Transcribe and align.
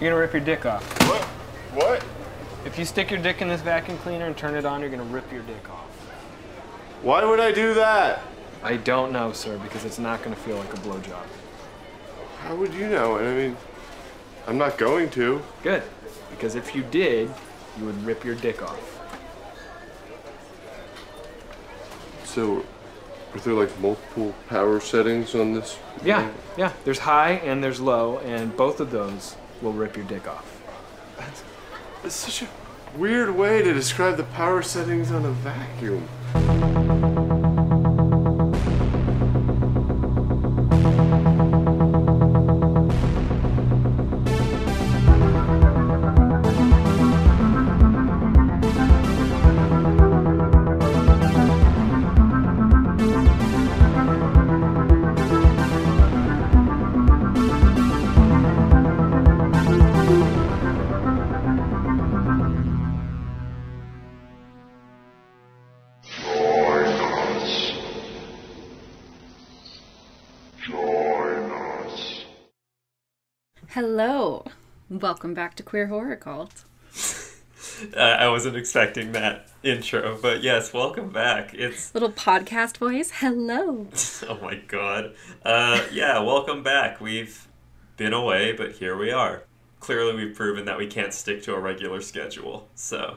You're 0.00 0.08
gonna 0.08 0.20
rip 0.22 0.32
your 0.32 0.40
dick 0.40 0.64
off. 0.64 0.82
What? 1.06 1.22
What? 1.74 2.04
If 2.64 2.78
you 2.78 2.86
stick 2.86 3.10
your 3.10 3.20
dick 3.20 3.42
in 3.42 3.48
this 3.48 3.60
vacuum 3.60 3.98
cleaner 3.98 4.24
and 4.24 4.34
turn 4.34 4.54
it 4.54 4.64
on, 4.64 4.80
you're 4.80 4.88
gonna 4.88 5.02
rip 5.02 5.30
your 5.30 5.42
dick 5.42 5.68
off. 5.68 5.90
Why 7.02 7.22
would 7.22 7.38
I 7.38 7.52
do 7.52 7.74
that? 7.74 8.22
I 8.62 8.78
don't 8.78 9.12
know, 9.12 9.32
sir, 9.32 9.58
because 9.58 9.84
it's 9.84 9.98
not 9.98 10.22
gonna 10.22 10.36
feel 10.36 10.56
like 10.56 10.72
a 10.72 10.78
blowjob. 10.78 11.26
How 12.38 12.56
would 12.56 12.72
you 12.72 12.88
know? 12.88 13.16
And 13.16 13.28
I 13.28 13.34
mean, 13.34 13.56
I'm 14.46 14.56
not 14.56 14.78
going 14.78 15.10
to. 15.10 15.42
Good, 15.62 15.82
because 16.30 16.54
if 16.54 16.74
you 16.74 16.82
did, 16.82 17.30
you 17.78 17.84
would 17.84 18.02
rip 18.02 18.24
your 18.24 18.36
dick 18.36 18.62
off. 18.62 19.00
So, 22.24 22.64
are 23.34 23.40
there 23.40 23.52
like 23.52 23.78
multiple 23.80 24.34
power 24.48 24.80
settings 24.80 25.34
on 25.34 25.52
this? 25.52 25.78
Yeah, 26.02 26.30
yeah. 26.56 26.72
There's 26.86 27.00
high 27.00 27.32
and 27.32 27.62
there's 27.62 27.80
low, 27.80 28.18
and 28.20 28.56
both 28.56 28.80
of 28.80 28.90
those 28.90 29.36
will 29.62 29.72
rip 29.72 29.96
your 29.96 30.06
dick 30.06 30.26
off. 30.28 30.60
That's 32.02 32.14
such 32.14 32.42
a 32.42 32.48
weird 32.98 33.34
way 33.36 33.62
to 33.62 33.72
describe 33.74 34.16
the 34.16 34.24
power 34.24 34.62
settings 34.62 35.12
on 35.12 35.24
a 35.24 35.30
vacuum. 35.30 36.08
Welcome 75.10 75.34
back 75.34 75.56
to 75.56 75.64
Queer 75.64 75.88
Horror 75.88 76.14
Cult. 76.14 76.62
Uh, 77.96 77.98
I 77.98 78.28
wasn't 78.28 78.56
expecting 78.56 79.12
that 79.12 79.48
intro, 79.62 80.18
but 80.20 80.42
yes, 80.42 80.72
welcome 80.72 81.10
back. 81.10 81.54
It's 81.54 81.92
Little 81.94 82.12
podcast 82.12 82.76
voice. 82.76 83.10
Hello. 83.10 83.86
oh 84.28 84.38
my 84.42 84.56
god. 84.68 85.14
Uh, 85.42 85.82
yeah, 85.90 86.20
welcome 86.20 86.62
back. 86.62 87.00
We've 87.00 87.48
been 87.96 88.12
away, 88.12 88.52
but 88.52 88.72
here 88.72 88.96
we 88.96 89.10
are. 89.10 89.44
Clearly, 89.80 90.14
we've 90.14 90.36
proven 90.36 90.66
that 90.66 90.76
we 90.78 90.86
can't 90.86 91.12
stick 91.14 91.42
to 91.44 91.54
a 91.54 91.58
regular 91.58 92.00
schedule. 92.02 92.68
So 92.74 93.16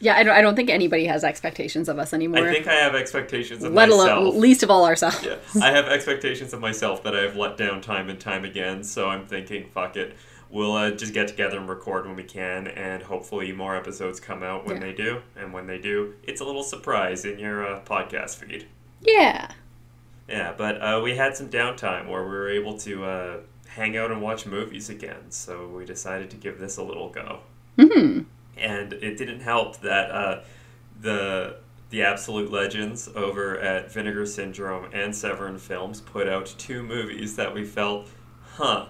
Yeah, 0.00 0.16
I 0.16 0.22
don't, 0.22 0.34
I 0.34 0.40
don't 0.40 0.56
think 0.56 0.70
anybody 0.70 1.04
has 1.04 1.22
expectations 1.22 1.88
of 1.88 1.98
us 1.98 2.12
anymore. 2.14 2.48
I 2.48 2.52
think 2.52 2.66
I 2.66 2.74
have 2.74 2.94
expectations 2.94 3.62
of 3.62 3.72
myself. 3.74 3.90
let 3.90 4.06
myself. 4.06 4.20
alone, 4.20 4.40
least 4.40 4.62
of 4.62 4.70
all 4.70 4.86
ourselves. 4.86 5.22
yeah, 5.22 5.36
I 5.62 5.70
have 5.70 5.84
expectations 5.86 6.52
of 6.54 6.60
myself 6.60 7.02
that 7.04 7.14
I 7.14 7.20
have 7.22 7.36
let 7.36 7.56
down 7.58 7.80
time 7.82 8.08
and 8.08 8.18
time 8.18 8.44
again. 8.44 8.82
So 8.82 9.08
I'm 9.08 9.26
thinking, 9.26 9.68
fuck 9.68 9.96
it. 9.96 10.16
We'll 10.50 10.72
uh, 10.72 10.90
just 10.92 11.12
get 11.12 11.28
together 11.28 11.58
and 11.58 11.68
record 11.68 12.06
when 12.06 12.16
we 12.16 12.22
can, 12.24 12.68
and 12.68 13.02
hopefully 13.02 13.52
more 13.52 13.76
episodes 13.76 14.18
come 14.18 14.42
out 14.42 14.64
when 14.66 14.76
Yeah. 14.76 14.82
they 14.82 14.92
do. 14.94 15.22
And 15.36 15.52
when 15.52 15.66
they 15.66 15.78
do, 15.78 16.14
it's 16.22 16.40
a 16.40 16.44
little 16.44 16.62
surprise 16.62 17.24
in 17.26 17.38
your 17.38 17.66
uh, 17.66 17.80
podcast 17.84 18.36
feed. 18.36 18.66
Yeah. 19.02 19.50
Yeah, 20.26 20.54
but 20.56 20.80
uh, 20.80 21.00
we 21.04 21.16
had 21.16 21.36
some 21.36 21.48
downtime 21.48 22.08
where 22.08 22.22
we 22.22 22.30
were 22.30 22.48
able 22.50 22.78
to 22.78 23.04
uh, 23.04 23.36
hang 23.68 23.96
out 23.96 24.10
and 24.10 24.20
watch 24.22 24.46
movies 24.46 24.88
again, 24.90 25.30
so 25.30 25.68
we 25.68 25.84
decided 25.84 26.30
to 26.30 26.36
give 26.36 26.58
this 26.58 26.76
a 26.78 26.82
little 26.82 27.10
go. 27.10 27.40
hmm 27.78 28.20
And 28.56 28.92
it 28.94 29.16
didn't 29.18 29.40
help 29.40 29.80
that 29.80 30.10
uh, 30.10 30.40
the 31.00 31.56
the 31.90 32.02
absolute 32.02 32.50
legends 32.52 33.08
over 33.14 33.58
at 33.60 33.90
Vinegar 33.90 34.26
Syndrome 34.26 34.90
and 34.92 35.14
Severin 35.16 35.56
Films 35.58 36.02
put 36.02 36.28
out 36.28 36.54
two 36.58 36.82
movies 36.82 37.36
that 37.36 37.54
we 37.54 37.64
felt, 37.64 38.08
huh, 38.56 38.86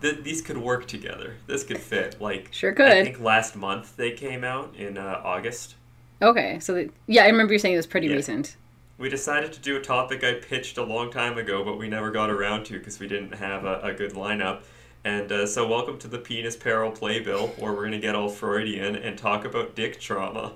th- 0.00 0.22
these 0.22 0.42
could 0.42 0.58
work 0.58 0.86
together. 0.86 1.34
This 1.46 1.64
could 1.64 1.78
fit. 1.78 2.20
Like, 2.20 2.48
Sure 2.52 2.72
could. 2.72 2.86
I 2.88 3.04
think 3.04 3.20
last 3.20 3.56
month 3.56 3.96
they 3.96 4.12
came 4.12 4.44
out 4.44 4.74
in 4.76 4.96
uh, 4.98 5.20
August. 5.24 5.74
Okay, 6.20 6.58
so 6.60 6.74
the, 6.74 6.90
yeah, 7.06 7.24
I 7.24 7.26
remember 7.28 7.52
you 7.52 7.58
saying 7.58 7.74
it 7.74 7.78
was 7.78 7.86
pretty 7.86 8.08
Yeah. 8.08 8.16
recent. 8.16 8.56
We 8.98 9.08
decided 9.08 9.52
to 9.52 9.60
do 9.60 9.76
a 9.76 9.80
topic 9.80 10.24
I 10.24 10.34
pitched 10.34 10.76
a 10.76 10.82
long 10.82 11.10
time 11.12 11.38
ago, 11.38 11.64
but 11.64 11.78
we 11.78 11.88
never 11.88 12.10
got 12.10 12.30
around 12.30 12.64
to 12.66 12.78
because 12.78 12.98
we 12.98 13.06
didn't 13.06 13.34
have 13.36 13.64
a, 13.64 13.80
a 13.80 13.92
good 13.94 14.14
lineup. 14.14 14.62
And 15.04 15.30
uh, 15.30 15.46
so, 15.46 15.68
welcome 15.68 15.96
to 16.00 16.08
the 16.08 16.18
Penis 16.18 16.56
Peril 16.56 16.90
Playbill, 16.90 17.46
where 17.58 17.72
we're 17.72 17.82
going 17.82 17.92
to 17.92 18.00
get 18.00 18.16
all 18.16 18.28
Freudian 18.28 18.96
and 18.96 19.16
talk 19.16 19.44
about 19.44 19.76
dick 19.76 20.00
trauma. 20.00 20.54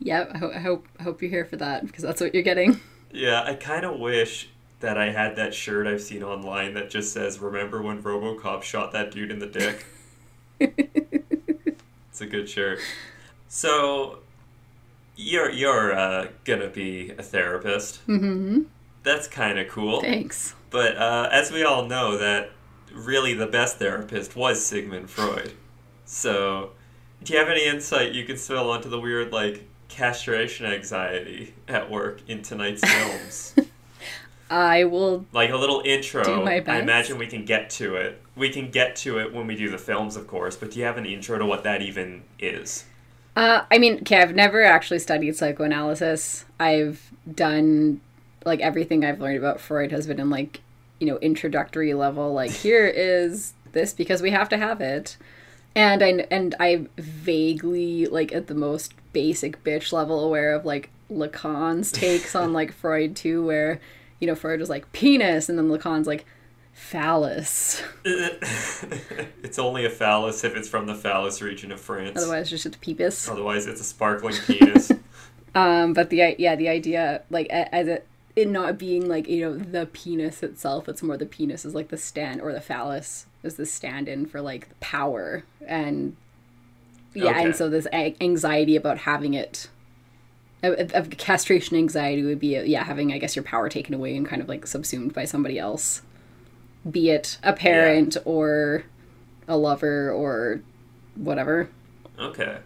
Yep, 0.00 0.32
I, 0.34 0.38
ho- 0.38 0.52
I 0.52 0.58
hope 0.58 0.86
I 0.98 1.04
hope 1.04 1.22
you're 1.22 1.30
here 1.30 1.44
for 1.44 1.56
that 1.56 1.86
because 1.86 2.02
that's 2.02 2.20
what 2.20 2.34
you're 2.34 2.42
getting. 2.42 2.80
Yeah, 3.12 3.44
I 3.44 3.54
kind 3.54 3.84
of 3.84 4.00
wish 4.00 4.48
that 4.84 4.98
I 4.98 5.10
had 5.10 5.36
that 5.36 5.54
shirt 5.54 5.86
I've 5.86 6.02
seen 6.02 6.22
online 6.22 6.74
that 6.74 6.90
just 6.90 7.12
says, 7.12 7.38
Remember 7.38 7.80
when 7.80 8.02
Robocop 8.02 8.62
shot 8.62 8.92
that 8.92 9.10
dude 9.10 9.30
in 9.30 9.38
the 9.38 9.46
dick? 9.46 9.86
it's 10.60 12.20
a 12.20 12.26
good 12.26 12.50
shirt. 12.50 12.80
So, 13.48 14.18
you're, 15.16 15.50
you're 15.50 15.96
uh, 15.96 16.26
to 16.44 16.68
be 16.68 17.10
a 17.16 17.22
therapist. 17.22 18.06
Mm-hmm. 18.06 18.64
That's 19.04 19.26
kind 19.26 19.58
of 19.58 19.68
cool. 19.68 20.02
Thanks. 20.02 20.54
But 20.68 20.98
uh, 20.98 21.30
as 21.32 21.50
we 21.50 21.64
all 21.64 21.86
know, 21.86 22.18
that 22.18 22.50
really 22.92 23.32
the 23.32 23.46
best 23.46 23.78
therapist 23.78 24.36
was 24.36 24.64
Sigmund 24.64 25.08
Freud. 25.08 25.54
So, 26.04 26.72
do 27.22 27.32
you 27.32 27.38
have 27.38 27.48
any 27.48 27.64
insight 27.64 28.12
you 28.12 28.24
can 28.24 28.36
spill 28.36 28.70
onto 28.70 28.90
the 28.90 29.00
weird, 29.00 29.32
like, 29.32 29.66
castration 29.88 30.66
anxiety 30.66 31.54
at 31.68 31.90
work 31.90 32.20
in 32.28 32.42
tonight's 32.42 32.82
films? 32.84 33.54
I 34.50 34.84
will. 34.84 35.26
like 35.32 35.50
a 35.50 35.56
little 35.56 35.82
intro. 35.84 36.22
Do 36.22 36.44
my 36.44 36.62
I 36.66 36.78
imagine 36.78 37.18
we 37.18 37.26
can 37.26 37.44
get 37.44 37.70
to 37.70 37.96
it. 37.96 38.20
We 38.36 38.50
can 38.50 38.70
get 38.70 38.96
to 38.96 39.18
it 39.18 39.32
when 39.32 39.46
we 39.46 39.56
do 39.56 39.70
the 39.70 39.78
films, 39.78 40.16
of 40.16 40.26
course. 40.26 40.56
But 40.56 40.72
do 40.72 40.78
you 40.78 40.84
have 40.84 40.98
an 40.98 41.06
intro 41.06 41.38
to 41.38 41.46
what 41.46 41.62
that 41.64 41.82
even 41.82 42.22
is? 42.38 42.84
Uh, 43.36 43.64
I 43.70 43.78
mean, 43.78 43.98
okay, 43.98 44.20
I've 44.20 44.34
never 44.34 44.62
actually 44.62 45.00
studied 45.00 45.34
psychoanalysis. 45.36 46.44
I've 46.60 47.10
done 47.32 48.00
like 48.44 48.60
everything 48.60 49.04
I've 49.04 49.20
learned 49.20 49.38
about 49.38 49.60
Freud 49.60 49.90
has 49.90 50.06
been 50.06 50.20
in 50.20 50.30
like 50.30 50.60
you 51.00 51.06
know 51.06 51.18
introductory 51.18 51.94
level. 51.94 52.32
Like 52.32 52.50
here 52.50 52.86
is 52.94 53.54
this 53.72 53.92
because 53.92 54.22
we 54.22 54.30
have 54.30 54.48
to 54.50 54.56
have 54.56 54.80
it, 54.80 55.16
and 55.74 56.02
I 56.02 56.26
and 56.30 56.54
I 56.60 56.86
vaguely 56.96 58.06
like 58.06 58.32
at 58.32 58.46
the 58.46 58.54
most 58.54 58.94
basic 59.12 59.62
bitch 59.64 59.92
level 59.92 60.20
aware 60.24 60.54
of 60.54 60.64
like 60.64 60.90
Lacan's 61.10 61.90
takes 61.92 62.34
on 62.34 62.52
like 62.52 62.72
Freud 62.72 63.16
too, 63.16 63.44
where 63.44 63.80
you 64.24 64.30
know 64.30 64.34
Freud 64.34 64.58
was 64.58 64.70
like 64.70 64.90
penis, 64.92 65.50
and 65.50 65.58
then 65.58 65.68
Lacan's 65.68 66.06
like 66.06 66.24
phallus. 66.72 67.82
it's 68.06 69.58
only 69.58 69.84
a 69.84 69.90
phallus 69.90 70.44
if 70.44 70.56
it's 70.56 70.66
from 70.66 70.86
the 70.86 70.94
phallus 70.94 71.42
region 71.42 71.70
of 71.70 71.78
France. 71.78 72.16
Otherwise, 72.16 72.48
just 72.48 72.64
a 72.64 72.70
peepus. 72.70 73.28
Otherwise, 73.28 73.66
it's 73.66 73.82
a 73.82 73.84
sparkling 73.84 74.34
penis. 74.46 74.90
Um, 75.56 75.92
but 75.92 76.10
the 76.10 76.34
yeah, 76.36 76.56
the 76.56 76.68
idea 76.68 77.22
like 77.30 77.46
as 77.48 77.86
it 77.86 78.08
it 78.34 78.48
not 78.48 78.76
being 78.76 79.08
like 79.08 79.28
you 79.28 79.40
know 79.42 79.56
the 79.56 79.86
penis 79.86 80.42
itself, 80.42 80.88
it's 80.88 81.00
more 81.00 81.16
the 81.16 81.26
penis 81.26 81.64
is 81.64 81.76
like 81.76 81.90
the 81.90 81.96
stand 81.96 82.40
or 82.40 82.52
the 82.52 82.60
phallus 82.60 83.26
is 83.44 83.54
the 83.54 83.64
stand-in 83.64 84.26
for 84.26 84.40
like 84.40 84.68
power 84.80 85.44
and 85.64 86.16
yeah, 87.14 87.30
Okay. 87.30 87.44
and 87.44 87.54
so 87.54 87.70
this 87.70 87.86
a- 87.92 88.16
anxiety 88.20 88.74
about 88.74 88.98
having 88.98 89.34
it. 89.34 89.68
Of, 90.64 91.10
castration 91.10 91.76
anxiety 91.76 92.22
would 92.22 92.40
be 92.40 92.58
yeah 92.58 92.84
having 92.84 93.12
I 93.12 93.18
guess 93.18 93.36
your 93.36 93.42
power 93.42 93.68
taken 93.68 93.94
away 93.94 94.16
and 94.16 94.26
kind 94.26 94.40
of 94.40 94.48
like 94.48 94.66
subsumed 94.66 95.12
by 95.12 95.24
somebody 95.24 95.58
else, 95.58 96.02
be 96.90 97.10
it 97.10 97.38
a 97.42 97.52
parent 97.52 98.16
or 98.24 98.84
a 99.46 99.56
lover 99.56 100.10
or 100.10 100.62
whatever. 101.16 101.68
Okay. 102.18 102.58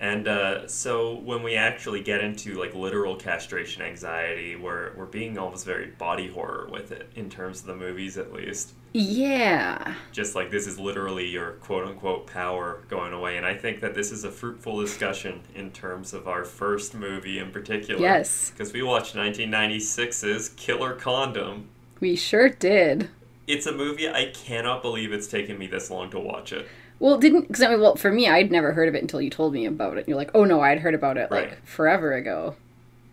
And 0.00 0.28
uh, 0.28 0.68
so 0.68 1.16
when 1.16 1.42
we 1.42 1.56
actually 1.56 2.02
get 2.02 2.22
into 2.22 2.54
like 2.54 2.74
literal 2.74 3.16
castration 3.16 3.82
anxiety, 3.82 4.54
we're 4.54 4.92
we're 4.94 5.06
being 5.06 5.36
almost 5.38 5.66
very 5.66 5.86
body 5.86 6.28
horror 6.28 6.68
with 6.70 6.92
it 6.92 7.10
in 7.16 7.28
terms 7.28 7.60
of 7.60 7.66
the 7.66 7.76
movies, 7.76 8.16
at 8.16 8.32
least. 8.32 8.74
Yeah. 8.92 9.94
Just 10.12 10.34
like 10.34 10.50
this 10.50 10.66
is 10.66 10.78
literally 10.78 11.26
your 11.26 11.52
quote 11.52 11.86
unquote 11.86 12.26
power 12.28 12.84
going 12.88 13.12
away, 13.12 13.36
and 13.36 13.44
I 13.44 13.54
think 13.54 13.80
that 13.80 13.94
this 13.94 14.12
is 14.12 14.22
a 14.24 14.30
fruitful 14.30 14.80
discussion 14.80 15.42
in 15.54 15.72
terms 15.72 16.12
of 16.12 16.28
our 16.28 16.44
first 16.44 16.94
movie 16.94 17.38
in 17.40 17.50
particular. 17.50 18.00
Yes. 18.00 18.50
Because 18.50 18.72
we 18.72 18.82
watched 18.82 19.16
1996's 19.16 20.50
Killer 20.50 20.94
Condom. 20.94 21.68
We 21.98 22.14
sure 22.14 22.48
did. 22.48 23.10
It's 23.48 23.66
a 23.66 23.72
movie 23.72 24.08
I 24.08 24.30
cannot 24.32 24.82
believe 24.82 25.12
it's 25.12 25.26
taken 25.26 25.58
me 25.58 25.66
this 25.66 25.90
long 25.90 26.10
to 26.10 26.20
watch 26.20 26.52
it. 26.52 26.68
Well, 27.00 27.18
didn't 27.18 27.42
because 27.48 27.62
I 27.62 27.68
mean, 27.70 27.80
well, 27.80 27.96
for 27.96 28.10
me, 28.10 28.28
I'd 28.28 28.50
never 28.50 28.72
heard 28.72 28.88
of 28.88 28.94
it 28.94 29.02
until 29.02 29.20
you 29.20 29.30
told 29.30 29.52
me 29.52 29.66
about 29.66 29.98
it. 29.98 30.08
You're 30.08 30.16
like, 30.16 30.30
oh 30.34 30.44
no, 30.44 30.60
I'd 30.60 30.80
heard 30.80 30.94
about 30.94 31.16
it 31.16 31.30
like 31.30 31.64
forever 31.66 32.12
ago, 32.14 32.56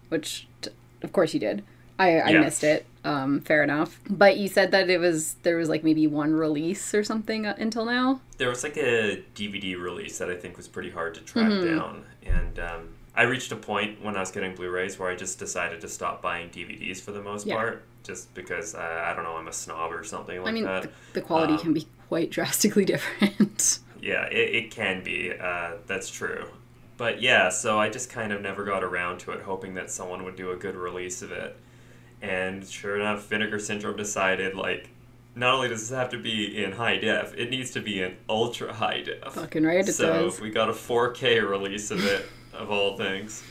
which 0.10 0.48
t- 0.62 0.72
of 1.02 1.12
course 1.14 1.34
you 1.34 1.40
did. 1.40 1.64
I, 1.98 2.20
I 2.20 2.30
Yeah. 2.32 2.42
missed 2.42 2.64
it. 2.64 2.86
Um, 3.06 3.40
fair 3.42 3.64
enough. 3.64 4.00
But 4.10 4.38
you 4.38 4.48
said 4.48 4.72
that 4.72 4.90
it 4.90 4.98
was 5.00 5.36
there 5.44 5.58
was 5.58 5.70
like 5.70 5.84
maybe 5.84 6.08
one 6.08 6.34
release 6.34 6.94
or 6.94 7.04
something 7.04 7.46
uh, 7.46 7.56
until 7.60 7.86
now. 7.86 8.20
There 8.38 8.50
was 8.50 8.64
like 8.64 8.76
a 8.78 9.24
DVD 9.36 9.80
release 9.80 10.18
that 10.18 10.30
I 10.30 10.36
think 10.36 10.58
was 10.58 10.68
pretty 10.68 10.90
hard 10.90 11.14
to 11.16 11.22
track 11.22 11.52
Mm-hmm. 11.52 11.78
down, 11.78 12.04
and 12.26 12.60
um, 12.60 12.90
I 13.16 13.24
reached 13.24 13.52
a 13.52 13.56
point 13.56 14.04
when 14.04 14.18
I 14.18 14.20
was 14.20 14.32
getting 14.32 14.56
Blu-rays 14.56 14.98
where 15.00 15.10
I 15.10 15.16
just 15.16 15.38
decided 15.40 15.80
to 15.82 15.88
stop 15.88 16.22
buying 16.22 16.50
DVDs 16.50 17.00
for 17.00 17.12
the 17.12 17.22
most 17.22 17.46
Yeah. 17.46 17.56
part, 17.56 17.84
just 18.04 18.34
because 18.34 18.74
uh, 18.76 19.04
I 19.06 19.14
don't 19.14 19.24
know 19.24 19.38
I'm 19.38 19.48
a 19.48 19.54
snob 19.54 19.94
or 19.94 20.04
something 20.04 20.40
like 20.40 20.50
I 20.50 20.52
mean, 20.52 20.64
that. 20.66 20.82
the, 20.84 20.90
the 21.14 21.22
quality 21.22 21.54
Um, 21.54 21.60
can 21.60 21.74
be 21.74 21.88
quite 22.08 22.30
drastically 22.32 22.86
different. 22.86 23.80
Yeah, 24.02 24.26
it, 24.28 24.56
it 24.56 24.72
can 24.72 25.04
be. 25.04 25.32
Uh, 25.32 25.74
that's 25.88 26.10
true. 26.10 26.46
But 26.98 27.22
yeah, 27.22 27.50
so 27.50 27.80
I 27.80 27.90
just 27.90 28.10
kind 28.10 28.32
of 28.32 28.42
never 28.42 28.64
got 28.64 28.84
around 28.84 29.20
to 29.22 29.32
it, 29.32 29.42
hoping 29.42 29.74
that 29.74 29.92
someone 29.92 30.24
would 30.24 30.36
do 30.36 30.52
a 30.52 30.56
good 30.56 30.76
release 30.76 31.22
of 31.22 31.32
it. 31.32 31.58
And 32.22 32.66
sure 32.66 32.96
enough, 33.00 33.28
Vinegar 33.28 33.60
Syndrome 33.60 33.98
decided, 33.98 34.56
like, 34.56 34.90
not 35.36 35.54
only 35.54 35.68
does 35.68 35.90
this 35.90 35.98
have 35.98 36.10
to 36.12 36.18
be 36.18 36.64
in 36.64 36.72
high 36.72 36.98
def, 36.98 37.34
it 37.36 37.50
needs 37.50 37.72
to 37.72 37.82
be 37.82 38.02
in 38.02 38.16
ultra 38.30 38.74
high 38.74 39.02
def. 39.02 39.34
Fucking 39.34 39.64
right, 39.64 39.88
it 39.88 39.94
so 39.94 40.26
does. 40.26 40.40
we 40.40 40.50
got 40.50 40.70
a 40.70 40.74
4K 40.74 41.48
release 41.48 41.92
of 41.92 42.06
it, 42.06 42.26
of 42.54 42.72
all 42.72 42.96
things. 42.96 43.44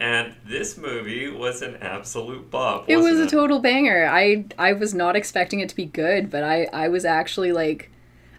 And 0.00 0.34
this 0.44 0.76
movie 0.76 1.30
was 1.30 1.62
an 1.62 1.76
absolute 1.76 2.50
bop. 2.50 2.86
It 2.88 2.96
was 2.96 3.18
a 3.18 3.28
total 3.28 3.60
banger. 3.60 4.06
I 4.06 4.46
I 4.58 4.72
was 4.72 4.92
not 4.92 5.14
expecting 5.14 5.60
it 5.60 5.68
to 5.68 5.76
be 5.76 5.86
good, 5.86 6.30
but 6.30 6.42
I 6.42 6.64
I 6.72 6.88
was 6.88 7.04
actually 7.04 7.52
like 7.52 7.90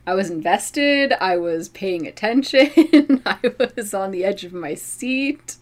I 0.05 0.13
was 0.13 0.29
invested. 0.29 1.13
I 1.13 1.37
was 1.37 1.69
paying 1.69 2.05
attention. 2.07 3.21
I 3.25 3.39
was 3.75 3.93
on 3.93 4.11
the 4.11 4.25
edge 4.25 4.43
of 4.43 4.53
my 4.53 4.75
seat. 4.75 5.55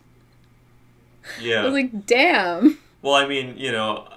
Yeah. 1.40 1.62
I 1.62 1.66
was 1.66 1.74
like, 1.74 2.06
"Damn." 2.06 2.80
Well, 3.02 3.14
I 3.14 3.28
mean, 3.28 3.56
you 3.58 3.72
know, 3.72 4.08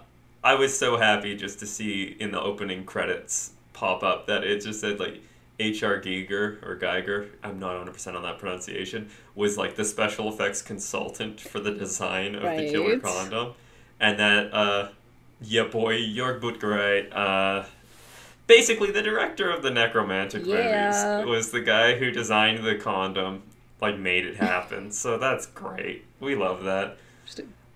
I 0.43 0.55
was 0.55 0.77
so 0.77 0.97
happy 0.97 1.37
just 1.37 1.59
to 1.61 1.67
see 1.67 2.17
in 2.19 2.31
the 2.31 2.41
opening 2.41 2.85
credits 2.85 3.53
pop 3.73 4.03
up 4.03 4.27
that 4.29 4.45
it 4.45 4.63
just 4.63 4.81
said 4.81 4.99
like 4.99 5.21
H.R. 5.59 6.01
Giger 6.01 6.63
or 6.67 6.75
Geiger, 6.77 7.29
I'm 7.43 7.59
not 7.59 7.75
100% 7.87 8.15
on 8.15 8.23
that 8.23 8.39
pronunciation, 8.39 9.11
was 9.35 9.57
like 9.57 9.77
the 9.77 9.85
special 9.85 10.29
effects 10.29 10.61
consultant 10.63 11.41
for 11.41 11.61
the 11.61 11.71
design 11.73 12.35
of 12.35 12.43
the 12.43 12.71
killer 12.71 12.99
condom. 12.99 13.55
And 13.99 14.19
that, 14.19 14.53
uh, 14.53 14.89
yeah, 15.41 15.65
boy, 15.65 15.99
Jörg 15.99 16.41
Buttgereit, 16.41 17.15
uh, 17.17 17.65
basically 18.47 18.91
the 18.91 19.03
director 19.03 19.51
of 19.51 19.63
the 19.63 19.71
Nekromantik 19.71 20.45
Yeah. 20.47 21.21
movies, 21.21 21.27
was 21.29 21.51
the 21.53 21.61
guy 21.63 21.97
who 21.97 22.11
designed 22.11 22.63
the 22.65 22.75
condom, 22.77 23.43
like 23.81 23.99
made 23.99 24.27
it 24.27 24.37
happen. 24.51 24.91
so 24.93 25.17
that's 25.17 25.47
great. 25.47 26.05
We 26.21 26.35
love 26.35 26.65
that. 26.65 26.99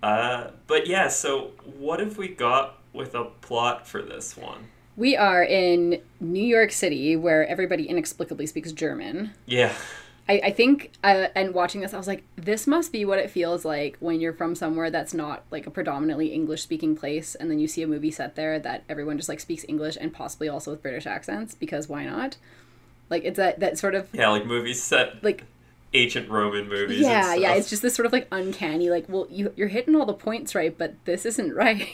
Uh, 0.03 0.51
but 0.67 0.87
yeah, 0.87 1.09
so 1.09 1.53
what 1.79 2.01
have 2.01 2.17
we 2.19 2.29
got 2.29 2.79
with 2.93 3.15
a 3.15 3.25
plot 3.25 3.87
for 3.87 4.01
this 4.03 4.37
one? 4.37 4.69
We 5.01 5.17
are 5.17 5.43
in 5.43 6.03
New 6.21 6.45
York 6.45 6.73
City 6.73 7.17
where 7.17 7.47
everybody 7.49 7.89
inexplicably 7.89 8.45
speaks 8.45 8.71
German. 8.71 9.33
Yeah, 9.47 9.73
I, 10.29 10.41
I 10.45 10.51
think, 10.51 10.93
uh, 11.03 11.29
and 11.35 11.55
watching 11.55 11.81
this, 11.81 11.95
I 11.95 11.97
was 11.97 12.07
like, 12.07 12.23
this 12.37 12.67
must 12.67 12.93
be 12.93 13.07
what 13.07 13.19
it 13.19 13.31
feels 13.31 13.65
like 13.65 13.97
when 14.01 14.21
you're 14.21 14.35
from 14.35 14.55
somewhere 14.55 14.91
that's 14.91 15.15
not 15.15 15.43
like 15.51 15.67
a 15.67 15.71
predominantly 15.71 16.35
English 16.35 16.61
speaking 16.61 16.95
place, 16.95 17.35
and 17.35 17.51
then 17.51 17.59
you 17.59 17.67
see 17.67 17.83
a 17.83 17.87
movie 17.87 18.11
set 18.11 18.37
there 18.37 18.59
that 18.59 18.85
everyone 18.91 19.17
just 19.17 19.31
like 19.31 19.41
speaks 19.41 19.65
English 19.67 19.97
and 19.99 20.13
possibly 20.13 20.51
also 20.51 20.73
with 20.73 20.83
British 20.83 21.07
accents 21.07 21.55
because 21.55 21.89
why 21.89 22.05
not? 22.05 22.37
Like 23.09 23.25
it's 23.25 23.39
that 23.39 23.59
that 23.61 23.79
sort 23.79 23.95
of 23.95 24.07
yeah, 24.13 24.29
like 24.29 24.45
movies 24.45 24.83
set 24.83 25.25
like 25.25 25.45
ancient 25.95 26.29
Roman 26.29 26.69
movies. 26.69 27.01
yeah 27.01 27.35
yeah 27.35 27.55
it's 27.55 27.71
just 27.71 27.81
this 27.81 27.95
sort 27.95 28.07
of 28.07 28.13
like 28.13 28.29
uncanny 28.31 28.91
like 28.91 29.07
well 29.09 29.27
you 29.29 29.53
you're 29.57 29.67
hitting 29.67 29.97
all 29.97 30.07
the 30.07 30.13
points 30.13 30.55
right 30.55 30.79
but 30.79 30.95
this 31.07 31.27
isn't 31.27 31.53
right. 31.57 31.89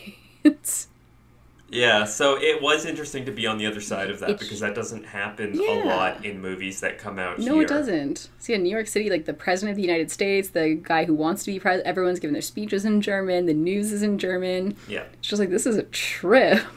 Yeah. 1.71 2.05
So 2.05 2.37
it 2.41 2.63
was 2.63 2.85
interesting 2.85 3.25
to 3.27 3.33
be 3.33 3.47
on 3.47 3.59
the 3.59 3.67
other 3.67 3.81
side 3.81 4.11
of 4.11 4.21
that 4.21 4.31
It's- 4.31 4.43
because 4.45 4.61
that 4.61 4.75
doesn't 4.75 5.05
happen 5.07 5.53
Yeah. 5.55 5.85
a 5.85 5.87
lot 5.87 6.25
in 6.25 6.41
movies 6.41 6.81
that 6.81 6.99
come 6.99 7.19
out 7.19 7.39
no, 7.39 7.55
here. 7.55 7.63
it 7.63 7.69
doesn't. 7.69 8.29
See, 8.39 8.55
in 8.55 8.63
New 8.63 8.71
York 8.71 8.87
City, 8.87 9.11
like 9.11 9.25
the 9.25 9.33
president 9.35 9.71
of 9.73 9.77
the 9.77 9.83
United 9.83 10.11
States, 10.11 10.49
the 10.51 10.75
guy 10.81 11.05
who 11.05 11.15
wants 11.15 11.45
to 11.45 11.51
be 11.53 11.59
president, 11.59 11.87
everyone's 11.89 12.21
giving 12.21 12.33
their 12.35 12.43
speeches 12.43 12.85
in 12.85 13.01
German. 13.01 13.47
The 13.47 13.55
news 13.55 13.93
is 13.93 14.03
in 14.03 14.19
German. 14.19 14.77
Yeah, 14.89 15.05
It's 15.15 15.29
just 15.29 15.41
like 15.41 15.51
this 15.51 15.67
is 15.67 15.77
a 15.77 15.83
trip. 15.85 16.63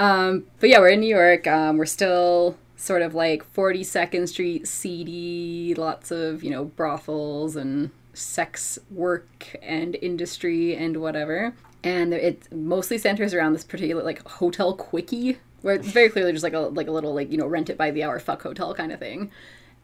Um, 0.00 0.44
but 0.60 0.68
yeah, 0.70 0.78
we're 0.78 0.90
in 0.90 1.00
New 1.00 1.12
York. 1.12 1.48
Um, 1.48 1.76
we're 1.76 1.84
still 1.84 2.56
sort 2.76 3.02
of 3.02 3.16
like 3.16 3.42
42nd 3.52 4.28
Street, 4.28 4.68
seedy, 4.68 5.74
lots 5.76 6.12
of 6.12 6.44
you 6.44 6.50
know 6.50 6.66
brothels 6.66 7.56
and 7.56 7.90
sex 8.14 8.78
work 8.92 9.56
and 9.60 9.96
industry 10.00 10.76
and 10.76 10.98
whatever. 10.98 11.52
And 11.84 12.12
it 12.12 12.52
mostly 12.52 12.98
centers 12.98 13.32
around 13.34 13.52
this 13.52 13.64
particular 13.64 14.02
like 14.02 14.26
hotel 14.26 14.74
quickie, 14.74 15.38
where 15.62 15.74
it's 15.74 15.88
very 15.88 16.08
clearly 16.08 16.32
just 16.32 16.42
like 16.44 16.54
a 16.54 16.58
like 16.58 16.88
a 16.88 16.90
little 16.90 17.14
like 17.14 17.30
you 17.30 17.38
know 17.38 17.46
rent 17.46 17.70
it 17.70 17.76
by 17.76 17.90
the 17.90 18.02
hour 18.02 18.18
fuck 18.18 18.42
hotel 18.42 18.74
kind 18.74 18.92
of 18.92 18.98
thing. 18.98 19.30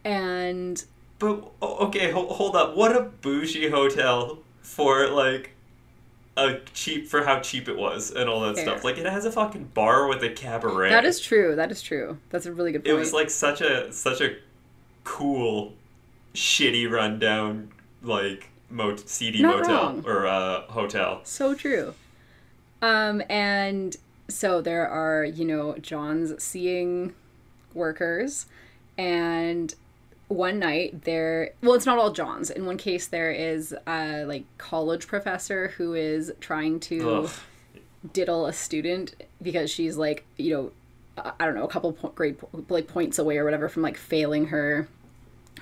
And 0.05 0.85
but 1.19 1.52
okay, 1.62 2.11
hold, 2.11 2.31
hold 2.32 2.56
up. 2.56 2.76
What 2.76 2.96
a 2.96 3.02
bougie 3.02 3.70
hotel 3.70 4.38
for 4.61 5.08
like 5.08 5.52
a 6.37 6.58
cheap 6.73 7.06
for 7.06 7.25
how 7.25 7.38
cheap 7.41 7.69
it 7.69 7.76
was 7.76 8.11
and 8.11 8.29
all 8.29 8.40
that 8.40 8.56
Fair. 8.56 8.64
stuff. 8.64 8.85
Like 8.85 8.99
it 8.99 9.06
has 9.06 9.25
a 9.25 9.31
fucking 9.32 9.70
bar 9.75 10.08
with 10.08 10.23
a 10.25 10.31
cabaret. 10.31 10.90
that 10.90 11.05
is 11.05 11.20
true. 11.20 11.55
That 11.55 11.70
is 11.70 11.81
true. 11.81 12.19
That's 12.31 12.47
a 12.47 12.52
really 12.52 12.73
good 12.73 12.85
point 12.85 12.97
it 12.97 12.99
was 12.99 13.12
like 13.12 13.31
such 13.31 13.61
a 13.61 13.93
such 13.93 14.20
a 14.20 14.37
cool 15.05 15.75
shitty 16.35 16.90
rundown 16.90 17.70
like 18.02 18.50
mo- 18.75 18.97
seedy 18.97 19.41
Not 19.43 19.59
motel 19.61 19.75
wrong. 19.75 20.05
or 20.06 20.26
uh, 20.26 20.62
hotel 20.62 21.21
So 21.25 21.55
true. 21.55 21.94
Um, 22.82 23.23
and 23.31 23.97
so 24.29 24.61
there 24.61 24.87
are, 24.88 25.25
you 25.25 25.44
know, 25.44 25.76
John's 25.79 26.43
seeing 26.43 27.15
workers, 27.73 28.47
and 28.99 29.75
one 30.29 30.59
night 30.59 31.05
there, 31.05 31.53
well, 31.62 31.75
it's 31.75 31.87
not 31.87 31.99
all 31.99 32.11
John's. 32.12 32.50
In 32.50 32.67
one 32.67 32.76
case, 32.76 33.06
there 33.06 33.31
is 33.31 33.75
a 33.87 34.25
like 34.25 34.44
college 34.59 35.06
professor 35.06 35.69
who 35.76 35.94
is 35.94 36.32
trying 36.41 36.81
to 36.81 37.11
Ugh. 37.11 37.31
diddle 38.12 38.47
a 38.47 38.53
student 38.53 39.15
because 39.41 39.71
she's 39.71 39.97
like, 39.97 40.25
you 40.37 40.53
know, 40.55 40.73
I 41.17 41.32
I 41.41 41.44
don't 41.47 41.55
know, 41.55 41.65
a 41.65 41.69
couple 41.69 41.93
po- 41.93 42.09
grade 42.09 42.38
po- 42.38 42.49
like 42.69 42.88
points 42.88 43.19
away 43.19 43.38
or 43.38 43.44
whatever 43.44 43.69
from 43.69 43.82
like 43.82 43.97
failing 43.97 44.47
her 44.47 44.88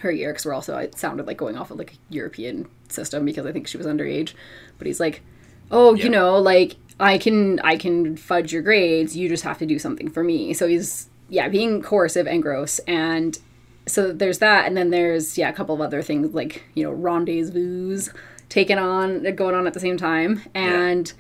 her 0.01 0.11
year 0.11 0.33
because 0.33 0.45
we're 0.47 0.55
also 0.55 0.77
it 0.79 0.99
sounded 0.99 1.27
like 1.27 1.37
going 1.37 1.57
off 1.57 1.71
of 1.71 1.79
like 1.79 1.93
a 1.93 2.15
European 2.15 2.69
system 2.89 3.25
because 3.25 3.47
I 3.47 3.53
think 3.53 3.67
she 3.67 3.77
was 3.79 3.87
underage. 3.87 4.35
But 4.79 4.87
he's 4.87 5.01
like, 5.01 5.23
oh, 5.71 5.95
Yeah. 5.95 6.05
you 6.05 6.11
know, 6.11 6.39
like 6.39 6.77
I 6.99 7.19
can 7.19 7.61
I 7.61 7.77
can 7.77 8.17
fudge 8.17 8.53
your 8.53 8.63
grades. 8.63 9.17
You 9.17 9.29
just 9.29 9.45
have 9.45 9.59
to 9.59 9.67
do 9.67 9.79
something 9.79 10.11
for 10.11 10.23
me. 10.25 10.55
So 10.55 10.67
he's 10.67 11.09
yeah 11.29 11.49
being 11.49 11.83
coercive 11.83 12.27
and 12.27 12.43
gross 12.43 12.79
and. 12.81 13.39
So 13.85 14.13
there's 14.13 14.39
that, 14.39 14.67
and 14.67 14.77
then 14.77 14.91
there's 14.91 15.37
yeah 15.37 15.49
a 15.49 15.53
couple 15.53 15.75
of 15.75 15.81
other 15.81 16.03
things 16.03 16.33
like 16.33 16.63
you 16.75 16.85
know 16.85 16.93
rendezvous 16.93 18.01
taken 18.49 18.79
on 18.79 19.25
going 19.35 19.57
on 19.57 19.67
at 19.67 19.75
the 19.75 19.81
same 19.81 19.97
time, 19.97 20.43
and 20.55 21.13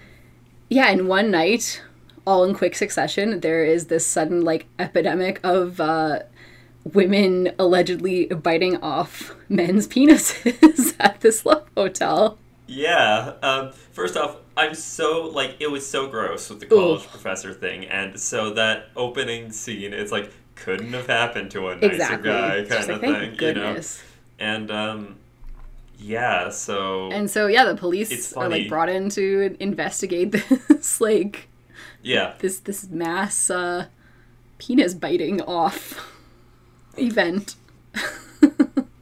yeah, 0.69 0.89
in 0.91 1.09
one 1.09 1.33
night, 1.33 1.83
all 2.25 2.45
in 2.45 2.55
quick 2.55 2.77
succession, 2.77 3.41
there 3.41 3.65
is 3.65 3.87
this 3.89 4.07
sudden 4.07 4.43
like 4.43 4.67
epidemic 4.79 5.41
of 5.43 5.81
uh, 5.81 6.21
women 6.85 7.53
allegedly 7.59 8.27
biting 8.27 8.77
off 8.83 9.35
men's 9.49 9.87
penises 9.87 10.95
at 11.01 11.21
this 11.21 11.47
love 11.47 11.67
hotel. 11.77 12.39
yeah 12.67 13.35
um, 13.43 13.71
first 13.93 14.17
off 14.17 14.37
i'm 14.57 14.75
so 14.75 15.23
like 15.33 15.57
it 15.61 15.71
was 15.71 15.87
so 15.89 16.07
gross 16.09 16.51
with 16.51 16.61
the 16.61 16.67
college 16.67 17.07
professor 17.07 17.53
thing 17.55 17.85
and 17.87 18.19
so 18.19 18.53
that 18.53 18.89
opening 18.97 19.51
scene 19.53 19.93
it's 19.93 20.13
like 20.13 20.31
couldn't 20.55 20.93
have 20.93 21.07
happened 21.07 21.51
to 21.51 21.69
a 21.69 21.77
nicer 21.77 21.93
Exactly. 21.95 22.29
guy 22.31 22.57
kind 22.59 22.69
just 22.69 22.89
of 22.89 23.03
like, 23.03 23.21
thing 23.21 23.37
goodness. 23.37 24.03
you 24.41 24.45
know 24.47 24.53
and 24.53 24.71
um 24.71 25.17
yeah 25.99 26.49
so 26.51 27.11
And 27.13 27.31
so 27.31 27.47
yeah, 27.47 27.65
the 27.65 27.77
police 27.77 28.33
are 28.33 28.49
like 28.49 28.69
brought 28.69 28.89
in 28.89 29.09
to 29.11 29.57
investigate 29.61 30.33
this 30.69 31.01
like 31.01 31.49
yeah 32.03 32.35
this 32.41 32.59
this 32.59 32.89
mass 32.89 33.49
uh, 33.51 33.87
penis 34.59 34.95
biting 34.95 35.41
off 35.43 36.12
event. 36.99 37.57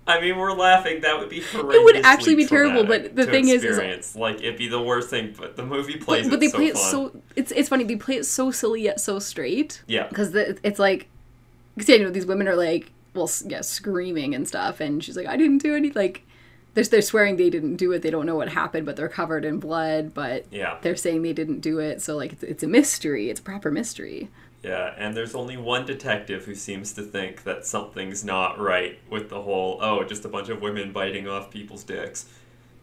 I 0.06 0.20
mean, 0.20 0.36
we're 0.36 0.52
laughing. 0.52 1.02
That 1.02 1.18
would 1.20 1.28
be 1.28 1.40
horrendous. 1.40 1.74
It 1.80 1.84
would 1.84 1.96
actually 2.04 2.34
be 2.34 2.44
terrible, 2.44 2.84
but 2.84 3.14
the 3.14 3.26
thing 3.26 3.48
is- 3.48 3.62
is- 3.62 3.78
is, 3.78 4.16
like 4.16 4.36
it'd 4.40 4.56
be 4.56 4.66
the 4.68 4.82
worst 4.82 5.08
thing. 5.08 5.34
But 5.38 5.56
the 5.56 5.64
movie 5.64 5.96
plays 5.98 6.24
but, 6.28 6.30
but 6.30 6.36
it 6.36 6.40
they 6.40 6.48
so 6.48 6.56
play 6.56 6.66
it 6.66 6.74
fun. 6.74 6.90
so 6.90 7.22
it's 7.36 7.52
it's 7.52 7.68
funny 7.68 7.84
they 7.84 7.96
play 7.96 8.16
it 8.16 8.24
so 8.26 8.50
silly 8.50 8.82
yet 8.82 8.98
so 9.00 9.18
straight 9.20 9.82
Yeah. 9.86 10.08
because 10.08 10.34
it's 10.34 10.78
like 10.80 11.08
because 11.76 11.88
yeah, 11.88 11.96
you 11.96 12.04
know 12.04 12.10
these 12.10 12.26
women 12.26 12.48
are 12.48 12.56
like 12.56 12.90
well 13.14 13.30
yeah 13.46 13.60
screaming 13.60 14.34
and 14.34 14.46
stuff 14.48 14.80
and 14.80 15.02
she's 15.02 15.16
like 15.16 15.26
i 15.26 15.36
didn't 15.36 15.58
do 15.58 15.74
any 15.76 15.90
like 15.92 16.22
they're, 16.74 16.84
they're 16.84 17.02
swearing 17.02 17.36
they 17.36 17.50
didn't 17.50 17.76
do 17.76 17.90
it 17.92 18.02
they 18.02 18.10
don't 18.10 18.26
know 18.26 18.34
what 18.36 18.48
happened 18.48 18.84
but 18.86 18.96
they're 18.96 19.08
covered 19.08 19.44
in 19.44 19.58
blood 19.58 20.12
but 20.14 20.44
Yeah. 20.50 20.78
they're 20.82 20.96
saying 20.96 21.22
they 21.22 21.32
didn't 21.32 21.60
do 21.60 21.78
it 21.78 22.02
so 22.02 22.16
like 22.16 22.32
it's, 22.34 22.42
it's 22.42 22.62
a 22.62 22.68
mystery 22.68 23.30
it's 23.30 23.40
a 23.40 23.42
proper 23.42 23.70
mystery 23.70 24.28
Yeah, 24.62 24.94
and 24.98 25.16
there's 25.16 25.34
only 25.34 25.56
one 25.56 25.86
detective 25.86 26.44
who 26.44 26.54
seems 26.54 26.92
to 26.92 27.02
think 27.02 27.44
that 27.44 27.64
something's 27.64 28.22
not 28.22 28.58
right 28.58 28.98
with 29.08 29.30
the 29.30 29.40
whole 29.40 29.78
oh, 29.80 30.04
just 30.04 30.24
a 30.24 30.28
bunch 30.28 30.50
of 30.50 30.60
women 30.60 30.92
biting 30.92 31.26
off 31.26 31.50
people's 31.50 31.82
dicks, 31.82 32.26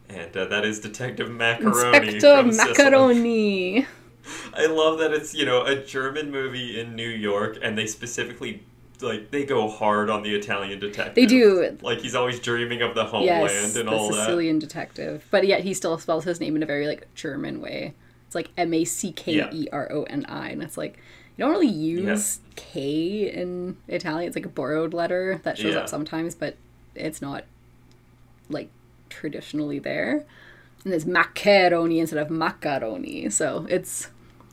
and 0.08 0.36
uh, 0.36 0.46
that 0.46 0.64
is 0.64 0.80
Detective 0.80 1.28
Mackeroni 1.28 2.14
inspector 2.14 2.82
Mackeroni 2.82 3.86
I 4.54 4.66
love 4.66 4.98
that 4.98 5.12
it's 5.12 5.34
you 5.34 5.46
know 5.46 5.64
a 5.64 5.76
German 5.76 6.30
movie 6.30 6.80
in 6.80 6.96
New 6.96 7.08
York, 7.08 7.58
and 7.62 7.78
they 7.78 7.86
specifically 7.86 8.64
like 9.00 9.30
they 9.30 9.44
go 9.44 9.68
hard 9.68 10.10
on 10.10 10.22
the 10.22 10.34
Italian 10.34 10.78
detective. 10.80 11.14
They 11.14 11.26
do. 11.26 11.78
Like 11.80 12.00
he's 12.00 12.14
always 12.14 12.40
dreaming 12.40 12.82
of 12.82 12.94
the 12.94 13.04
homeland 13.04 13.50
Yes, 13.52 13.76
and 13.76 13.88
all 13.88 14.08
that. 14.08 14.16
the 14.16 14.22
Sicilian 14.22 14.58
detective. 14.58 15.26
But 15.30 15.46
yet 15.46 15.62
he 15.62 15.74
still 15.74 15.98
spells 15.98 16.24
his 16.24 16.40
name 16.40 16.56
in 16.56 16.62
a 16.62 16.66
very 16.66 16.86
like 16.86 17.12
German 17.14 17.60
way. 17.60 17.94
It's 18.26 18.34
like 18.34 18.50
M 18.56 18.74
A 18.74 18.84
C 18.84 19.12
K 19.12 19.48
E 19.50 19.68
R 19.72 19.90
O 19.92 20.02
N 20.04 20.26
I, 20.28 20.50
and 20.50 20.62
it's 20.62 20.76
like 20.76 20.98
you 21.38 21.44
don't 21.44 21.50
really 21.52 21.68
use 21.68 22.40
K 22.56 23.30
in 23.32 23.76
Italian. 23.86 24.26
It's 24.28 24.36
like 24.36 24.44
a 24.44 24.50
borrowed 24.50 24.92
letter 24.92 25.40
that 25.44 25.56
shows 25.56 25.72
Yeah. 25.74 25.80
up 25.80 25.88
sometimes, 25.88 26.34
but 26.34 26.56
it's 26.94 27.22
not 27.22 27.44
like 28.50 28.68
traditionally 29.08 29.78
there. 29.78 30.26
And 30.84 30.92
it's 30.92 31.04
Mackeroni 31.06 31.98
instead 31.98 32.18
of 32.18 32.28
macaroni, 32.30 33.30
so 33.30 33.66
it's. 33.70 34.08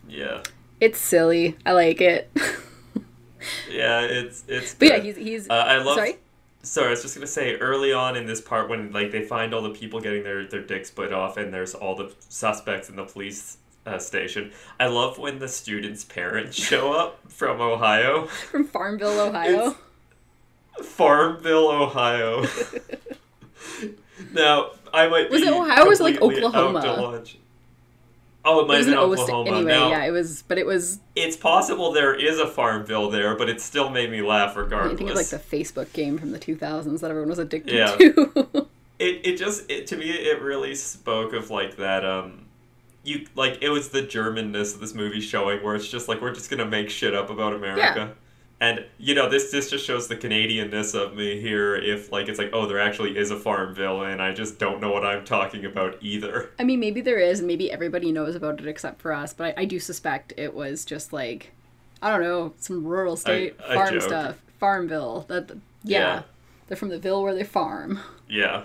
Yeah, 0.08 0.44
it's 0.80 1.00
silly. 1.00 1.58
I 1.66 1.72
like 1.74 2.00
it. 2.02 2.30
yeah, 3.70 4.02
it's 4.02 4.44
it's. 4.48 4.74
but 4.76 4.88
yeah, 4.88 5.00
he's 5.00 5.16
he's 5.16 5.50
Uh, 5.50 5.54
I 5.54 5.78
love. 5.78 5.96
sorry. 5.98 6.18
Sorry, 6.64 6.88
I 6.88 6.92
was 6.92 7.04
just 7.04 7.14
gonna 7.16 7.28
say 7.28 7.56
early 7.58 7.94
on 7.94 8.16
in 8.16 8.26
this 8.26 8.42
part 8.42 8.70
when 8.70 8.92
like 8.92 9.12
they 9.12 9.22
find 9.24 9.54
all 9.54 9.62
the 9.62 9.70
people 9.70 10.00
getting 10.00 10.24
their 10.24 10.46
their 10.48 10.62
dicks 10.62 10.88
split 10.90 11.14
off 11.14 11.38
and 11.38 11.54
there's 11.54 11.76
all 11.76 11.96
the 11.96 12.12
suspects 12.30 12.90
and 12.90 12.98
the 12.98 13.06
police 13.06 13.58
uh, 13.94 14.00
station. 14.00 14.52
I 14.80 14.88
love 14.88 15.18
when 15.18 15.40
the 15.40 15.48
students' 15.48 16.04
parents 16.04 16.56
show 16.58 16.92
up 16.94 17.20
from 17.32 17.62
Ohio, 17.62 18.26
From 18.52 18.66
Farmville, 18.66 19.20
Ohio. 19.20 19.76
Farmville, 20.84 21.70
Ohio. 21.70 22.46
now 24.34 24.72
I 24.94 25.08
might 25.08 25.30
Was 25.30 25.42
it 25.42 25.54
Ohio 25.54 25.84
or 25.86 25.90
was 25.90 26.00
it, 26.00 26.04
like, 26.04 26.22
Oklahoma? 26.22 26.80
out 26.80 26.96
to 26.96 27.02
lunch. 27.02 27.38
Oh, 28.48 28.60
it 28.64 28.68
might 28.68 28.76
It 28.76 28.78
have 28.78 28.86
been 28.88 28.98
Oklahoma. 29.00 29.50
anyway, 29.58 29.72
now, 29.72 29.90
yeah, 29.90 30.06
it 30.06 30.12
was, 30.12 30.44
but 30.48 30.58
it 30.60 30.66
was 30.68 31.00
it's 31.16 31.36
possible 31.36 31.92
there 31.92 32.14
is 32.14 32.40
a 32.40 32.46
Farmville 32.48 33.10
there, 33.10 33.36
but 33.36 33.50
it 33.50 33.60
still 33.60 33.90
made 33.90 34.12
me 34.12 34.22
laugh 34.22 34.56
regardless. 34.56 34.94
I 34.94 34.98
think 34.98 35.10
it's 35.10 35.32
like 35.32 35.42
the 35.42 35.58
Facebook 35.58 35.92
game 35.94 36.18
from 36.20 36.32
the 36.32 36.38
2000s 36.40 37.00
that 37.00 37.10
everyone 37.10 37.30
was 37.30 37.40
addicted 37.40 37.74
Yeah. 37.74 37.96
to. 37.96 38.68
it 39.00 39.22
it 39.26 39.38
just 39.38 39.70
it, 39.70 39.88
to 39.88 39.98
me 39.98 40.10
it 40.12 40.42
really 40.42 40.76
spoke 40.76 41.34
of 41.34 41.50
like 41.50 41.78
that 41.78 42.06
um 42.06 42.45
you 43.06 43.26
like 43.36 43.58
it 43.62 43.70
was 43.70 43.90
the 43.90 44.02
germanness 44.02 44.74
of 44.74 44.82
this 44.82 44.94
movie 44.94 45.22
showing 45.22 45.64
where 45.64 45.76
it's 45.76 45.88
just 45.88 46.08
like 46.08 46.22
we're 46.22 46.34
just 46.34 46.50
gonna 46.50 46.66
make 46.66 46.90
shit 46.90 47.14
up 47.16 47.30
about 47.30 47.54
america 47.54 48.14
and 48.60 48.86
you 48.98 49.14
know 49.14 49.30
this 49.30 49.52
this 49.52 49.70
just 49.70 49.86
shows 49.86 50.08
the 50.08 50.16
canadianness 50.16 50.96
of 50.96 51.16
me 51.16 51.40
here 51.40 51.76
if 51.76 52.12
like 52.12 52.28
it's 52.28 52.40
like 52.40 52.50
oh 52.54 52.66
there 52.66 52.80
actually 52.80 53.18
is 53.18 53.30
a 53.32 53.38
farmville 53.38 54.02
and 54.04 54.22
i 54.22 54.34
just 54.34 54.58
don't 54.60 54.80
know 54.82 54.92
what 54.92 55.06
i'm 55.06 55.24
talking 55.26 55.66
about 55.66 55.98
either 56.02 56.50
I 56.58 56.64
mean, 56.64 56.80
maybe 56.80 57.02
there 57.02 57.20
is, 57.20 57.40
and 57.40 57.48
maybe 57.48 57.72
everybody 57.72 58.12
knows 58.12 58.34
about 58.36 58.60
it 58.60 58.68
except 58.68 59.02
for 59.02 59.12
us, 59.12 59.34
but 59.34 59.58
I, 59.58 59.62
I 59.62 59.66
do 59.66 59.80
suspect 59.80 60.34
it 60.38 60.54
was 60.54 60.86
just 60.86 61.12
like, 61.12 61.52
I 62.02 62.10
don't 62.10 62.22
know, 62.22 62.54
some 62.58 62.86
rural 62.86 63.18
state 63.18 63.56
I 63.68 63.76
farm 63.76 64.00
stuff. 64.02 64.42
Farmville. 64.60 65.26
That, 65.28 65.52
yeah, 65.84 66.00
Yeah. 66.00 66.22
They're 66.68 66.78
from 66.78 66.90
the 66.90 66.98
ville 66.98 67.22
where 67.22 67.36
they 67.36 67.44
farm. 67.44 68.00
yeah 68.30 68.64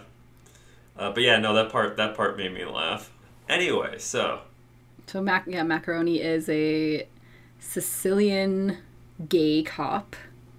uh, 0.96 1.10
but 1.12 1.22
yeah 1.22 1.38
no 1.38 1.52
that 1.54 1.70
part 1.70 1.96
that 1.96 2.16
part 2.16 2.36
made 2.36 2.54
me 2.54 2.64
laugh 2.64 3.10
anyway 3.50 3.98
so 3.98 4.40
So, 5.06 5.20
mac- 5.20 5.46
yeah, 5.46 5.62
Mackeroni 5.62 6.20
is 6.20 6.48
a 6.48 7.06
Sicilian 7.58 8.78
gay 9.28 9.62
cop. 9.62 10.16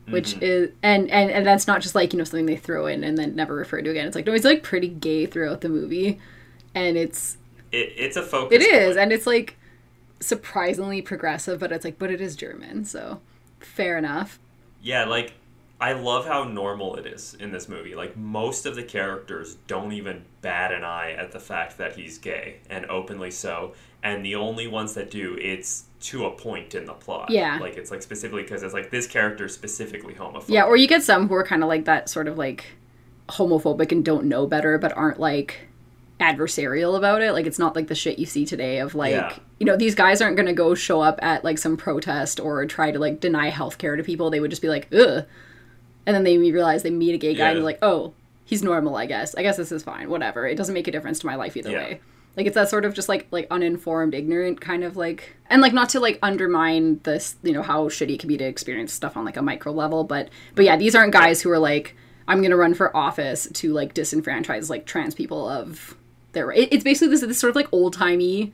Which 0.09 0.33
Mm-hmm. 0.33 0.43
is 0.43 0.71
and, 0.83 1.09
and 1.11 1.31
and 1.31 1.45
that's 1.47 1.67
not 1.67 1.81
just 1.81 1.95
like 1.95 2.11
you 2.11 2.17
know 2.17 2.25
something 2.25 2.45
they 2.47 2.57
throw 2.57 2.87
in 2.87 3.03
and 3.03 3.17
then 3.17 3.35
never 3.35 3.55
refer 3.55 3.81
to 3.81 3.89
again. 3.89 4.07
It's 4.07 4.15
like 4.15 4.25
no, 4.25 4.33
he's 4.33 4.43
like 4.43 4.63
pretty 4.63 4.89
gay 4.89 5.25
throughout 5.27 5.61
the 5.61 5.69
movie, 5.69 6.19
and 6.75 6.97
it's 6.97 7.37
it, 7.71 7.93
it's 7.97 8.17
a 8.17 8.23
focus 8.23 8.55
It 8.55 8.61
is, 8.63 8.95
point. 8.95 8.97
and 8.97 9.13
it's 9.13 9.27
like 9.27 9.57
surprisingly 10.19 11.01
progressive, 11.01 11.59
but 11.59 11.71
it's 11.71 11.85
like, 11.85 11.99
but 11.99 12.11
it 12.11 12.21
is 12.21 12.35
German, 12.35 12.85
so 12.85 13.21
fair 13.59 13.97
enough. 13.97 14.39
Yeah, 14.81 15.05
like 15.05 15.33
I 15.81 15.93
love 15.93 16.27
how 16.27 16.43
normal 16.43 16.95
it 16.95 17.07
is 17.07 17.33
in 17.39 17.51
this 17.51 17.67
movie. 17.67 17.95
Like 17.95 18.15
most 18.15 18.65
of 18.67 18.75
the 18.75 18.83
characters 18.83 19.55
don't 19.67 19.91
even 19.93 20.23
bat 20.41 20.71
an 20.71 20.83
eye 20.83 21.11
at 21.17 21.31
the 21.31 21.39
fact 21.39 21.77
that 21.79 21.95
he's 21.95 22.17
gay 22.19 22.57
and 22.69 22.85
openly 22.85 23.31
so, 23.31 23.73
and 24.03 24.23
the 24.23 24.35
only 24.35 24.67
ones 24.67 24.93
that 24.93 25.09
do, 25.09 25.35
it's 25.41 25.85
to 26.01 26.25
a 26.25 26.31
point 26.31 26.75
in 26.75 26.85
the 26.85 26.93
plot. 26.93 27.29
Yeah. 27.31 27.57
like 27.59 27.77
it's 27.77 27.89
like 27.91 28.01
specifically 28.03 28.43
because 28.43 28.61
it's 28.63 28.73
like 28.75 28.91
this 28.91 29.07
character 29.07 29.45
is 29.45 29.53
specifically 29.53 30.13
homophobic. 30.13 30.49
Yeah, 30.49 30.63
or 30.65 30.75
you 30.77 30.87
get 30.87 31.01
some 31.03 31.27
who 31.27 31.33
are 31.35 31.43
kind 31.43 31.63
of 31.63 31.67
like 31.69 31.85
that, 31.85 32.09
sort 32.09 32.27
of 32.27 32.37
like 32.37 32.65
homophobic 33.29 33.91
and 33.91 34.05
don't 34.05 34.25
know 34.25 34.45
better, 34.47 34.77
but 34.77 34.95
aren't 34.95 35.19
like 35.19 35.67
adversarial 36.19 36.95
about 36.95 37.21
it. 37.21 37.33
Like 37.33 37.45
it's 37.47 37.59
not 37.59 37.75
like 37.75 37.87
the 37.87 37.95
shit 37.95 38.19
you 38.19 38.25
see 38.25 38.45
today 38.45 38.79
of 38.79 38.93
like, 38.95 39.11
Yeah. 39.11 39.33
you 39.59 39.65
know, 39.65 39.75
these 39.75 39.95
guys 39.95 40.21
aren't 40.21 40.37
gonna 40.37 40.53
go 40.53 40.75
show 40.75 41.01
up 41.01 41.19
at 41.23 41.43
like 41.43 41.57
some 41.57 41.77
protest 41.77 42.39
or 42.39 42.65
try 42.65 42.91
to 42.91 42.99
like 42.99 43.19
deny 43.19 43.49
healthcare 43.49 43.97
to 43.97 44.03
people. 44.03 44.29
They 44.29 44.39
would 44.39 44.51
just 44.51 44.61
be 44.61 44.69
like, 44.69 44.87
ugh, 44.93 45.25
and 46.05 46.15
then 46.15 46.23
they 46.23 46.37
realize 46.37 46.83
they 46.83 46.89
meet 46.89 47.13
a 47.13 47.17
gay 47.17 47.33
guy 47.35 47.49
and 47.49 47.57
they're 47.57 47.63
like, 47.63 47.79
oh, 47.81 48.13
he's 48.45 48.63
normal. 48.63 48.95
I 48.95 49.05
guess. 49.05 49.35
I 49.35 49.41
guess 49.43 49.57
this 49.57 49.71
is 49.71 49.83
fine. 49.83 50.09
Whatever. 50.09 50.47
It 50.47 50.55
doesn't 50.55 50.73
make 50.73 50.87
a 50.87 50.91
difference 50.91 51.19
to 51.19 51.25
my 51.25 51.35
life 51.35 51.55
either 51.57 51.71
Yeah. 51.71 51.77
way. 51.77 52.01
Like 52.37 52.45
it's 52.45 52.55
that 52.55 52.69
sort 52.69 52.85
of 52.85 52.93
just 52.93 53.09
like 53.09 53.27
like 53.31 53.47
uninformed, 53.51 54.13
ignorant 54.13 54.61
kind 54.61 54.83
of 54.85 54.95
like, 54.95 55.35
and 55.49 55.61
like 55.61 55.73
not 55.73 55.89
to 55.89 55.99
like 55.99 56.17
undermine 56.23 57.01
this, 57.03 57.35
you 57.43 57.51
know, 57.51 57.61
how 57.61 57.89
shitty 57.89 58.11
it 58.15 58.19
can 58.21 58.29
be 58.29 58.37
to 58.37 58.45
experience 58.45 58.93
stuff 58.93 59.17
on 59.17 59.25
like 59.25 59.35
a 59.35 59.41
micro 59.41 59.71
level, 59.73 60.05
but 60.05 60.29
but 60.55 60.63
yeah, 60.63 60.77
these 60.77 60.95
aren't 60.95 61.11
guys 61.11 61.41
who 61.41 61.49
are 61.51 61.59
like, 61.59 61.95
I'm 62.29 62.41
gonna 62.41 62.55
run 62.55 62.73
for 62.73 62.95
office 62.95 63.49
to 63.51 63.73
like 63.73 63.93
disenfranchise 63.93 64.69
like 64.69 64.85
trans 64.85 65.13
people 65.13 65.49
of 65.49 65.97
their. 66.31 66.51
It, 66.53 66.71
it's 66.71 66.85
basically 66.85 67.09
this 67.09 67.19
this 67.19 67.37
sort 67.39 67.49
of 67.49 67.57
like 67.57 67.67
old 67.73 67.93
timey, 67.93 68.53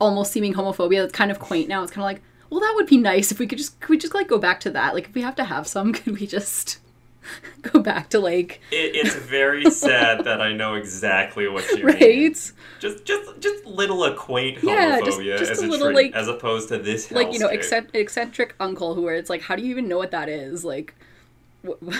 almost 0.00 0.32
seeming 0.32 0.54
homophobia 0.54 1.02
that's 1.02 1.12
kind 1.12 1.30
of 1.30 1.38
quaint 1.38 1.68
now. 1.68 1.82
It's 1.82 1.92
kind 1.92 2.00
of 2.02 2.06
like, 2.06 2.22
well, 2.50 2.60
that 2.60 2.72
would 2.74 2.86
be 2.86 2.96
nice 2.98 3.30
if 3.32 3.38
we 3.38 3.46
could 3.46 3.58
just 3.58 3.78
could 3.80 3.90
we 3.90 3.98
just 3.98 4.14
like 4.14 4.28
go 4.28 4.38
back 4.38 4.60
to 4.60 4.70
that. 4.70 4.94
Like 4.94 5.08
if 5.08 5.14
we 5.14 5.22
have 5.22 5.36
to 5.36 5.44
have 5.44 5.66
some, 5.66 5.92
could 5.94 6.18
we 6.20 6.26
just 6.26 6.78
go 7.62 7.80
back 7.80 8.08
to 8.10 8.18
like 8.18 8.60
It, 8.72 8.94
it's 8.96 9.14
very 9.14 9.70
sad 9.70 10.24
that 10.24 10.40
I 10.40 10.52
know 10.52 10.74
exactly 10.74 11.48
what 11.48 11.68
you 11.70 11.84
mean. 11.86 12.32
Just, 12.80 13.04
just, 13.04 13.40
just 13.40 13.64
little 13.66 14.10
quaint 14.14 14.58
Yeah, 14.62 15.00
just- 15.04 15.20
just 15.20 15.50
as 15.52 15.58
a 15.62 15.66
little, 15.66 15.92
like- 15.92 16.12
as 16.14 16.28
opposed 16.28 16.68
to 16.70 16.78
this. 16.78 17.10
like 17.10 17.32
you 17.32 17.38
know 17.38 17.48
eccentric, 17.48 17.94
eccentric 17.94 18.54
uncle 18.58 18.94
who 18.94 19.02
where 19.02 19.14
it's 19.14 19.28
like 19.30 19.42
how 19.42 19.54
do 19.54 19.62
you 19.62 19.70
even 19.70 19.86
know 19.86 19.98
what 19.98 20.10
that 20.12 20.28
is 20.30 20.64
like 20.64 20.94
wh- 21.66 21.98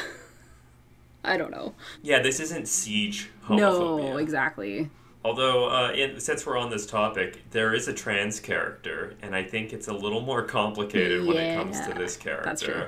i 1.22 1.36
don't 1.36 1.50
know 1.50 1.74
Yeah, 2.02 2.20
this 2.22 2.40
isn't 2.40 2.66
siege 2.66 3.28
homophobia. 3.44 3.58
no 3.58 4.16
exactly 4.16 4.88
Although, 5.22 5.68
uh, 5.68 5.92
in, 5.92 6.18
since 6.18 6.46
we're 6.46 6.56
on 6.56 6.70
this 6.70 6.86
topic, 6.86 7.42
there 7.50 7.74
is 7.74 7.88
a 7.88 7.92
trans 7.92 8.40
character, 8.40 9.14
and 9.20 9.34
I 9.34 9.42
think 9.42 9.72
it's 9.72 9.88
a 9.88 9.92
little 9.92 10.22
more 10.22 10.42
complicated 10.42 11.26
when 11.26 11.36
it 11.36 11.56
comes 11.56 11.78
to 11.86 11.92
this 11.92 12.16
character. 12.16 12.44
that's 12.48 12.62
true. 12.62 12.86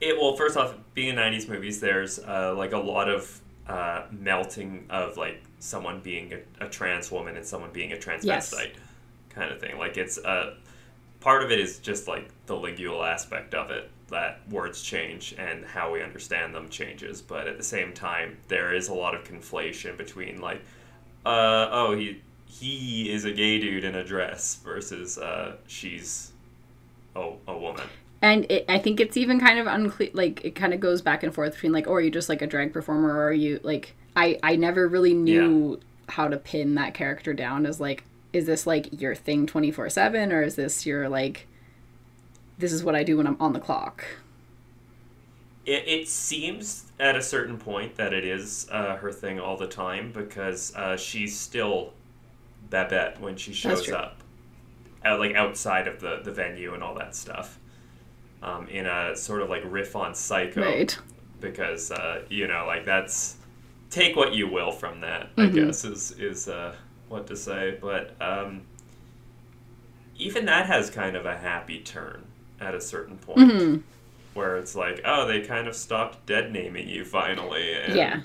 It 0.00 0.16
well, 0.16 0.36
first 0.36 0.56
off, 0.56 0.74
being 0.94 1.08
in 1.08 1.16
'90s 1.16 1.48
movies, 1.48 1.80
there's 1.80 2.20
uh, 2.20 2.54
like 2.56 2.72
a 2.72 2.78
lot 2.78 3.08
of 3.08 3.40
uh, 3.66 4.02
melting 4.12 4.86
of 4.88 5.16
like 5.16 5.42
someone 5.58 6.00
being 6.00 6.32
a, 6.32 6.66
a 6.66 6.68
trans 6.68 7.10
woman 7.10 7.36
and 7.36 7.44
someone 7.44 7.70
being 7.72 7.92
a 7.92 7.96
transvestite 7.96 8.24
Yes. 8.24 8.52
kind 9.30 9.50
of 9.52 9.60
thing. 9.60 9.76
Like 9.78 9.96
it's 9.96 10.16
uh, 10.18 10.54
part 11.20 11.42
of 11.42 11.50
it 11.50 11.58
is 11.58 11.78
just 11.80 12.06
like 12.06 12.30
the 12.46 12.56
lingual 12.56 13.02
aspect 13.02 13.54
of 13.54 13.72
it 13.72 13.90
that 14.08 14.40
words 14.50 14.82
change 14.82 15.34
and 15.38 15.64
how 15.64 15.92
we 15.92 16.02
understand 16.02 16.54
them 16.54 16.68
changes 16.70 17.20
but 17.20 17.46
at 17.46 17.58
the 17.58 17.62
same 17.62 17.92
time 17.92 18.38
there 18.48 18.72
is 18.72 18.88
a 18.88 18.94
lot 18.94 19.14
of 19.14 19.22
conflation 19.22 19.96
between 19.98 20.40
like 20.40 20.62
uh, 21.24 21.68
oh 21.70 21.96
he 21.96 22.20
he 22.46 23.10
is 23.10 23.24
a 23.24 23.32
gay 23.32 23.58
dude 23.58 23.84
in 23.84 23.94
a 23.94 24.04
dress 24.04 24.56
versus 24.64 25.18
uh, 25.18 25.56
she's 25.66 26.32
a, 27.14 27.32
a 27.46 27.56
woman. 27.56 27.86
And 28.20 28.50
it, 28.50 28.64
i 28.68 28.78
think 28.78 28.98
it's 28.98 29.16
even 29.16 29.38
kind 29.38 29.60
of 29.60 29.68
unclear 29.68 30.10
like 30.12 30.44
it 30.44 30.56
kind 30.56 30.74
of 30.74 30.80
goes 30.80 31.00
back 31.00 31.22
and 31.22 31.32
forth 31.32 31.52
between 31.52 31.70
like 31.70 31.86
or 31.86 31.98
are 31.98 32.00
you 32.00 32.10
just 32.10 32.28
like 32.28 32.42
a 32.42 32.48
drag 32.48 32.72
performer 32.72 33.14
or 33.14 33.28
are 33.28 33.32
you 33.32 33.60
like 33.62 33.94
i 34.16 34.36
i 34.42 34.56
never 34.56 34.88
really 34.88 35.14
knew 35.14 35.78
how 36.08 36.26
to 36.26 36.36
pin 36.36 36.74
that 36.74 36.94
character 36.94 37.32
down 37.32 37.64
as 37.64 37.78
like 37.78 38.02
is 38.32 38.46
this 38.46 38.66
like 38.66 39.00
your 39.00 39.14
thing 39.14 39.46
24 39.46 39.88
7 39.88 40.32
or 40.32 40.42
is 40.42 40.56
this 40.56 40.84
your 40.84 41.08
like 41.08 41.46
this 42.58 42.72
is 42.72 42.82
what 42.82 42.96
i 42.96 43.04
do 43.04 43.16
when 43.16 43.26
i'm 43.28 43.36
on 43.38 43.52
the 43.52 43.60
clock 43.60 44.04
it, 45.68 45.88
it 45.88 46.08
seems 46.08 46.86
at 47.00 47.16
a 47.16 47.22
certain 47.22 47.58
point 47.58 47.96
that 47.96 48.12
it 48.14 48.24
is 48.24 48.68
uh, 48.72 48.96
her 48.96 49.12
thing 49.12 49.40
all 49.40 49.56
the 49.56 49.68
time 49.68 50.12
because 50.12 50.74
uh, 50.76 50.96
she's 50.96 51.38
still 51.38 51.94
Babette 52.70 53.20
when 53.20 53.36
she 53.36 53.52
shows 53.54 53.92
up, 53.92 54.22
out, 55.04 55.20
like 55.20 55.34
outside 55.34 55.88
of 55.88 56.00
the, 56.00 56.20
the 56.24 56.32
venue 56.32 56.74
and 56.74 56.82
all 56.82 56.94
that 56.96 57.14
stuff, 57.16 57.58
um, 58.42 58.68
in 58.68 58.86
a 58.86 59.16
sort 59.16 59.42
of 59.42 59.50
like 59.50 59.62
riff 59.66 59.96
on 59.96 60.14
Psycho, 60.14 60.80
right 60.80 60.98
because 61.40 61.90
uh, 61.92 62.22
you 62.30 62.48
know 62.48 62.66
like 62.66 62.86
that's 62.86 63.36
take 63.90 64.16
what 64.16 64.34
you 64.34 64.48
will 64.48 64.72
from 64.72 65.00
that. 65.02 65.30
I 65.38 65.48
Mm-hmm. 65.48 65.48
guess 65.48 65.84
is 65.84 66.12
is 66.12 66.48
uh, 66.48 66.74
what 67.08 67.26
to 67.28 67.36
say, 67.36 67.78
but 67.80 68.16
um, 68.20 68.62
even 70.16 70.46
that 70.46 70.66
has 70.66 70.90
kind 70.90 71.16
of 71.16 71.26
a 71.26 71.36
happy 71.38 71.80
turn 71.80 72.24
at 72.60 72.74
a 72.74 72.80
certain 72.80 73.16
point 73.18 73.64
Mhm. 73.64 73.82
Where 74.38 74.56
it's 74.56 74.74
like, 74.76 75.00
oh, 75.04 75.26
they 75.26 75.40
kind 75.40 75.66
of 75.66 75.74
stopped 75.74 76.24
dead 76.24 76.52
naming 76.52 76.88
you 76.88 77.04
finally, 77.04 77.74
and 77.74 77.94
Yeah. 77.96 78.22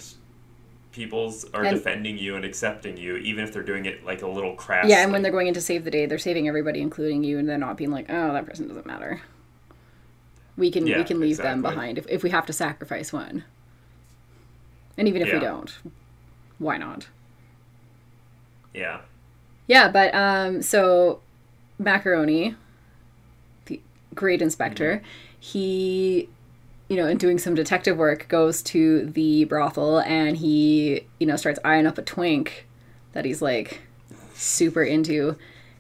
peoples 0.92 1.44
are 1.56 1.64
And- 1.64 1.76
defending 1.76 2.20
you 2.20 2.36
and 2.36 2.46
accepting 2.46 2.98
you, 2.98 3.16
even 3.18 3.44
if 3.44 3.52
they're 3.52 3.64
doing 3.64 3.86
it 3.88 4.06
like 4.06 4.22
a 4.22 4.28
little 4.28 4.54
crass. 4.54 4.86
Yeah, 4.88 5.02
and 5.04 5.12
when 5.12 5.24
they're 5.24 5.32
going 5.32 5.48
in 5.48 5.56
to 5.56 5.62
save 5.62 5.84
the 5.86 5.90
day, 5.92 6.06
they're 6.06 6.20
saving 6.20 6.48
everybody, 6.48 6.82
including 6.82 7.24
you, 7.24 7.40
and 7.40 7.50
they're 7.50 7.58
not 7.58 7.78
being 7.78 7.90
like, 7.90 8.06
"Oh, 8.10 8.32
that 8.32 8.46
person 8.46 8.68
doesn't 8.68 8.86
matter." 8.86 9.22
We 10.56 10.70
can 10.70 10.86
we 10.86 11.04
can 11.04 11.20
leave 11.20 11.38
them 11.38 11.64
behind 11.64 11.98
if, 11.98 12.06
if 12.08 12.22
we 12.22 12.30
have 12.30 12.46
to 12.46 12.54
sacrifice 12.54 13.12
one. 13.12 13.44
And 14.96 15.08
even 15.08 15.24
if 15.24 15.34
we 15.34 15.40
don't, 15.40 15.76
why 16.60 16.78
not? 16.78 17.08
yeah, 18.72 19.02
Yeah, 19.66 19.90
but 19.90 20.14
um, 20.14 20.62
so 20.62 21.22
Mackeroni, 21.82 22.56
the 23.66 23.82
great 24.14 24.42
inspector, 24.44 25.02
he, 25.46 26.30
you 26.88 26.96
know, 26.96 27.06
in 27.06 27.18
doing 27.18 27.38
some 27.38 27.54
detective 27.54 27.98
work, 27.98 28.28
goes 28.30 28.62
to 28.64 29.06
the 29.08 29.44
brothel 29.44 30.00
and 30.00 30.38
he, 30.38 31.02
you 31.20 31.28
know, 31.28 31.36
starts 31.36 31.60
eyeing 31.66 31.86
up 31.86 31.98
a 31.98 32.02
twink 32.02 32.66
that 33.12 33.26
he's 33.26 33.42
like 33.42 33.82
super 34.36 34.82
into, 34.84 35.36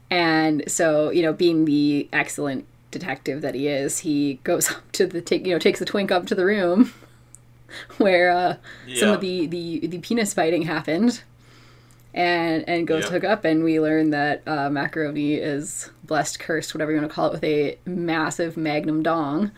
and 0.09 0.63
so 0.67 1.11
you 1.11 1.21
know, 1.21 1.31
being 1.31 1.63
the 1.63 2.09
excellent 2.11 2.65
detective 2.91 3.41
that 3.41 3.55
he 3.55 3.67
is, 3.69 3.99
he 3.99 4.39
goes 4.43 4.69
up 4.75 4.91
to 4.91 5.07
the 5.07 5.21
take, 5.21 5.45
you 5.47 5.53
know, 5.53 5.59
takes 5.59 5.79
the 5.79 5.85
twink 5.85 6.11
up 6.11 6.25
to 6.27 6.35
the 6.35 6.43
room 6.45 6.91
where 7.97 8.29
uh, 8.31 8.55
some 8.95 9.09
of 9.11 9.21
the, 9.21 9.47
the 9.47 9.87
the 9.87 9.99
penis 9.99 10.33
fighting 10.33 10.63
happened 10.63 11.23
and 12.13 12.67
and 12.67 12.85
goes 12.85 13.03
Yeah. 13.03 13.07
to 13.07 13.13
hook 13.13 13.23
up 13.23 13.45
and 13.45 13.63
we 13.63 13.79
learn 13.79 14.09
that 14.09 14.41
uh, 14.45 14.67
Mackeroni 14.69 15.39
is 15.39 15.89
blessed 16.03 16.39
cursed 16.39 16.73
whatever 16.73 16.91
you 16.91 16.97
want 16.97 17.09
to 17.09 17.13
call 17.15 17.27
it 17.27 17.33
with 17.33 17.43
a 17.43 17.77
massive 17.85 18.57
magnum 18.57 19.01
dong 19.03 19.51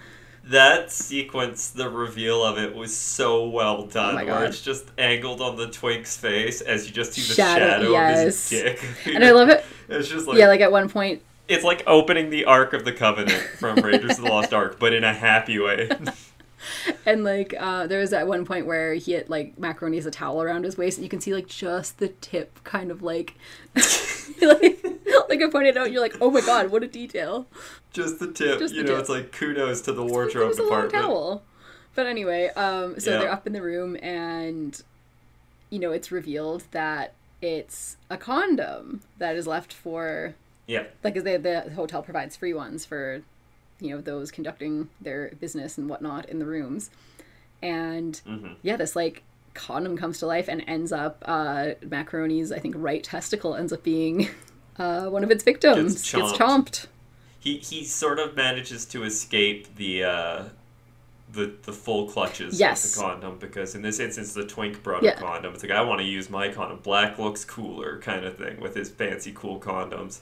that 0.48 0.92
sequence, 0.92 1.72
the 1.72 1.90
reveal 1.90 2.44
of 2.44 2.60
it 2.60 2.76
was 2.76 2.96
so 2.96 3.50
well 3.50 3.88
done. 3.88 4.16
Oh 4.22 4.26
where 4.26 4.46
it's 4.46 4.62
just 4.62 4.86
angled 4.96 5.42
on 5.42 5.56
the 5.56 5.68
twink's 5.70 6.16
face 6.18 6.62
as 6.62 6.86
you 6.88 6.94
just 6.94 7.14
see 7.14 7.22
the 7.24 7.34
Shadow- 7.34 7.66
shadow, 7.94 8.12
of 8.20 8.26
his 8.26 8.50
dick. 8.50 8.86
and 9.08 9.24
i 9.26 9.32
love 9.32 9.50
it 9.50 9.66
It's 9.90 10.08
just 10.08 10.28
like, 10.28 10.38
yeah 10.38 10.48
like 10.48 10.62
at 10.62 10.72
one 10.72 10.88
point 10.88 11.24
it's 11.48 11.64
like 11.64 11.84
opening 11.88 12.30
the 12.32 12.46
Ark 12.46 12.74
of 12.74 12.86
the 12.86 12.92
Covenant 12.92 13.42
from 13.60 13.78
Raiders 13.78 14.18
of 14.18 14.26
the 14.26 14.32
Lost 14.32 14.52
Ark, 14.54 14.78
but 14.80 14.94
in 14.94 15.04
a 15.04 15.14
happy 15.14 15.60
way. 15.60 15.90
and 17.06 17.24
like 17.24 17.54
uh 17.60 17.86
there 17.86 18.00
was 18.00 18.14
at 18.14 18.28
one 18.28 18.46
point 18.46 18.66
where 18.66 18.96
he 18.96 19.12
had 19.12 19.30
like 19.30 19.56
Mackeroni 19.58 19.96
has 19.96 20.06
a 20.08 20.12
towel 20.12 20.42
around 20.42 20.64
his 20.64 20.78
waist 20.78 20.98
and 20.98 21.04
you 21.04 21.10
can 21.10 21.22
see 21.22 21.34
like 21.34 21.48
just 21.48 22.00
the 22.00 22.08
tip 22.08 22.64
kind 22.64 22.90
of 22.90 23.04
like 23.04 23.36
like 24.42 24.85
like 25.36 25.48
i 25.48 25.52
pointed 25.52 25.78
out 25.78 25.92
you're 25.92 26.02
like 26.02 26.16
oh 26.22 26.32
my 26.32 26.42
god 26.42 26.72
what 26.72 26.84
a 26.84 26.88
detail 26.88 27.46
just 27.94 28.20
the 28.20 28.28
tip, 28.32 28.60
Just 28.60 28.74
you 28.74 28.82
the 28.84 28.90
know, 28.90 28.96
tip. 28.96 29.00
it's 29.02 29.10
like 29.10 29.32
kudos 29.32 29.80
to 29.82 29.94
the 29.94 30.04
It 30.06 30.12
wardrobe 30.12 30.50
was 30.50 30.60
a 30.60 30.64
long 30.64 30.70
department. 30.70 31.06
towel. 31.06 31.44
But 31.96 32.08
anyway, 32.08 32.50
um, 32.58 33.00
so 33.00 33.12
Yeah. 33.12 33.18
they're 33.20 33.32
up 33.32 33.48
in 33.48 33.54
the 33.54 33.62
room, 33.62 33.96
and 34.02 34.82
you 35.70 35.80
know 35.80 35.92
it's 35.94 36.12
revealed 36.12 36.64
that 36.72 37.14
it's 37.42 37.96
a 38.10 38.18
condom 38.18 39.02
that 39.18 39.38
is 39.38 39.48
left 39.48 39.72
for 39.72 40.36
Yeah, 40.68 40.84
like 41.06 41.14
they, 41.24 41.38
the 41.38 41.72
hotel 41.74 42.04
provides 42.04 42.36
free 42.36 42.54
ones 42.54 42.84
for 42.86 43.22
you 43.80 43.92
know 43.92 44.02
those 44.02 44.30
conducting 44.30 44.90
their 45.00 45.32
business 45.40 45.78
and 45.78 45.88
whatnot 45.90 46.28
in 46.28 46.40
the 46.40 46.46
rooms, 46.46 46.90
and 47.62 48.20
Mhm. 48.28 48.56
yeah, 48.62 48.76
this 48.76 48.94
like 48.94 49.24
condom 49.54 49.96
comes 49.96 50.20
to 50.20 50.26
life 50.26 50.50
and 50.50 50.66
ends 50.68 50.92
up 50.92 51.24
uh, 51.26 51.76
Mackeroni's 51.82 52.52
I 52.52 52.60
think 52.60 52.76
right 52.78 53.02
testicle 53.02 53.56
ends 53.56 53.72
up 53.72 53.84
being 53.84 54.28
uh, 54.78 55.08
one 55.10 55.24
of 55.24 55.32
its 55.32 55.44
victims 55.44 55.94
Gets 55.94 56.12
gets 56.12 56.32
chomped. 56.34 56.38
chomped. 56.38 56.86
he 57.40 57.58
he 57.58 57.84
sort 57.84 58.20
of 58.20 58.36
manages 58.36 58.86
to 58.88 59.04
escape 59.04 59.76
the 59.76 60.04
uh, 60.04 60.44
the 61.32 61.54
the 61.64 61.74
full 61.74 62.08
clutches 62.10 62.60
Yes. 62.60 62.86
of 62.86 62.94
the 62.96 63.02
condom 63.02 63.38
because 63.40 63.76
in 63.76 63.82
this 63.82 64.00
instance 64.00 64.34
the 64.34 64.46
twink 64.46 64.84
brought 64.84 65.04
Yeah. 65.04 65.12
a 65.12 65.18
condom. 65.20 65.54
It's 65.54 65.64
like 65.64 65.72
I 65.72 65.82
want 65.82 66.00
to 66.02 66.06
use 66.06 66.30
my 66.30 66.50
condom. 66.50 66.80
Black 66.84 67.18
looks 67.20 67.44
cooler, 67.46 68.00
kind 68.00 68.26
of 68.26 68.38
thing, 68.38 68.60
with 68.60 68.76
his 68.76 68.90
fancy 68.90 69.32
cool 69.36 69.60
condoms. 69.60 70.20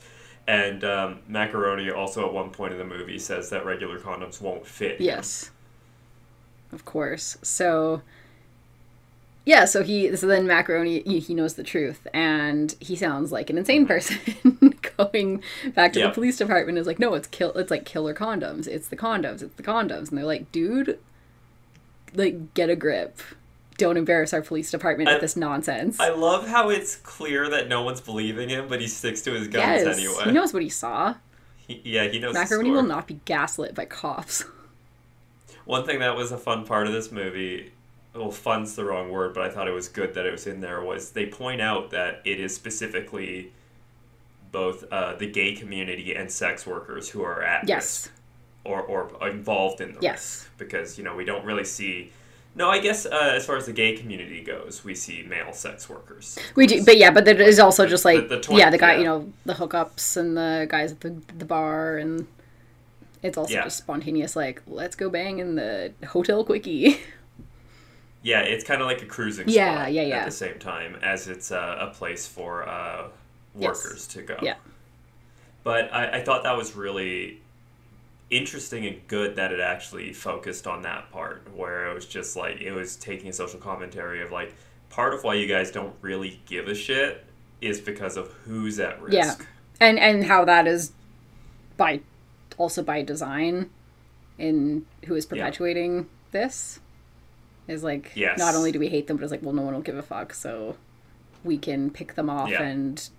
And 0.48 0.84
um, 0.84 1.20
Mackeroni 1.32 1.96
also 1.96 2.26
at 2.26 2.34
one 2.34 2.50
point 2.50 2.74
in 2.74 2.78
the 2.80 2.84
movie 2.86 3.18
says 3.20 3.50
that 3.52 3.66
regular 3.66 3.98
condoms 4.00 4.42
won't 4.42 4.66
fit. 4.68 5.00
Yes. 5.00 5.52
Of 6.74 6.84
course. 6.86 7.38
So 7.44 8.02
yeah, 9.46 9.66
so 9.66 9.84
he 9.84 10.16
so 10.16 10.26
then 10.28 10.46
Mackeroni 10.46 11.06
he, 11.06 11.20
he 11.20 11.34
knows 11.34 11.56
the 11.56 11.64
truth 11.64 12.08
and 12.14 12.76
he 12.80 12.96
sounds 12.96 13.32
like 13.32 13.50
an 13.50 13.58
insane 13.58 13.86
mm-hmm. 13.86 13.88
person 13.88 14.80
going 14.98 15.44
back 15.76 15.94
to 15.94 16.00
Yep. 16.00 16.10
the 16.10 16.14
police 16.14 16.38
department 16.38 16.78
is 16.78 16.88
like 16.88 17.00
no 17.00 17.14
it's 17.14 17.28
kill 17.28 17.52
it's 17.54 17.72
like 17.72 17.86
killer 17.86 18.14
condoms 18.14 18.68
it's 18.68 18.88
the 18.88 18.96
condoms 18.96 19.42
it's 19.42 19.56
the 19.56 19.64
condoms 19.64 20.10
and 20.10 20.18
they're 20.18 20.26
like 20.26 20.52
dude 20.52 20.98
like 22.14 22.54
get 22.54 22.70
a 22.70 22.76
grip 22.76 23.20
don't 23.78 23.98
embarrass 23.98 24.34
our 24.34 24.42
police 24.42 24.70
department 24.72 25.10
I- 25.10 25.14
with 25.14 25.22
this 25.22 25.36
nonsense 25.36 26.00
I 26.00 26.10
love 26.10 26.48
how 26.48 26.70
it's 26.70 26.96
clear 26.96 27.50
that 27.50 27.68
no 27.68 27.82
one's 27.84 28.02
believing 28.02 28.50
him, 28.50 28.68
but 28.68 28.80
he 28.82 28.88
sticks 28.88 29.22
to 29.24 29.32
his 29.34 29.48
guns 29.48 29.84
yes 29.84 29.98
anyway. 29.98 30.24
he 30.26 30.32
knows 30.32 30.54
what 30.54 30.64
he 30.64 30.70
saw 30.70 31.16
He- 31.58 31.82
yeah, 31.84 32.08
he 32.08 32.20
knows. 32.20 32.36
Mackeroni 32.36 32.72
will 32.72 32.84
not 32.84 33.08
be 33.08 33.20
gaslit 33.26 33.74
by 33.76 33.86
cops 33.86 34.46
One 35.66 35.86
thing 35.86 36.00
that 36.00 36.16
was 36.18 36.32
a 36.32 36.38
fun 36.38 36.66
part 36.66 36.88
of 36.88 36.94
this 36.94 37.10
movie, 37.12 37.72
well, 38.16 38.32
fun's 38.32 38.76
the 38.76 38.86
wrong 38.86 39.10
word, 39.12 39.34
but 39.34 39.44
I 39.44 39.50
thought 39.50 39.68
it 39.68 39.74
was 39.74 39.88
good 39.90 40.14
that 40.14 40.26
it 40.26 40.32
was 40.32 40.46
in 40.48 40.62
there, 40.62 40.82
was 40.82 41.12
they 41.12 41.26
point 41.26 41.62
out 41.62 41.90
that 41.92 42.22
it 42.26 42.40
is 42.40 42.54
specifically 42.56 43.52
both 44.52 44.84
uh, 44.92 45.16
the 45.16 45.26
gay 45.28 45.54
community 45.56 46.14
and 46.16 46.32
sex 46.32 46.68
workers 46.68 47.10
who 47.10 47.24
are 47.24 47.42
at 47.42 47.68
yes 47.68 48.04
risk 48.06 48.12
or, 48.66 48.82
or 48.84 49.28
involved 49.28 49.82
in 49.82 49.94
the 49.94 50.00
Yes. 50.02 50.14
risk. 50.46 50.58
Because, 50.58 50.98
you 50.98 51.04
know, 51.04 51.16
we 51.16 51.26
don't 51.26 51.44
really 51.44 51.66
see. 51.66 52.12
No, 52.56 52.70
I 52.70 52.80
guess 52.80 53.06
uh, 53.06 53.34
as 53.36 53.46
far 53.46 53.58
as 53.58 53.66
the 53.66 53.74
gay 53.74 53.98
community 53.98 54.42
goes, 54.42 54.84
we 54.86 54.94
see 54.96 55.24
male 55.24 55.52
sex 55.54 55.90
workers. 55.90 56.38
We 56.56 56.68
do, 56.68 56.86
but 56.86 56.98
yeah, 56.98 57.10
but 57.12 57.26
there 57.26 57.42
is 57.42 57.60
also 57.60 57.88
just 57.88 58.06
like 58.06 58.30
the 58.30 58.40
twink, 58.40 58.60
yeah, 58.60 58.70
the 58.70 58.78
guy, 58.78 58.94
yeah. 58.94 58.98
you 59.00 59.04
know, 59.06 59.34
the 59.46 59.54
hookups 59.54 60.16
and 60.18 60.38
the 60.38 60.68
guys 60.70 60.92
at 60.94 61.02
the 61.02 61.10
the 61.38 61.46
bar, 61.46 61.98
and 61.98 62.28
it's 63.24 63.38
also 63.38 63.54
Yeah. 63.54 63.64
just 63.64 63.78
spontaneous. 63.80 64.36
Like, 64.36 64.62
let's 64.68 64.96
go 64.96 65.10
bang 65.10 65.40
in 65.40 65.56
the 65.56 65.94
hotel 66.10 66.44
quickie. 66.46 67.00
Yeah, 68.24 68.40
it's 68.40 68.64
kind 68.64 68.82
of 68.82 68.88
like 68.88 69.02
a 69.02 69.06
cruising 69.06 69.48
Yeah, 69.50 69.82
spot 69.84 69.94
yeah, 69.94 70.04
at 70.04 70.26
the 70.26 70.32
same 70.32 70.58
time 70.58 70.98
as 71.04 71.28
it's 71.28 71.52
uh, 71.52 71.78
a 71.80 71.88
place 71.94 72.26
for 72.26 72.68
uh, 72.68 73.10
Yes. 73.56 73.84
workers 73.86 74.08
to 74.08 74.24
go. 74.24 74.38
Yeah. 74.42 74.56
But 75.64 75.94
I, 75.94 76.18
I 76.20 76.24
thought 76.24 76.44
that 76.44 76.58
was 76.58 76.76
really 76.76 77.40
interesting 78.30 78.86
and 78.88 79.08
good 79.08 79.36
that 79.36 79.52
it 79.52 79.60
actually 79.60 80.12
focused 80.14 80.66
on 80.66 80.82
that 80.82 81.12
part 81.12 81.48
where 81.56 81.92
it 81.92 81.94
was 81.94 82.06
just 82.08 82.36
like 82.36 82.60
it 82.62 82.72
was 82.72 82.96
taking 82.96 83.30
a 83.30 83.34
social 83.34 83.60
commentary 83.60 84.24
of 84.24 84.32
like 84.32 84.56
part 84.90 85.14
of 85.14 85.24
why 85.24 85.36
you 85.36 85.48
guys 85.48 85.70
don't 85.72 85.94
really 86.02 86.42
give 86.48 86.68
a 86.68 86.74
shit 86.74 87.24
is 87.62 87.80
because 87.80 88.18
of 88.18 88.32
who's 88.46 88.80
at 88.80 89.00
risk. 89.02 89.14
Yeah. 89.16 89.36
and 89.80 90.00
and 90.00 90.24
how 90.24 90.46
that 90.46 90.66
is 90.68 90.94
by 91.78 92.00
also 92.58 92.82
by 92.82 93.04
design 93.04 93.70
in 94.40 94.86
who 95.06 95.14
is 95.16 95.26
perpetuating 95.28 96.10
this 96.32 96.80
is 97.68 97.84
like 97.84 98.12
Yes. 98.16 98.38
not 98.38 98.56
only 98.56 98.72
do 98.72 98.80
we 98.80 98.90
hate 98.90 99.08
them, 99.08 99.18
but 99.18 99.24
it's 99.24 99.32
like 99.32 99.42
well, 99.44 99.54
no 99.54 99.62
one 99.62 99.74
will 99.74 99.82
give 99.82 99.98
a 99.98 100.02
fuck, 100.02 100.34
so 100.34 100.76
we 101.44 101.58
can 101.58 101.90
pick 101.90 102.16
them 102.16 102.30
off, 102.30 102.50
Yeah. 102.50 102.64
and 102.64 103.10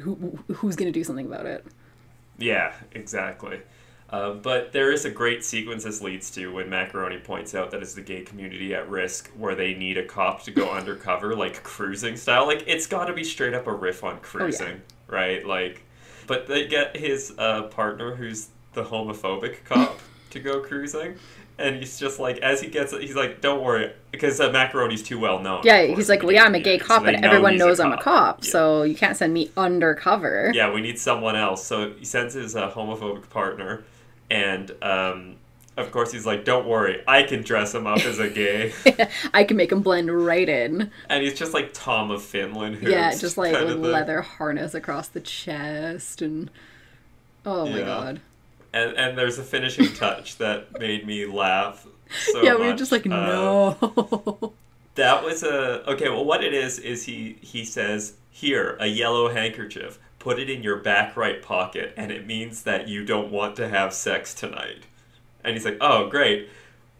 who 0.00 0.38
who's 0.56 0.76
gonna 0.76 0.92
do 0.92 1.04
something 1.04 1.26
about 1.26 1.46
it? 1.46 1.64
Yeah, 2.38 2.74
exactly. 2.92 3.60
Uh, 4.08 4.34
but 4.34 4.72
there 4.72 4.92
is 4.92 5.04
a 5.04 5.10
great 5.10 5.44
sequence 5.44 5.82
this 5.82 6.00
leads 6.00 6.30
to 6.30 6.52
when 6.52 6.68
Mackeroni 6.70 7.22
points 7.24 7.56
out 7.56 7.72
that 7.72 7.82
it's 7.82 7.94
the 7.94 8.02
gay 8.02 8.20
community 8.22 8.72
at 8.72 8.88
risk 8.88 9.28
where 9.36 9.56
they 9.56 9.74
need 9.74 9.98
a 9.98 10.04
cop 10.04 10.44
to 10.44 10.52
go 10.52 10.70
undercover, 10.78 11.34
like 11.34 11.62
cruising 11.64 12.16
style. 12.16 12.46
Like, 12.46 12.62
it's 12.68 12.86
got 12.86 13.06
to 13.06 13.12
be 13.12 13.24
straight 13.24 13.52
up 13.52 13.66
a 13.66 13.72
riff 13.72 14.04
on 14.04 14.20
cruising, 14.20 14.82
right? 15.08 15.44
Like, 15.44 15.82
but 16.28 16.46
they 16.46 16.68
get 16.68 16.96
his 16.96 17.34
uh, 17.36 17.62
partner, 17.64 18.14
who's 18.14 18.48
the 18.74 18.84
homophobic 18.84 19.64
cop, 19.64 19.98
to 20.30 20.38
go 20.38 20.60
cruising. 20.60 21.16
And 21.58 21.76
he's 21.76 21.98
just 21.98 22.20
like, 22.20 22.36
as 22.38 22.60
he 22.60 22.68
gets 22.68 22.92
it, 22.92 23.00
he's 23.00 23.14
like, 23.16 23.40
don't 23.40 23.62
worry, 23.64 23.90
because 24.12 24.38
uh, 24.40 24.50
Mackeroni's 24.50 25.02
too 25.02 25.18
well 25.18 25.38
known. 25.38 25.62
Yeah, 25.64 25.84
he's 25.86 26.08
like, 26.10 26.22
well, 26.22 26.32
yeah, 26.32 26.44
I'm 26.44 26.54
a 26.54 26.60
gay 26.60 26.78
cop, 26.78 27.06
and 27.06 27.18
know 27.22 27.28
everyone 27.28 27.56
knows 27.56 27.80
I'm 27.80 27.92
a 27.92 28.02
cop, 28.02 28.44
Yeah. 28.44 28.50
so 28.50 28.82
you 28.82 28.94
can't 28.94 29.16
send 29.16 29.32
me 29.32 29.50
undercover. 29.56 30.50
Yeah, 30.54 30.70
we 30.70 30.82
need 30.82 30.98
someone 30.98 31.34
else. 31.34 31.64
So 31.64 31.92
he 31.94 32.04
sends 32.04 32.34
his 32.34 32.54
uh, 32.56 32.70
homophobic 32.70 33.30
partner, 33.30 33.84
and 34.30 34.70
um, 34.82 35.36
of 35.78 35.90
course 35.92 36.12
he's 36.12 36.26
like, 36.26 36.44
"Don't 36.44 36.66
worry, 36.68 37.02
I 37.08 37.22
can 37.22 37.42
dress 37.42 37.74
him 37.74 37.86
up 37.86 38.00
as 38.04 38.18
a 38.18 38.28
gay." 38.28 38.74
I 39.32 39.44
can 39.44 39.56
make 39.56 39.72
him 39.72 39.80
blend 39.80 40.10
right 40.26 40.48
in. 40.48 40.90
and 41.08 41.22
he's 41.22 41.38
just 41.38 41.54
like 41.54 41.70
Tom 41.72 42.10
of 42.10 42.22
Finland. 42.22 42.82
Yeah, 42.82 43.14
just 43.14 43.38
like 43.38 43.54
kind 43.54 43.64
with 43.64 43.76
of 43.76 43.82
thing. 43.82 43.92
leather 43.92 44.20
harness 44.20 44.74
across 44.74 45.08
the 45.08 45.20
chest, 45.20 46.20
and 46.20 46.50
oh 47.46 47.64
my 47.64 47.78
Yeah. 47.78 47.84
god. 47.86 48.20
And 48.72 48.96
and 48.96 49.16
there's 49.18 49.38
a 49.38 49.42
finishing 49.42 49.92
touch 49.94 50.36
that 50.38 50.78
made 50.78 51.06
me 51.06 51.26
laugh. 51.26 51.86
So 52.32 52.42
yeah, 52.42 52.54
we 52.56 52.66
were 52.66 52.74
just 52.74 52.92
like, 52.92 53.06
Uh, 53.06 53.10
no. 53.10 54.52
That 54.94 55.22
was 55.24 55.42
a 55.42 55.88
okay. 55.90 56.08
Well, 56.08 56.24
what 56.24 56.42
it 56.42 56.54
is 56.54 56.78
is 56.78 57.04
he 57.04 57.36
he 57.42 57.64
says 57.64 58.14
here 58.30 58.76
a 58.80 58.86
yellow 58.86 59.28
handkerchief. 59.30 59.98
Put 60.18 60.38
it 60.38 60.48
in 60.50 60.62
your 60.62 60.76
back 60.76 61.16
right 61.16 61.40
pocket, 61.42 61.92
and 61.96 62.10
it 62.10 62.26
means 62.26 62.62
that 62.62 62.88
you 62.88 63.04
don't 63.04 63.30
want 63.30 63.56
to 63.56 63.68
have 63.68 63.92
sex 63.92 64.34
tonight. 64.34 64.84
And 65.44 65.54
he's 65.54 65.64
like, 65.64 65.76
oh 65.80 66.08
great. 66.08 66.48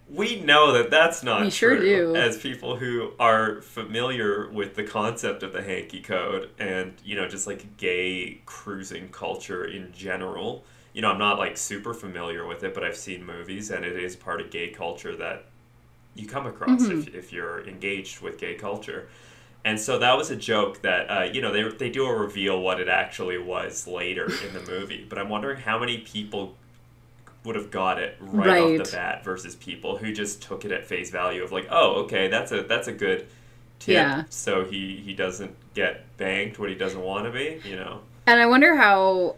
we 0.09 0.41
know 0.41 0.73
that 0.73 0.89
that's 0.91 1.25
not 1.25 1.43
We 1.43 1.51
sure 1.51 1.77
true 1.77 2.13
do. 2.13 2.17
as 2.17 2.39
people 2.39 2.77
who 2.77 3.11
are 3.19 3.61
familiar 3.63 4.49
with 4.51 4.77
the 4.77 4.85
concept 4.85 5.43
of 5.43 5.53
the 5.53 5.63
hanky 5.63 6.01
code 6.01 6.51
and 6.61 6.93
you 7.05 7.17
know 7.17 7.27
just 7.27 7.47
like 7.49 7.77
gay 7.77 8.41
cruising 8.47 9.09
culture 9.09 9.65
in 9.65 9.93
general 9.93 10.65
you 10.97 11.03
know 11.03 11.11
i'm 11.13 11.19
not 11.19 11.39
like 11.39 11.57
super 11.57 11.93
familiar 11.95 12.47
with 12.47 12.65
it 12.65 12.73
but 12.75 12.83
i've 12.83 12.97
seen 12.97 13.25
movies 13.25 13.71
and 13.71 13.85
it 13.85 13.97
is 13.97 14.17
part 14.17 14.41
of 14.41 14.51
gay 14.51 14.69
culture 14.71 15.15
that 15.15 15.45
you 16.15 16.27
come 16.27 16.47
across 16.47 16.83
Mm-hmm. 16.83 17.01
if, 17.01 17.15
if 17.15 17.33
you're 17.33 17.67
engaged 17.69 18.21
with 18.23 18.39
gay 18.39 18.55
culture 18.55 19.09
and 19.65 19.79
so 19.81 19.99
that 19.99 20.17
was 20.17 20.31
a 20.31 20.37
joke 20.37 20.81
that 20.83 21.03
uh, 21.11 21.25
you 21.35 21.41
know 21.43 21.53
they, 21.53 21.69
they 21.77 21.91
do 21.91 22.07
a 22.07 22.15
reveal 22.15 22.61
what 22.61 22.81
it 22.81 22.89
actually 22.89 23.39
was 23.39 23.87
later 23.87 24.27
in 24.47 24.53
the 24.55 24.65
movie 24.71 25.05
but 25.09 25.19
i'm 25.19 25.29
wondering 25.29 25.61
how 25.61 25.79
many 25.79 25.99
people 25.99 26.55
would 27.45 27.57
have 27.57 27.71
got 27.71 28.01
it 28.01 28.17
right, 28.21 28.47
Right. 28.49 28.81
off 28.81 28.87
the 28.91 28.97
bat 28.97 29.23
versus 29.25 29.55
people 29.55 29.99
who 29.99 30.13
just 30.13 30.43
took 30.43 30.65
it 30.65 30.73
at 30.73 30.85
face 30.87 31.11
value 31.11 31.45
of 31.45 31.53
like 31.53 31.67
oh 31.71 32.03
okay 32.05 32.27
that's 32.29 32.51
a 32.53 32.63
that's 32.63 32.89
a 32.89 32.93
good 32.93 33.27
tip 33.79 33.95
Yeah. 33.95 34.25
so 34.31 34.65
he 34.65 34.97
he 34.97 35.13
doesn't 35.15 35.55
get 35.75 36.05
banged 36.17 36.59
when 36.59 36.71
he 36.71 36.75
doesn't 36.75 37.01
want 37.01 37.27
to 37.27 37.31
be 37.31 37.61
you 37.69 37.77
know 37.77 38.01
And 38.27 38.41
I 38.41 38.47
wonder 38.47 38.75
how, 38.77 39.37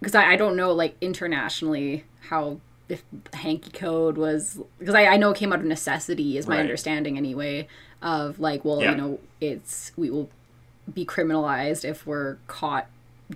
because 0.00 0.14
I, 0.14 0.32
I 0.32 0.36
don't 0.36 0.56
know 0.56 0.72
like 0.72 0.96
internationally 1.00 2.04
how 2.28 2.60
if 2.88 3.02
hanky 3.34 3.70
code 3.70 4.16
was 4.16 4.58
because 4.78 4.94
I, 4.94 5.06
I 5.06 5.16
know 5.16 5.30
it 5.30 5.36
came 5.36 5.52
out 5.52 5.58
of 5.60 5.64
necessity 5.66 6.38
is 6.38 6.46
my 6.46 6.54
Right. 6.56 6.60
understanding 6.60 7.16
anyway 7.18 7.68
of 8.00 8.38
like 8.40 8.64
well 8.64 8.80
Yeah. 8.80 8.92
you 8.92 8.96
know 8.96 9.18
it's 9.40 9.92
we 9.96 10.08
will 10.10 10.30
be 10.92 11.04
criminalized 11.04 11.84
if 11.84 12.06
we're 12.06 12.36
caught 12.46 12.86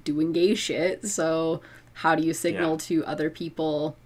doing 0.05 0.33
gay 0.33 0.55
shit 0.55 1.07
so 1.07 1.61
how 1.95 2.15
do 2.15 2.23
you 2.23 2.33
signal 2.33 2.73
Yeah. 2.73 2.77
to 2.79 3.05
other 3.05 3.29
people 3.29 3.97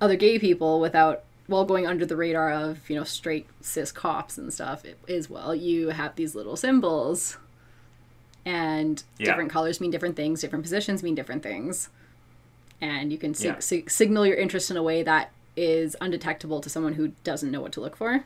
other 0.00 0.16
gay 0.16 0.38
people 0.38 0.80
without 0.80 1.22
well 1.46 1.66
going 1.66 1.86
under 1.86 2.06
the 2.06 2.16
radar 2.16 2.50
of 2.50 2.88
you 2.88 2.96
know 2.96 3.04
straight 3.04 3.46
cis 3.60 3.92
cops 3.92 4.38
and 4.38 4.50
stuff 4.52 4.82
it 4.86 4.96
is 5.06 5.28
well 5.28 5.54
you 5.54 5.88
have 5.90 6.16
these 6.16 6.34
little 6.34 6.56
symbols 6.56 7.36
and 8.46 9.02
Yeah. 9.18 9.26
different 9.26 9.50
colors 9.50 9.80
mean 9.80 9.90
different 9.90 10.16
things 10.16 10.40
different 10.40 10.62
positions 10.64 11.02
mean 11.02 11.14
different 11.14 11.42
things 11.42 11.88
and 12.80 13.12
you 13.12 13.18
can 13.18 13.34
sig- 13.34 13.46
Yeah. 13.46 13.58
sig- 13.60 13.90
signal 13.90 14.26
your 14.26 14.36
interest 14.36 14.70
in 14.70 14.76
a 14.76 14.82
way 14.82 15.02
that 15.02 15.30
is 15.56 15.96
undetectable 16.00 16.60
to 16.60 16.68
someone 16.68 16.94
who 16.94 17.12
doesn't 17.22 17.50
know 17.50 17.60
what 17.60 17.72
to 17.72 17.80
look 17.80 17.96
for 17.96 18.24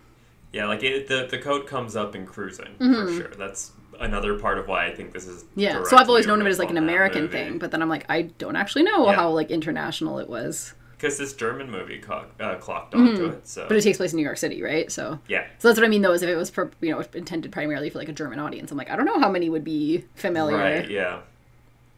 yeah 0.53 0.67
like 0.67 0.83
it, 0.83 1.09
the 1.09 1.27
the 1.31 1.39
code 1.39 1.67
comes 1.67 1.95
up 1.95 2.15
in 2.17 2.27
cruising 2.27 2.75
for 2.79 3.13
sure 3.13 3.31
that's 3.39 3.73
another 4.01 4.39
part 4.39 4.59
of 4.59 4.67
why 4.69 4.87
i 4.87 4.95
think 4.95 5.13
this 5.13 5.27
is 5.27 5.43
Mm-hmm. 5.43 5.61
yeah 5.61 5.83
so 5.85 5.97
i've 5.97 6.09
always 6.09 6.27
known 6.27 6.41
of 6.41 6.47
it 6.47 6.51
as 6.51 6.59
like 6.59 6.71
an 6.71 6.77
american 6.79 7.29
thing 7.29 7.59
but 7.59 7.71
then 7.71 7.83
i'm 7.83 7.89
like 7.89 8.07
i 8.09 8.23
don't 8.23 8.57
actually 8.57 8.83
know 8.85 9.07
Yeah. 9.11 9.17
how 9.17 9.31
like 9.31 9.51
international 9.51 10.19
it 10.21 10.29
was 10.29 10.73
because 10.99 11.17
this 11.17 11.33
german 11.33 11.71
movie 11.71 11.99
co- 11.99 12.27
uh, 12.41 12.57
clocked 12.57 12.95
onto 12.95 13.27
it 13.27 13.47
so 13.49 13.61
Mm-hmm. 13.63 13.69
but 13.69 13.77
it 13.79 13.83
takes 13.83 13.97
place 13.99 14.13
in 14.13 14.17
new 14.19 14.25
york 14.25 14.37
city 14.39 14.61
right 14.63 14.91
so 14.93 15.19
yeah 15.29 15.47
so 15.59 15.69
that's 15.69 15.79
what 15.79 15.87
i 15.87 15.89
mean 15.89 16.03
though 16.03 16.13
is 16.13 16.23
if 16.23 16.29
it 16.29 16.37
was 16.37 16.51
for, 16.51 16.71
you 16.81 16.91
know 16.91 17.03
intended 17.15 17.53
primarily 17.53 17.89
for 17.89 17.99
like 17.99 18.09
a 18.09 18.13
german 18.13 18.39
audience 18.39 18.71
i'm 18.71 18.77
like 18.77 18.91
i 18.91 18.97
don't 18.97 19.07
know 19.07 19.19
how 19.21 19.31
many 19.31 19.49
would 19.49 19.65
be 19.65 20.05
familiar 20.15 20.57
Right, 20.57 20.91
yeah. 20.91 21.21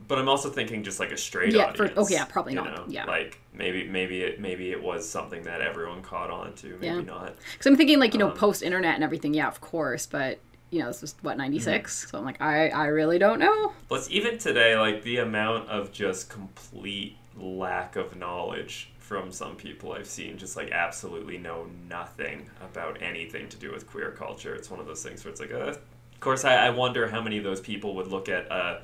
But 0.09 0.19
I'm 0.19 0.29
also 0.29 0.51
thinking 0.51 0.83
just 0.83 0.99
like 0.99 1.13
a 1.13 1.17
straight 1.17 1.53
Yeah, 1.53 1.73
for- 1.73 1.85
audience. 1.85 1.99
okay, 2.07 2.15
yeah, 2.15 2.25
probably 2.25 2.55
not, 2.55 2.75
know? 2.75 2.85
yeah. 2.89 3.05
Like 3.05 3.39
maybe 3.55 3.87
maybe 3.87 4.23
it 4.23 4.41
maybe 4.41 4.73
it 4.73 4.83
was 4.83 5.09
something 5.09 5.43
that 5.45 5.61
everyone 5.61 6.03
caught 6.03 6.31
on 6.31 6.55
to, 6.55 6.69
maybe 6.81 6.87
Yeah. 6.87 7.01
not. 7.03 7.37
Because 7.53 7.67
I'm 7.67 7.77
thinking 7.77 8.01
like 8.01 8.13
you 8.13 8.19
know 8.19 8.31
Um, 8.31 8.37
post 8.37 8.63
internet 8.65 8.97
and 8.97 9.05
everything. 9.05 9.35
Yeah, 9.35 9.47
of 9.47 9.61
course, 9.61 10.07
but 10.07 10.41
you 10.71 10.81
know 10.81 10.87
this 10.89 11.03
was 11.03 11.15
what 11.23 11.37
'96, 11.37 11.67
Mm-hmm. 12.07 12.11
so 12.11 12.19
I'm 12.19 12.25
like 12.25 12.41
I 12.41 12.71
I 12.71 12.87
really 12.87 13.19
don't 13.21 13.39
know. 13.39 13.73
Plus 13.87 14.11
even 14.11 14.39
today, 14.39 14.77
like 14.77 15.05
the 15.05 15.19
amount 15.19 15.69
of 15.69 15.93
just 15.93 16.29
complete 16.29 17.17
lack 17.41 17.97
of 17.97 18.17
knowledge 18.17 18.91
from 18.99 19.33
some 19.33 19.57
people 19.57 19.93
I've 19.93 20.07
seen 20.07 20.39
just 20.39 20.57
like 20.57 20.71
absolutely 20.71 21.37
know 21.39 21.67
nothing 21.89 22.49
about 22.63 23.03
anything 23.03 23.49
to 23.49 23.57
do 23.57 23.73
with 23.73 23.89
queer 23.89 24.13
culture. 24.13 24.55
It's 24.55 24.71
one 24.71 24.79
of 24.79 24.87
those 24.87 25.03
things 25.03 25.25
where 25.25 25.33
it's 25.33 25.41
like, 25.41 25.53
uh, 25.53 25.75
of 25.75 26.21
course, 26.21 26.45
I, 26.45 26.67
I 26.67 26.71
wonder 26.71 27.09
how 27.09 27.21
many 27.21 27.39
of 27.39 27.45
those 27.45 27.61
people 27.61 27.97
would 27.97 28.07
look 28.07 28.29
at 28.29 28.51
uh, 28.53 28.79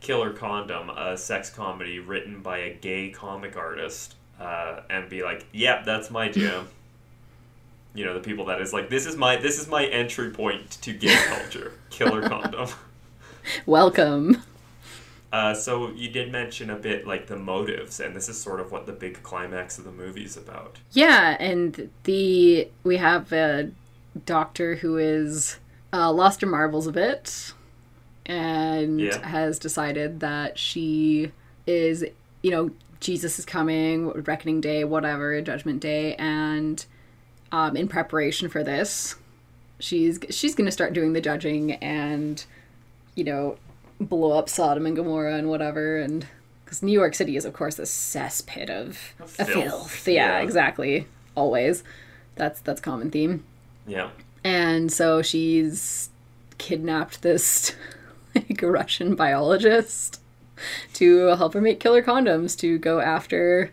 Killer 0.00 0.32
Condom, 0.32 0.90
a 0.90 1.16
sex 1.16 1.50
comedy 1.50 1.98
written 1.98 2.42
by 2.42 2.58
a 2.58 2.74
gay 2.74 3.10
comic 3.10 3.56
artist, 3.56 4.16
uh, 4.38 4.80
and 4.90 5.08
be 5.08 5.22
like, 5.22 5.46
"Yep, 5.52 5.84
that's 5.84 6.10
my 6.10 6.28
jam." 6.32 6.68
you 7.94 8.04
know, 8.04 8.14
the 8.14 8.20
people 8.20 8.44
that 8.46 8.60
is 8.60 8.72
like, 8.72 8.88
"This 8.88 9.06
is 9.06 9.16
my 9.16 9.36
this 9.36 9.58
is 9.58 9.68
my 9.68 9.86
entry 9.86 10.30
point 10.30 10.70
to 10.82 10.92
gay 10.92 11.16
culture." 11.26 11.72
Killer 11.90 12.28
Condom. 12.28 12.68
Welcome. 13.66 14.42
Uh, 15.32 15.54
so 15.54 15.90
you 15.92 16.10
did 16.10 16.32
mention 16.32 16.70
a 16.70 16.76
bit 16.76 17.06
like 17.06 17.26
the 17.28 17.36
motives, 17.36 18.00
and 18.00 18.16
this 18.16 18.28
is 18.28 18.40
sort 18.40 18.58
of 18.58 18.72
what 18.72 18.86
the 18.86 18.92
big 18.92 19.22
climax 19.22 19.78
of 19.78 19.84
the 19.84 19.92
movie 19.92 20.24
is 20.24 20.36
about. 20.36 20.78
Yeah, 20.92 21.36
and 21.38 21.88
the 22.04 22.68
we 22.82 22.96
have 22.96 23.32
a 23.32 23.70
doctor 24.26 24.76
who 24.76 24.96
is 24.96 25.58
uh, 25.92 26.10
lost 26.12 26.40
her 26.40 26.46
marbles 26.48 26.86
a 26.88 26.92
bit, 26.92 27.52
and 28.26 29.00
Yeah. 29.00 29.26
has 29.26 29.58
decided 29.58 30.20
that 30.20 30.58
she 30.58 31.30
is, 31.66 32.04
you 32.42 32.50
know, 32.50 32.70
Jesus 32.98 33.38
is 33.38 33.44
coming, 33.44 34.08
reckoning 34.10 34.60
day, 34.60 34.82
whatever, 34.84 35.40
judgment 35.40 35.80
day, 35.80 36.16
and 36.16 36.84
um, 37.52 37.76
in 37.76 37.86
preparation 37.88 38.48
for 38.48 38.62
this, 38.64 39.14
she's 39.78 40.18
she's 40.30 40.54
gonna 40.56 40.72
start 40.72 40.92
doing 40.92 41.12
the 41.12 41.20
judging 41.20 41.72
and, 41.74 42.44
you 43.14 43.24
know, 43.24 43.56
blow 44.00 44.32
up 44.32 44.48
Sodom 44.48 44.86
and 44.86 44.96
Gomorrah 44.96 45.36
and 45.36 45.48
whatever, 45.48 45.98
and 45.98 46.26
because 46.64 46.82
New 46.82 46.92
York 46.92 47.14
City 47.14 47.36
is 47.36 47.44
of 47.44 47.52
course 47.52 47.78
a 47.78 47.82
cesspit 47.82 48.70
of 48.70 48.96
Filth, 48.96 49.48
filth. 49.48 50.08
Yeah, 50.08 50.38
yeah. 50.38 50.40
exactly. 50.40 51.06
Always, 51.34 51.84
that's 52.36 52.60
that's 52.60 52.80
common 52.80 53.10
theme. 53.10 53.44
Yeah, 53.86 54.10
And 54.44 54.92
so 54.92 55.22
she's 55.22 56.10
kidnapped 56.58 57.22
this 57.22 57.74
like 58.34 58.60
Russian 58.62 59.14
biologist 59.14 60.20
to 60.94 61.28
help 61.28 61.54
her 61.54 61.60
make 61.60 61.80
killer 61.80 62.02
condoms 62.02 62.56
to 62.58 62.78
go 62.78 63.00
after 63.00 63.70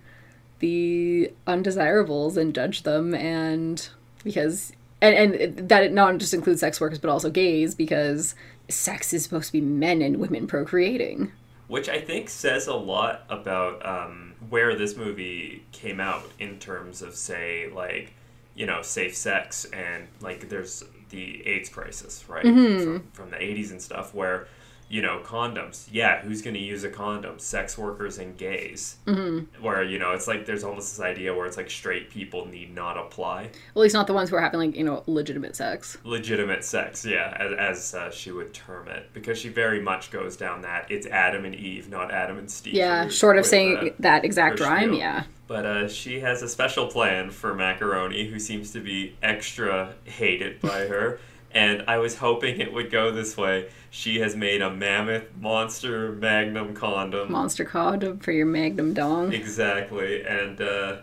the 0.59 1.31
undesirables 1.45 2.37
and 2.37 2.55
judge 2.55 2.83
them 2.83 3.13
and 3.13 3.89
because 4.23 4.71
and 5.01 5.33
and 5.33 5.69
that 5.69 5.83
it 5.83 5.93
not 5.93 6.17
just 6.17 6.33
includes 6.33 6.61
sex 6.61 6.81
workers 6.81 6.97
but 6.97 7.09
also 7.09 7.29
gays 7.29 7.75
because 7.75 8.33
sex 8.69 9.13
is 9.13 9.23
supposed 9.23 9.47
to 9.47 9.53
be 9.53 9.61
men 9.61 10.01
and 10.01 10.17
women 10.17 10.47
procreating. 10.47 11.31
which 11.67 11.89
I 11.89 11.99
think 11.99 12.29
says 12.29 12.67
a 12.67 12.73
lot 12.75 13.23
about 13.29 13.85
um, 13.85 14.33
where 14.49 14.75
this 14.75 14.95
movie 14.95 15.63
came 15.71 15.99
out 15.99 16.23
in 16.39 16.59
terms 16.59 17.01
of, 17.01 17.15
say, 17.15 17.69
like 17.73 18.13
you 18.55 18.65
know, 18.65 18.81
safe 18.81 19.15
sex 19.15 19.65
and 19.65 20.07
like 20.21 20.49
there's 20.49 20.83
the 21.09 21.45
AIDS 21.47 21.69
crisis, 21.69 22.25
right, 22.27 22.43
from, 22.43 23.07
from 23.13 23.29
the 23.29 23.37
'80s 23.37 23.71
and 23.71 23.81
stuff, 23.81 24.13
where 24.13 24.47
you 24.89 25.01
know 25.01 25.21
condoms. 25.23 25.87
Yeah, 25.91 26.21
who's 26.21 26.41
going 26.41 26.53
to 26.53 26.59
use 26.59 26.83
a 26.83 26.89
condom? 26.89 27.39
Sex 27.39 27.77
workers 27.77 28.17
and 28.17 28.37
gays. 28.37 28.97
Mm-hmm. 29.05 29.63
Where 29.63 29.83
you 29.83 29.99
know 29.99 30.11
it's 30.11 30.27
like 30.27 30.45
there's 30.45 30.63
almost 30.63 30.95
this 30.95 31.03
idea 31.03 31.33
where 31.33 31.45
it's 31.45 31.57
like 31.57 31.69
straight 31.69 32.09
people 32.09 32.45
need 32.45 32.73
not 32.73 32.97
apply. 32.97 33.49
Well, 33.73 33.81
at 33.81 33.83
least 33.83 33.93
not 33.93 34.07
the 34.07 34.13
ones 34.13 34.29
who 34.29 34.35
are 34.35 34.41
having 34.41 34.59
like 34.59 34.75
you 34.75 34.83
know 34.83 35.03
legitimate 35.07 35.55
sex. 35.55 35.97
legitimate 36.03 36.63
sex, 36.63 37.05
yeah, 37.05 37.35
as, 37.39 37.53
as 37.53 37.95
uh, 37.95 38.11
she 38.11 38.31
would 38.31 38.53
term 38.53 38.87
it, 38.87 39.09
because 39.13 39.37
she 39.37 39.49
very 39.49 39.81
much 39.81 40.11
goes 40.11 40.37
down 40.37 40.61
that 40.61 40.89
it's 40.89 41.07
Adam 41.07 41.45
and 41.45 41.55
Eve, 41.55 41.89
not 41.89 42.11
Adam 42.11 42.37
and 42.37 42.49
Steve. 42.49 42.73
Yeah, 42.73 43.07
short 43.09 43.37
of 43.37 43.41
with, 43.41 43.49
saying 43.49 43.77
uh, 43.77 43.89
that 43.99 44.23
exact 44.25 44.59
rhyme. 44.59 44.93
Yeah. 44.93 45.23
But 45.47 45.65
uh, 45.65 45.87
she 45.87 46.19
has 46.19 46.41
a 46.41 46.49
special 46.49 46.87
plan 46.87 47.31
for 47.31 47.53
Mackeroni, 47.53 48.29
who 48.29 48.37
seems 48.37 48.71
to 48.71 48.81
be 48.81 49.15
extra 49.23 49.93
hated 50.03 50.59
by 50.59 50.87
her. 50.87 51.19
And 51.57 51.83
I 51.87 51.97
was 51.97 52.19
hoping 52.19 52.59
it 52.59 52.71
would 52.71 52.91
go 52.91 53.11
this 53.11 53.35
way. 53.35 53.69
She 53.89 54.19
has 54.19 54.35
made 54.35 54.61
a 54.61 54.69
mammoth 54.69 55.35
monster 55.35 56.11
magnum 56.11 56.75
condom. 56.75 57.31
Monster 57.31 57.65
condom 57.65 58.19
for 58.19 58.31
your 58.31 58.45
magnum 58.45 58.93
dong. 58.93 59.33
Exactly, 59.33 60.23
and 60.23 60.61
uh, 60.61 60.97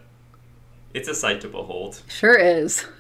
it's 0.95 1.09
a 1.09 1.15
sight 1.15 1.41
to 1.41 1.49
behold. 1.49 2.03
Sure 2.09 2.39
is. 2.39 2.87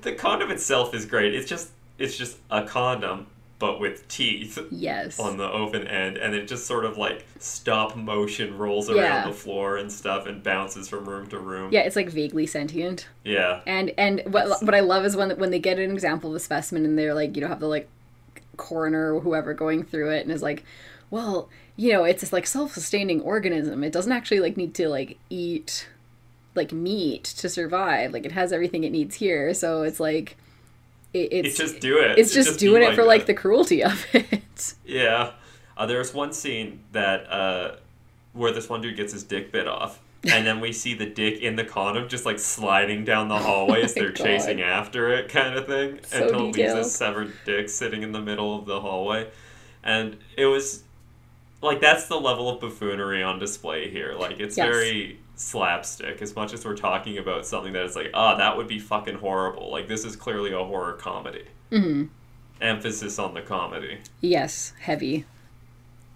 The 0.00 0.12
condom 0.12 0.50
itself 0.50 0.94
is 0.94 1.04
great. 1.04 1.34
It's 1.34 1.48
just 1.48 1.68
it's 1.98 2.16
just 2.16 2.38
a 2.50 2.64
condom, 2.64 3.26
but 3.58 3.78
with 3.80 4.06
teeth. 4.08 4.58
Yes. 4.70 5.18
on 5.18 5.36
the 5.36 5.50
open 5.50 5.86
end 5.86 6.16
and 6.18 6.34
it 6.34 6.48
just 6.48 6.66
sort 6.66 6.84
of 6.84 6.98
like 6.98 7.24
stop 7.38 7.96
motion 7.96 8.58
rolls 8.58 8.90
around 8.90 8.96
Yeah. 8.98 9.26
the 9.28 9.32
floor 9.32 9.76
and 9.76 9.90
stuff 9.90 10.26
and 10.26 10.42
bounces 10.42 10.88
from 10.88 11.08
room 11.08 11.28
to 11.28 11.38
room. 11.38 11.70
Yeah, 11.72 11.80
it's 11.80 11.96
like 11.96 12.10
vaguely 12.10 12.46
sentient. 12.46 13.06
Yeah. 13.24 13.60
And 13.66 13.92
and 13.96 14.22
what 14.26 14.62
what 14.62 14.74
I 14.74 14.80
love 14.80 15.04
is 15.04 15.16
when 15.16 15.30
when 15.38 15.50
they 15.50 15.58
get 15.60 15.78
an 15.78 15.90
example 15.92 16.30
of 16.30 16.36
a 16.36 16.40
specimen 16.40 16.84
and 16.84 16.98
they're 16.98 17.14
like, 17.14 17.36
you 17.36 17.42
know, 17.42 17.48
have 17.48 17.60
the 17.60 17.68
like 17.68 17.88
coroner 18.56 19.14
or 19.14 19.20
whoever 19.20 19.54
going 19.54 19.82
through 19.84 20.10
it 20.10 20.22
and 20.22 20.30
is 20.32 20.42
like, 20.42 20.64
well, 21.10 21.48
you 21.76 21.92
know, 21.92 22.04
it's 22.04 22.20
this 22.20 22.32
like 22.32 22.46
self-sustaining 22.46 23.20
organism. 23.22 23.82
It 23.84 23.92
doesn't 23.92 24.12
actually 24.12 24.40
like 24.40 24.56
need 24.56 24.74
to 24.74 24.88
like 24.88 25.16
eat 25.30 25.88
like 26.54 26.72
meat 26.72 27.24
to 27.24 27.48
survive. 27.48 28.12
Like 28.12 28.24
it 28.26 28.32
has 28.32 28.52
everything 28.52 28.84
it 28.84 28.90
needs 28.92 29.16
here. 29.16 29.54
So 29.54 29.82
it's 29.82 29.98
like 30.00 30.36
it's 31.14 31.48
It's 31.48 31.58
just 31.58 31.80
do 31.80 31.98
it. 31.98 32.18
it's 32.18 32.32
just, 32.34 32.58
be 32.60 32.66
doing 32.66 32.82
it 32.82 32.94
for 32.94 33.04
like 33.04 33.26
the 33.26 33.34
cruelty 33.34 33.82
of 33.82 34.04
it. 34.12 34.74
Yeah. 34.84 35.32
Uh, 35.76 35.86
there 35.86 35.98
was 35.98 36.14
one 36.14 36.32
scene 36.32 36.80
that 36.92 37.30
uh, 37.30 37.76
where 38.32 38.52
this 38.52 38.68
one 38.68 38.80
dude 38.80 38.96
gets 38.96 39.12
his 39.12 39.24
dick 39.24 39.50
bit 39.50 39.66
off 39.66 40.00
and 40.24 40.46
then 40.46 40.60
we 40.60 40.72
see 40.72 40.94
the 40.94 41.04
dick 41.06 41.40
in 41.40 41.56
the 41.56 41.64
condom 41.64 42.08
just 42.08 42.24
like 42.24 42.38
sliding 42.38 43.04
down 43.04 43.28
the 43.28 43.38
hallway 43.38 43.82
as 43.82 43.92
Oh 43.96 44.00
my 44.00 44.02
they're 44.06 44.12
God. 44.12 44.24
chasing 44.24 44.62
after 44.62 45.12
it, 45.12 45.28
kind 45.28 45.54
of 45.56 45.66
thing, 45.66 45.98
So 46.04 46.22
until 46.24 46.38
it 46.38 46.42
leaves 46.44 46.56
detailed. 46.56 46.78
a 46.78 46.84
severed 46.84 47.32
dick 47.44 47.68
sitting 47.68 48.02
in 48.02 48.12
the 48.12 48.20
middle 48.22 48.58
of 48.58 48.64
the 48.66 48.80
hallway, 48.80 49.28
and 49.82 50.16
it 50.36 50.46
was 50.46 50.82
like 51.60 51.80
that's 51.80 52.06
the 52.06 52.18
level 52.20 52.48
of 52.48 52.60
buffoonery 52.60 53.22
on 53.22 53.38
display 53.38 53.90
here. 53.90 54.14
Like 54.14 54.38
it's 54.40 54.56
Yes. 54.56 54.66
very 54.68 55.18
slapstick. 55.36 56.22
As 56.22 56.34
much 56.36 56.52
as 56.52 56.64
we're 56.64 56.76
talking 56.76 57.18
about 57.18 57.46
something 57.46 57.72
that 57.72 57.84
is 57.84 57.96
like, 57.96 58.10
ah, 58.14 58.36
that 58.36 58.56
would 58.56 58.68
be 58.68 58.78
fucking 58.78 59.16
horrible. 59.16 59.70
Like 59.70 59.88
this 59.88 60.04
is 60.04 60.16
clearly 60.16 60.52
a 60.52 60.64
horror 60.64 60.94
comedy. 60.94 61.46
hmm 61.70 62.04
Emphasis 62.60 63.18
on 63.18 63.34
the 63.34 63.42
comedy. 63.42 63.98
Yes, 64.20 64.72
heavy. 64.80 65.26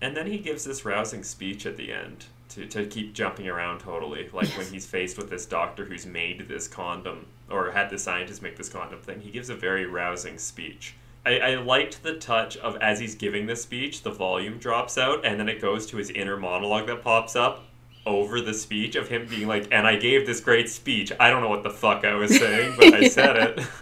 And 0.00 0.16
then 0.16 0.26
he 0.28 0.38
gives 0.38 0.64
this 0.64 0.84
rousing 0.84 1.24
speech 1.24 1.66
at 1.66 1.76
the 1.76 1.92
end 1.92 2.26
to, 2.50 2.66
to 2.66 2.86
keep 2.86 3.12
jumping 3.12 3.48
around 3.48 3.80
totally. 3.80 4.28
Like 4.32 4.48
when 4.56 4.66
he's 4.66 4.86
faced 4.86 5.18
with 5.18 5.30
this 5.30 5.46
doctor 5.46 5.84
who's 5.84 6.06
made 6.06 6.48
this 6.48 6.68
condom, 6.68 7.26
or 7.50 7.72
had 7.72 7.90
the 7.90 7.98
scientist 7.98 8.42
make 8.42 8.56
this 8.56 8.68
condom 8.68 9.00
thing, 9.00 9.20
he 9.20 9.30
gives 9.30 9.50
a 9.50 9.54
very 9.54 9.84
rousing 9.86 10.38
speech. 10.38 10.94
I, 11.26 11.38
I 11.38 11.54
liked 11.56 12.02
the 12.02 12.14
touch 12.14 12.56
of 12.58 12.76
as 12.76 13.00
he's 13.00 13.14
giving 13.16 13.46
the 13.46 13.56
speech, 13.56 14.02
the 14.02 14.10
volume 14.10 14.58
drops 14.58 14.96
out, 14.96 15.26
and 15.26 15.38
then 15.38 15.48
it 15.48 15.60
goes 15.60 15.86
to 15.86 15.96
his 15.96 16.10
inner 16.10 16.36
monologue 16.36 16.86
that 16.86 17.02
pops 17.02 17.34
up 17.34 17.64
over 18.08 18.40
the 18.40 18.54
speech 18.54 18.96
of 18.96 19.08
him 19.08 19.26
being 19.28 19.46
like, 19.46 19.68
and 19.70 19.86
I 19.86 19.96
gave 19.96 20.26
this 20.26 20.40
great 20.40 20.70
speech. 20.70 21.12
I 21.20 21.30
don't 21.30 21.42
know 21.42 21.48
what 21.48 21.62
the 21.62 21.70
fuck 21.70 22.04
I 22.04 22.14
was 22.14 22.36
saying, 22.36 22.74
but 22.76 22.94
I 22.94 23.08
said 23.08 23.36
it. 23.36 23.66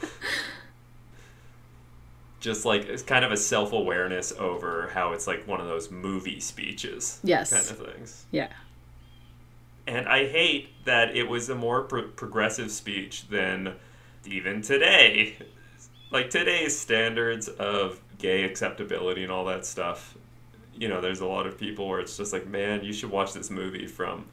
Just 2.40 2.64
like 2.64 2.86
it's 2.86 3.02
kind 3.02 3.24
of 3.24 3.32
a 3.32 3.36
self 3.36 3.72
awareness 3.72 4.32
over 4.38 4.90
how 4.94 5.12
it's 5.12 5.26
like 5.26 5.46
one 5.46 5.60
of 5.60 5.66
those 5.66 5.90
movie 5.90 6.40
speeches. 6.40 7.20
Yes. 7.22 7.50
Kind 7.50 7.80
of 7.80 7.94
things. 7.94 8.24
Yeah. 8.30 8.48
And 9.86 10.08
I 10.08 10.26
hate 10.26 10.84
that 10.84 11.16
it 11.16 11.28
was 11.28 11.48
a 11.48 11.54
more 11.54 11.82
pro- 11.82 12.08
progressive 12.08 12.70
speech 12.70 13.28
than 13.28 13.74
even 14.24 14.62
today. 14.62 15.36
Like 16.10 16.30
today's 16.30 16.78
standards 16.78 17.48
of 17.48 18.00
gay 18.18 18.44
acceptability 18.44 19.22
and 19.22 19.32
all 19.32 19.44
that 19.46 19.66
stuff. 19.66 20.16
You 20.80 20.88
know, 20.88 21.02
there's 21.02 21.20
a 21.20 21.26
lot 21.26 21.46
of 21.46 21.58
people 21.58 21.86
where 21.86 22.00
it's 22.00 22.16
just 22.16 22.32
like, 22.32 22.46
man, 22.46 22.82
you 22.82 22.94
should 22.94 23.10
watch 23.10 23.34
this 23.34 23.50
movie 23.50 23.86
from, 23.86 24.24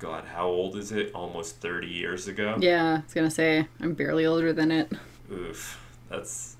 God, 0.00 0.24
how 0.24 0.46
old 0.48 0.76
is 0.76 0.90
it? 0.90 1.12
Almost 1.14 1.60
30 1.60 1.86
years 1.86 2.26
ago? 2.26 2.56
Yeah, 2.60 2.96
I 2.96 3.02
was 3.04 3.14
gonna 3.14 3.30
say 3.30 3.68
I'm 3.80 3.94
barely 3.94 4.26
older 4.26 4.52
than 4.52 4.72
it. 4.72 4.92
Oof, 5.32 5.80
that's 6.10 6.56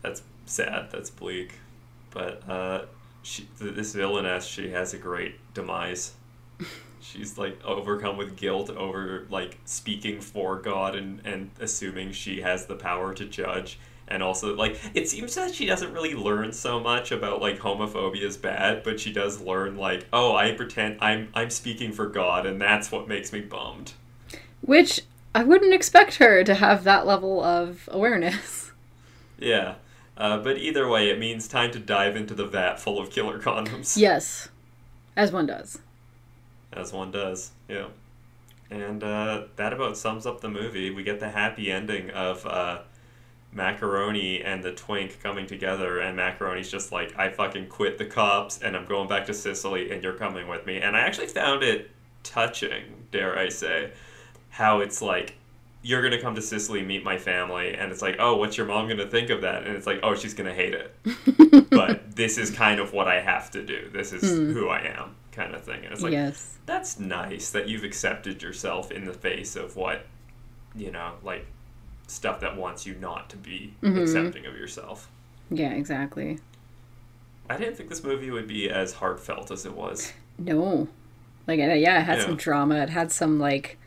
that's 0.00 0.22
sad. 0.46 0.90
That's 0.92 1.10
bleak. 1.10 1.54
But 2.10 2.48
uh, 2.48 2.82
she, 3.22 3.48
th- 3.58 3.74
this 3.74 3.94
villainess, 3.94 4.46
she 4.46 4.70
has 4.70 4.94
a 4.94 4.98
great 4.98 5.34
demise. 5.54 6.12
She's 7.00 7.36
like 7.36 7.58
overcome 7.64 8.16
with 8.16 8.36
guilt 8.36 8.70
over 8.70 9.26
like 9.28 9.58
speaking 9.64 10.20
for 10.20 10.56
God 10.56 10.94
and 10.94 11.20
and 11.24 11.50
assuming 11.60 12.12
she 12.12 12.42
has 12.42 12.66
the 12.66 12.76
power 12.76 13.12
to 13.14 13.24
judge. 13.24 13.78
And 14.10 14.22
also, 14.22 14.54
like, 14.56 14.80
it 14.94 15.08
seems 15.08 15.34
that 15.34 15.54
she 15.54 15.66
doesn't 15.66 15.92
really 15.92 16.14
learn 16.14 16.52
so 16.52 16.80
much 16.80 17.12
about 17.12 17.42
like 17.42 17.58
homophobia 17.58 18.22
is 18.22 18.36
bad, 18.36 18.82
but 18.82 18.98
she 18.98 19.12
does 19.12 19.40
learn 19.40 19.76
like, 19.76 20.06
oh, 20.12 20.34
I 20.34 20.52
pretend 20.52 20.98
I'm 21.00 21.28
I'm 21.34 21.50
speaking 21.50 21.92
for 21.92 22.06
God, 22.06 22.46
and 22.46 22.60
that's 22.60 22.90
what 22.90 23.06
makes 23.06 23.32
me 23.32 23.40
bummed. 23.40 23.92
Which 24.62 25.02
I 25.34 25.44
wouldn't 25.44 25.74
expect 25.74 26.16
her 26.16 26.42
to 26.42 26.54
have 26.54 26.84
that 26.84 27.06
level 27.06 27.42
of 27.42 27.88
awareness. 27.92 28.64
Yeah. 29.40 29.74
Uh, 30.16 30.38
but 30.38 30.58
either 30.58 30.88
way, 30.88 31.10
it 31.10 31.18
means 31.20 31.46
time 31.46 31.70
to 31.70 31.78
dive 31.78 32.16
into 32.16 32.34
the 32.34 32.44
vat 32.44 32.80
full 32.80 32.98
of 32.98 33.08
killer 33.10 33.38
condoms. 33.38 33.96
Yes, 33.96 34.48
as 35.16 35.30
one 35.30 35.46
does. 35.46 35.78
As 36.72 36.92
one 36.92 37.12
does, 37.12 37.52
yeah. 37.68 37.86
And 38.68 39.04
uh, 39.04 39.44
that 39.54 39.72
about 39.72 39.96
sums 39.96 40.26
up 40.26 40.40
the 40.40 40.48
movie. 40.48 40.90
We 40.90 41.04
get 41.04 41.20
the 41.20 41.28
happy 41.28 41.70
ending 41.70 42.10
of 42.10 42.44
uh, 42.44 42.80
Mackeroni 43.54 44.44
and 44.44 44.62
the 44.62 44.72
twink 44.72 45.22
coming 45.22 45.46
together, 45.46 46.00
and 46.00 46.18
Mackeroni's 46.18 46.70
just 46.70 46.92
like, 46.92 47.18
I 47.18 47.30
fucking 47.30 47.68
quit 47.68 47.98
the 47.98 48.04
cops 48.04 48.58
and 48.58 48.76
I'm 48.76 48.84
going 48.84 49.08
back 49.08 49.26
to 49.26 49.34
Sicily 49.34 49.90
and 49.90 50.02
you're 50.02 50.14
coming 50.14 50.48
with 50.48 50.66
me. 50.66 50.78
And 50.78 50.96
I 50.96 51.00
actually 51.00 51.28
found 51.28 51.62
it 51.62 51.90
touching, 52.22 52.84
dare 53.10 53.38
I 53.38 53.48
say, 53.48 53.92
how 54.50 54.80
it's 54.80 55.00
like, 55.00 55.34
you're 55.80 56.02
gonna 56.02 56.20
come 56.20 56.34
to 56.34 56.42
Sicily, 56.42 56.82
meet 56.82 57.04
my 57.04 57.16
family, 57.16 57.72
and 57.72 57.90
it's 57.92 58.02
like, 58.02 58.16
oh, 58.18 58.36
what's 58.36 58.56
your 58.56 58.66
mom 58.66 58.88
gonna 58.88 59.06
think 59.06 59.30
of 59.30 59.42
that? 59.42 59.64
And 59.66 59.76
it's 59.76 59.86
like, 59.86 60.00
oh, 60.02 60.14
she's 60.14 60.34
gonna 60.34 60.52
hate 60.52 60.74
it. 60.74 61.70
but 61.70 62.14
this 62.14 62.36
is 62.36 62.50
kind 62.50 62.80
of 62.80 62.92
what 62.92 63.08
I 63.08 63.20
have 63.20 63.50
to 63.52 63.64
do. 63.64 63.88
This 63.92 64.12
is 64.12 64.36
hmm. 64.36 64.52
who 64.52 64.68
I 64.68 64.80
am, 64.80 65.14
kind 65.32 65.54
of 65.54 65.62
thing. 65.62 65.84
And 65.84 65.92
it's 65.92 66.02
like, 66.02 66.12
yes. 66.12 66.58
that's 66.66 66.98
nice 66.98 67.50
that 67.52 67.68
you've 67.68 67.84
accepted 67.84 68.42
yourself 68.42 68.90
in 68.90 69.04
the 69.04 69.14
face 69.14 69.56
of 69.56 69.76
what 69.76 70.04
you 70.74 70.90
know 70.90 71.12
like 71.22 71.46
stuff 72.08 72.40
that 72.40 72.56
wants 72.56 72.84
you 72.86 72.94
not 72.96 73.28
to 73.30 73.36
be 73.36 73.74
accepting 73.82 74.44
of 74.46 74.54
yourself 74.56 75.08
Yeah, 75.50 75.70
exactly. 75.72 76.38
i 77.48 77.56
didn't 77.56 77.76
think 77.76 77.88
this 77.88 78.02
movie 78.02 78.30
would 78.30 78.48
be 78.48 78.68
as 78.70 78.94
heartfelt 78.94 79.50
as 79.50 79.64
it 79.64 79.74
was 79.74 80.12
No. 80.38 80.88
Like, 81.46 81.58
yeah, 81.60 82.00
it 82.00 82.04
had 82.04 82.20
some 82.20 82.36
drama. 82.36 82.76
It 82.82 82.90
had 82.90 83.10
some, 83.10 83.38
like, 83.40 83.78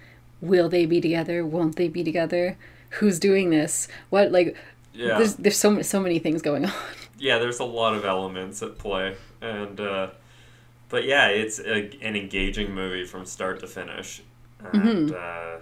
will 0.41 0.67
they 0.67 0.87
be 0.87 0.99
together? 0.99 1.45
Won't 1.45 1.75
they 1.75 1.87
be 1.87 2.03
together? 2.03 2.57
Who's 2.97 3.19
doing 3.19 3.51
this? 3.51 3.87
What, 4.09 4.31
like, 4.31 4.57
yeah 4.93 5.17
there's, 5.19 5.35
there's 5.35 5.57
so, 5.57 5.81
so 5.83 5.99
many 5.99 6.17
things 6.19 6.41
going 6.41 6.65
on. 6.65 6.73
yeah 7.19 7.37
there's 7.37 7.59
a 7.59 7.63
lot 7.63 7.93
of 7.93 8.03
elements 8.03 8.61
at 8.63 8.77
play 8.79 9.15
and 9.41 9.79
uh 9.79 10.09
but 10.89 11.05
yeah 11.05 11.27
it's 11.27 11.59
a, 11.59 11.89
an 12.01 12.15
engaging 12.15 12.73
movie 12.73 13.05
from 13.05 13.25
start 13.25 13.59
to 13.59 13.67
finish 13.67 14.21
and 14.73 15.13
uh 15.13 15.57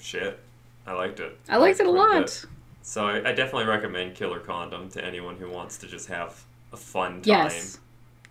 shit 0.00 0.38
i 0.86 0.92
liked 0.92 1.20
it 1.20 1.38
I 1.48 1.56
liked 1.56 1.80
it 1.80 1.86
a 1.86 1.90
lot. 1.90 2.22
bit. 2.22 2.44
so 2.82 3.06
I, 3.06 3.30
I 3.30 3.32
definitely 3.32 3.64
recommend 3.66 4.14
killer 4.14 4.40
condom 4.40 4.88
to 4.90 5.04
anyone 5.04 5.36
who 5.36 5.50
wants 5.50 5.78
to 5.78 5.86
just 5.86 6.08
have 6.08 6.44
a 6.72 6.76
fun 6.76 7.22
time 7.22 7.22
Yes. 7.24 7.78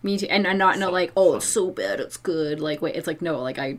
Me 0.02 0.18
too. 0.18 0.26
And, 0.26 0.46
and 0.46 0.58
not 0.58 0.78
no 0.78 0.90
like, 0.90 1.12
oh, 1.16 1.30
fun. 1.30 1.36
it's 1.38 1.46
so 1.46 1.70
bad, 1.70 1.98
it's 1.98 2.18
good. 2.18 2.60
Like, 2.60 2.82
wait, 2.82 2.94
it's 2.94 3.06
like, 3.06 3.22
no, 3.22 3.40
like, 3.40 3.58
I 3.58 3.78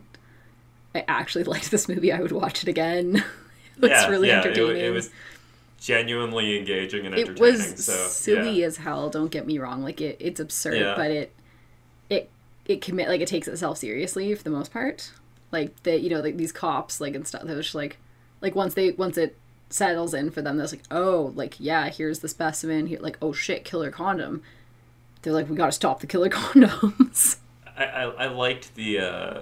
I 0.92 1.04
actually 1.06 1.44
liked 1.54 1.70
this 1.70 1.88
movie. 1.88 2.10
I 2.10 2.20
would 2.20 2.32
watch 2.32 2.64
it 2.64 2.68
again. 2.68 3.22
it's 3.80 3.88
yeah, 3.88 4.08
really 4.08 4.26
yeah, 4.28 4.40
entertaining. 4.40 4.76
It, 4.76 4.84
it 4.86 4.90
was 4.90 5.10
genuinely 5.78 6.58
engaging 6.58 7.06
and 7.06 7.14
entertaining. 7.14 7.36
it 7.36 7.40
was 7.40 7.84
so, 7.84 7.92
silly 8.08 8.60
yeah. 8.60 8.66
as 8.66 8.78
hell 8.78 9.08
don't 9.10 9.30
get 9.30 9.46
me 9.46 9.58
wrong 9.58 9.82
like 9.84 10.00
it, 10.00 10.16
it's 10.18 10.40
absurd 10.40 10.78
Yeah. 10.78 10.94
but 10.96 11.10
it 11.10 11.32
it 12.08 12.30
it 12.64 12.80
commit 12.80 13.08
like 13.08 13.20
it 13.20 13.28
takes 13.28 13.46
itself 13.46 13.78
seriously 13.78 14.34
for 14.34 14.42
the 14.42 14.50
most 14.50 14.72
part 14.72 15.12
like 15.52 15.80
that, 15.82 16.00
you 16.00 16.08
know 16.10 16.20
like 16.20 16.38
these 16.38 16.50
cops 16.50 17.00
like 17.00 17.14
and 17.14 17.26
stuff 17.26 17.42
they're 17.44 17.60
just 17.60 17.74
like 17.74 17.98
like 18.40 18.54
once 18.54 18.74
they 18.74 18.90
once 18.92 19.16
it 19.16 19.36
settles 19.68 20.14
in 20.14 20.30
for 20.30 20.42
them 20.42 20.56
they're 20.56 20.66
like 20.66 20.82
oh 20.90 21.32
like 21.34 21.54
yeah 21.58 21.88
here's 21.88 22.20
the 22.20 22.28
specimen 22.28 22.86
here 22.86 23.00
like 23.00 23.18
oh 23.20 23.32
shit 23.32 23.64
killer 23.64 23.90
condom 23.90 24.42
they're 25.22 25.32
like 25.32 25.48
we 25.50 25.56
gotta 25.56 25.72
stop 25.72 26.00
the 26.00 26.06
killer 26.06 26.28
condoms 26.30 27.36
I, 27.76 27.84
I, 27.84 28.02
I 28.04 28.26
liked 28.28 28.74
the 28.74 29.00
uh, 29.00 29.40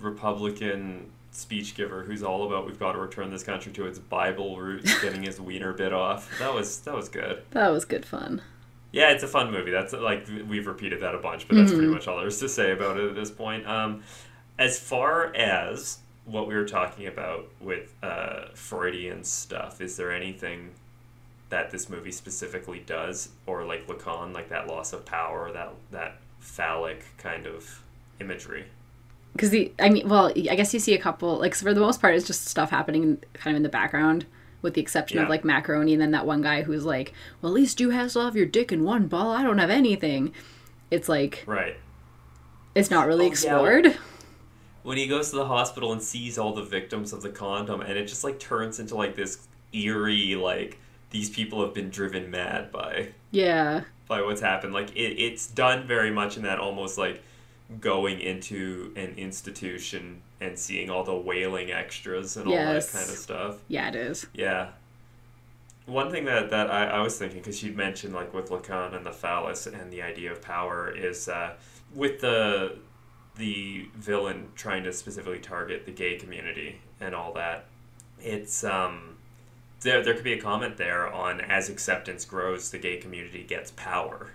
Republican 0.00 1.10
speech 1.30 1.74
giver 1.74 2.02
who's 2.04 2.22
all 2.22 2.46
about 2.46 2.64
we've 2.66 2.78
got 2.78 2.92
to 2.92 2.98
return 2.98 3.30
this 3.30 3.42
country 3.42 3.72
to 3.72 3.86
its 3.86 3.98
Bible 3.98 4.58
roots, 4.58 5.00
getting 5.02 5.22
his 5.22 5.40
wiener 5.40 5.72
bit 5.72 5.92
off. 5.92 6.30
That 6.38 6.54
was 6.54 6.78
that 6.80 6.94
was 6.94 7.08
good. 7.08 7.42
that 7.50 7.68
was 7.70 7.84
good 7.84 8.06
fun 8.06 8.40
Yeah, 8.92 9.10
it's 9.10 9.22
a 9.24 9.28
fun 9.28 9.50
movie. 9.50 9.70
That's 9.70 9.92
like 9.92 10.26
we've 10.48 10.66
repeated 10.66 11.00
that 11.02 11.14
a 11.14 11.18
bunch, 11.18 11.48
but 11.48 11.56
that's 11.56 11.70
Mm-hmm. 11.70 11.78
pretty 11.80 11.92
much 11.94 12.06
all 12.08 12.18
there 12.18 12.26
is 12.28 12.38
to 12.40 12.48
say 12.48 12.70
about 12.72 12.98
it 12.98 13.08
at 13.08 13.14
this 13.14 13.30
point. 13.30 13.66
Um, 13.66 14.02
as 14.58 14.78
far 14.78 15.34
as 15.34 15.98
what 16.26 16.46
we 16.48 16.54
were 16.54 16.66
talking 16.66 17.06
about 17.06 17.46
with 17.60 17.92
uh, 18.02 18.46
Freudian 18.54 19.24
stuff, 19.24 19.80
is 19.80 19.96
there 19.96 20.10
anything 20.12 20.70
that 21.50 21.70
this 21.70 21.88
movie 21.90 22.12
specifically 22.12 22.80
does, 22.86 23.28
or 23.46 23.64
like 23.64 23.86
Lacan, 23.86 24.32
like 24.32 24.48
that 24.48 24.66
loss 24.66 24.92
of 24.92 25.04
power, 25.04 25.52
that 25.52 25.72
that 25.90 26.16
phallic 26.40 27.04
kind 27.18 27.46
of 27.46 27.82
imagery? 28.20 28.64
because 29.32 29.50
the 29.50 29.72
i 29.80 29.88
mean 29.88 30.08
well 30.08 30.28
i 30.28 30.54
guess 30.54 30.72
you 30.72 30.78
see 30.78 30.94
a 30.94 30.98
couple 30.98 31.38
like 31.40 31.56
for 31.56 31.74
the 31.74 31.80
most 31.80 32.00
part 32.00 32.14
it's 32.14 32.24
just 32.24 32.44
stuff 32.46 32.70
happening 32.70 33.18
kind 33.32 33.56
of 33.56 33.56
in 33.56 33.62
the 33.64 33.68
background 33.68 34.24
with 34.62 34.74
the 34.74 34.80
exception 34.80 35.16
Yeah. 35.16 35.24
of 35.24 35.28
like 35.28 35.42
Mackeroni 35.42 35.92
and 35.92 36.00
then 36.00 36.12
that 36.12 36.24
one 36.24 36.40
guy 36.40 36.62
who's 36.62 36.84
like 36.84 37.12
well 37.42 37.50
at 37.50 37.54
least 37.56 37.80
you 37.80 37.90
have 37.90 38.12
to 38.12 38.20
have 38.20 38.36
your 38.36 38.46
dick 38.46 38.70
in 38.70 38.84
one 38.84 39.08
ball 39.08 39.32
i 39.32 39.42
don't 39.42 39.58
have 39.58 39.70
anything 39.70 40.32
it's 40.92 41.08
like 41.08 41.42
Right. 41.46 41.76
it's 42.76 42.92
not 42.92 43.08
really 43.08 43.26
Oh, 43.26 43.28
yeah. 43.28 43.32
When 44.84 44.96
he 44.96 45.08
goes 45.08 45.30
to 45.30 45.36
the 45.36 45.46
hospital 45.46 45.92
and 45.92 46.00
sees 46.00 46.38
all 46.38 46.52
the 46.54 46.62
victims 46.62 47.12
of 47.12 47.22
the 47.22 47.30
condom, 47.30 47.80
and 47.80 47.98
it 47.98 48.06
just 48.06 48.22
like 48.22 48.38
turns 48.38 48.78
into 48.78 48.94
like 48.94 49.16
this 49.16 49.48
eerie 49.72 50.36
like 50.36 50.78
these 51.10 51.28
people 51.30 51.60
have 51.64 51.74
been 51.74 51.90
driven 51.90 52.30
mad 52.30 52.70
by 52.70 53.08
yeah 53.32 53.82
by 54.06 54.22
what's 54.22 54.40
happened. 54.40 54.72
Like 54.72 54.90
it, 54.94 55.18
it's 55.18 55.46
done 55.48 55.86
very 55.86 56.10
much 56.12 56.36
in 56.36 56.44
that 56.44 56.58
almost 56.60 56.96
like 56.98 57.22
going 57.80 58.20
into 58.20 58.92
an 58.94 59.14
institution 59.16 60.20
and 60.40 60.58
seeing 60.58 60.90
all 60.90 61.02
the 61.02 61.14
wailing 61.16 61.72
extras 61.72 62.36
and 62.36 62.46
all 62.46 62.52
Yes. 62.52 62.92
that 62.92 62.98
kind 62.98 63.10
of 63.10 63.16
stuff. 63.16 63.56
yeah 63.68 63.88
it 63.88 63.96
is 63.96 64.26
Yeah. 64.34 64.68
One 65.86 66.10
thing 66.10 66.24
that, 66.26 66.50
that 66.50 66.70
I, 66.70 66.86
I 66.86 67.00
was 67.00 67.18
thinking, 67.18 67.40
because 67.40 67.62
you'd 67.62 67.76
mentioned 67.76 68.14
like 68.14 68.32
with 68.32 68.48
Lacan 68.50 68.94
and 68.94 69.04
the 69.04 69.12
phallus 69.12 69.66
and 69.66 69.90
the 69.92 70.00
idea 70.02 70.32
of 70.32 70.40
power, 70.40 70.90
is 70.90 71.28
uh, 71.28 71.54
with 71.94 72.20
the 72.20 72.76
the 73.36 73.88
villain 73.96 74.48
trying 74.54 74.84
to 74.84 74.92
specifically 74.92 75.38
target 75.40 75.86
the 75.86 75.92
gay 75.92 76.16
community 76.16 76.80
and 77.00 77.14
all 77.14 77.32
that, 77.34 77.66
it's 78.20 78.62
um, 78.64 79.16
there 79.80 80.02
there 80.02 80.14
could 80.14 80.24
be 80.24 80.32
a 80.34 80.40
comment 80.40 80.76
there 80.76 81.12
on 81.12 81.40
as 81.40 81.68
acceptance 81.68 82.24
grows, 82.24 82.70
the 82.70 82.78
gay 82.78 82.96
community 82.96 83.42
gets 83.42 83.70
power, 83.72 84.30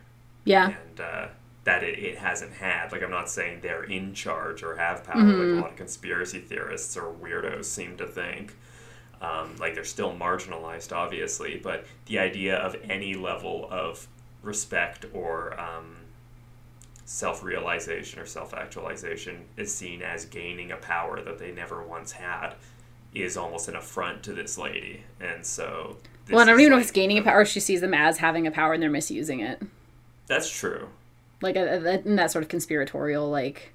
Yeah. 0.45 0.67
and 0.67 0.99
uh, 0.99 1.27
that 1.63 1.83
it, 1.83 1.97
it 1.99 2.17
hasn't 2.17 2.53
had. 2.53 2.91
Like 2.91 3.01
I'm 3.03 3.12
not 3.12 3.29
saying 3.29 3.59
they're 3.62 3.83
in 3.83 4.13
charge 4.13 4.63
or 4.63 4.75
have 4.75 5.03
power, 5.03 5.21
Mm-hmm. 5.21 5.39
like 5.53 5.57
a 5.59 5.62
lot 5.62 5.71
of 5.71 5.77
conspiracy 5.77 6.39
theorists 6.39 6.95
or 6.97 7.12
weirdos 7.13 7.65
seem 7.65 7.97
to 7.97 8.05
think. 8.07 8.55
Um, 9.21 9.55
like 9.59 9.75
they're 9.75 9.83
still 9.83 10.13
marginalized, 10.13 10.93
obviously, 10.95 11.57
but 11.62 11.85
the 12.05 12.19
idea 12.19 12.55
of 12.57 12.75
any 12.89 13.15
level 13.15 13.67
of 13.69 14.07
respect 14.43 15.05
or 15.13 15.59
um, 15.59 15.97
self 17.09 17.43
realization 17.43 18.19
or 18.19 18.25
self 18.27 18.53
actualization 18.53 19.43
is 19.57 19.73
seen 19.73 20.03
as 20.03 20.25
gaining 20.25 20.71
a 20.71 20.77
power 20.77 21.19
that 21.23 21.39
they 21.39 21.51
never 21.51 21.81
once 21.83 22.11
had 22.11 22.53
is 23.15 23.35
almost 23.35 23.67
an 23.67 23.75
affront 23.75 24.21
to 24.21 24.31
this 24.31 24.59
lady. 24.59 25.01
And 25.19 25.43
so. 25.43 25.97
this 26.27 26.35
Well, 26.35 26.43
I 26.43 26.51
don't 26.51 26.59
even 26.59 26.69
know 26.69 26.77
if 26.77 26.83
it's 26.83 26.91
gaining 26.91 27.17
a 27.17 27.23
power. 27.23 27.45
She 27.45 27.59
sees 27.59 27.81
them 27.81 27.95
as 27.95 28.19
having 28.19 28.45
a 28.45 28.51
power 28.51 28.73
and 28.73 28.83
they're 28.83 28.91
misusing 28.91 29.39
it. 29.39 29.59
That's 30.27 30.55
true. 30.55 30.89
Like 31.41 31.55
a, 31.55 31.77
a, 31.77 31.97
that 32.03 32.29
sort 32.29 32.43
of 32.43 32.49
conspiratorial, 32.49 33.27
like. 33.27 33.73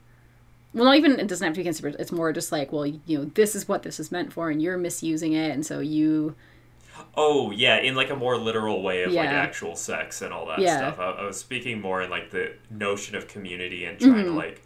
Well, 0.72 0.84
not 0.84 0.96
even, 0.96 1.18
it 1.18 1.26
doesn't 1.26 1.44
have 1.44 1.54
to 1.54 1.60
be 1.60 1.64
conspiratorial. 1.64 2.00
It's 2.00 2.12
more 2.12 2.32
just 2.32 2.52
like, 2.52 2.72
well, 2.72 2.86
you 2.86 3.18
know, 3.18 3.24
this 3.34 3.56
is 3.56 3.66
what 3.66 3.82
this 3.82 3.98
is 3.98 4.12
meant 4.12 4.32
for 4.32 4.48
and 4.48 4.62
you're 4.62 4.78
misusing 4.78 5.32
it. 5.32 5.50
And 5.50 5.66
so 5.66 5.80
you. 5.80 6.36
Oh 7.16 7.50
yeah, 7.50 7.78
in 7.78 7.94
like 7.94 8.10
a 8.10 8.16
more 8.16 8.36
literal 8.36 8.82
way 8.82 9.02
of 9.04 9.12
like 9.12 9.28
actual 9.28 9.76
sex 9.76 10.22
and 10.22 10.32
all 10.32 10.46
that 10.46 10.58
Yeah. 10.58 10.76
stuff. 10.76 10.98
I, 10.98 11.10
I 11.22 11.24
was 11.24 11.38
speaking 11.38 11.80
more 11.80 12.02
in 12.02 12.10
like 12.10 12.30
the 12.30 12.54
notion 12.70 13.16
of 13.16 13.28
community 13.28 13.84
and 13.84 13.98
trying 13.98 14.24
to 14.24 14.30
like. 14.32 14.62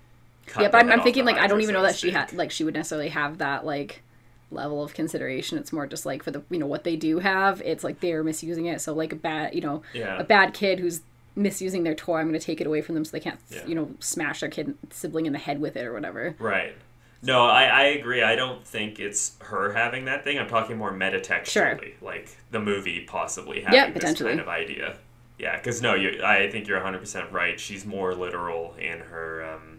Mm-hmm. 0.46 0.60
Yeah, 0.62 0.68
but 0.70 0.78
I'm, 0.82 0.90
I'm 0.90 1.02
thinking 1.02 1.24
like 1.26 1.36
I 1.36 1.46
don't 1.46 1.60
even 1.60 1.74
know 1.74 1.82
that 1.82 1.96
she 1.96 2.10
had 2.10 2.32
like 2.32 2.50
she 2.50 2.64
would 2.64 2.74
necessarily 2.74 3.10
have 3.10 3.38
that 3.38 3.66
like 3.66 4.02
level 4.50 4.82
of 4.82 4.94
consideration. 4.94 5.58
It's 5.58 5.72
more 5.74 5.86
just 5.86 6.06
like 6.06 6.22
for 6.22 6.30
the 6.30 6.42
you 6.50 6.58
know 6.58 6.66
what 6.66 6.84
they 6.84 6.96
do 6.96 7.18
have. 7.18 7.60
It's 7.62 7.84
like 7.84 8.00
they're 8.00 8.24
misusing 8.24 8.64
it. 8.66 8.80
So 8.80 8.94
like 8.94 9.12
a 9.12 9.16
bad 9.16 9.54
you 9.54 9.60
know 9.60 9.82
Yeah. 9.92 10.18
a 10.18 10.24
bad 10.24 10.54
kid 10.54 10.80
who's 10.80 11.02
misusing 11.36 11.82
their 11.84 11.94
toy, 11.94 12.16
I'm 12.18 12.28
going 12.28 12.40
to 12.40 12.44
take 12.44 12.60
it 12.60 12.66
away 12.66 12.80
from 12.80 12.94
them 12.96 13.04
so 13.04 13.12
they 13.12 13.20
can't 13.20 13.38
Yeah. 13.50 13.66
you 13.66 13.74
know 13.74 13.90
smash 14.00 14.40
their 14.40 14.48
kid 14.48 14.74
sibling 14.90 15.26
in 15.26 15.32
the 15.34 15.38
head 15.38 15.60
with 15.60 15.76
it 15.76 15.84
or 15.84 15.92
whatever. 15.92 16.34
Right. 16.38 16.74
No, 17.20 17.44
I, 17.44 17.64
I 17.64 17.82
agree. 17.84 18.22
I 18.22 18.36
don't 18.36 18.64
think 18.64 19.00
it's 19.00 19.36
her 19.40 19.72
having 19.72 20.04
that 20.04 20.22
thing. 20.22 20.38
I'm 20.38 20.48
talking 20.48 20.76
more 20.76 20.92
metatextually, 20.92 21.94
like 22.00 22.36
the 22.52 22.60
movie 22.60 23.00
possibly 23.00 23.60
having 23.62 23.74
Yeah, 23.74 23.86
this 23.86 23.94
potentially. 23.94 24.30
kind 24.30 24.40
of 24.40 24.48
idea. 24.48 24.96
Yeah, 25.38 25.56
because 25.56 25.82
no, 25.82 25.94
you. 25.94 26.22
I 26.22 26.48
think 26.50 26.68
you're 26.68 26.76
100 26.78 26.98
percent 26.98 27.32
right. 27.32 27.58
She's 27.58 27.84
more 27.84 28.14
literal 28.14 28.74
in 28.78 29.00
her 29.00 29.44
um, 29.54 29.78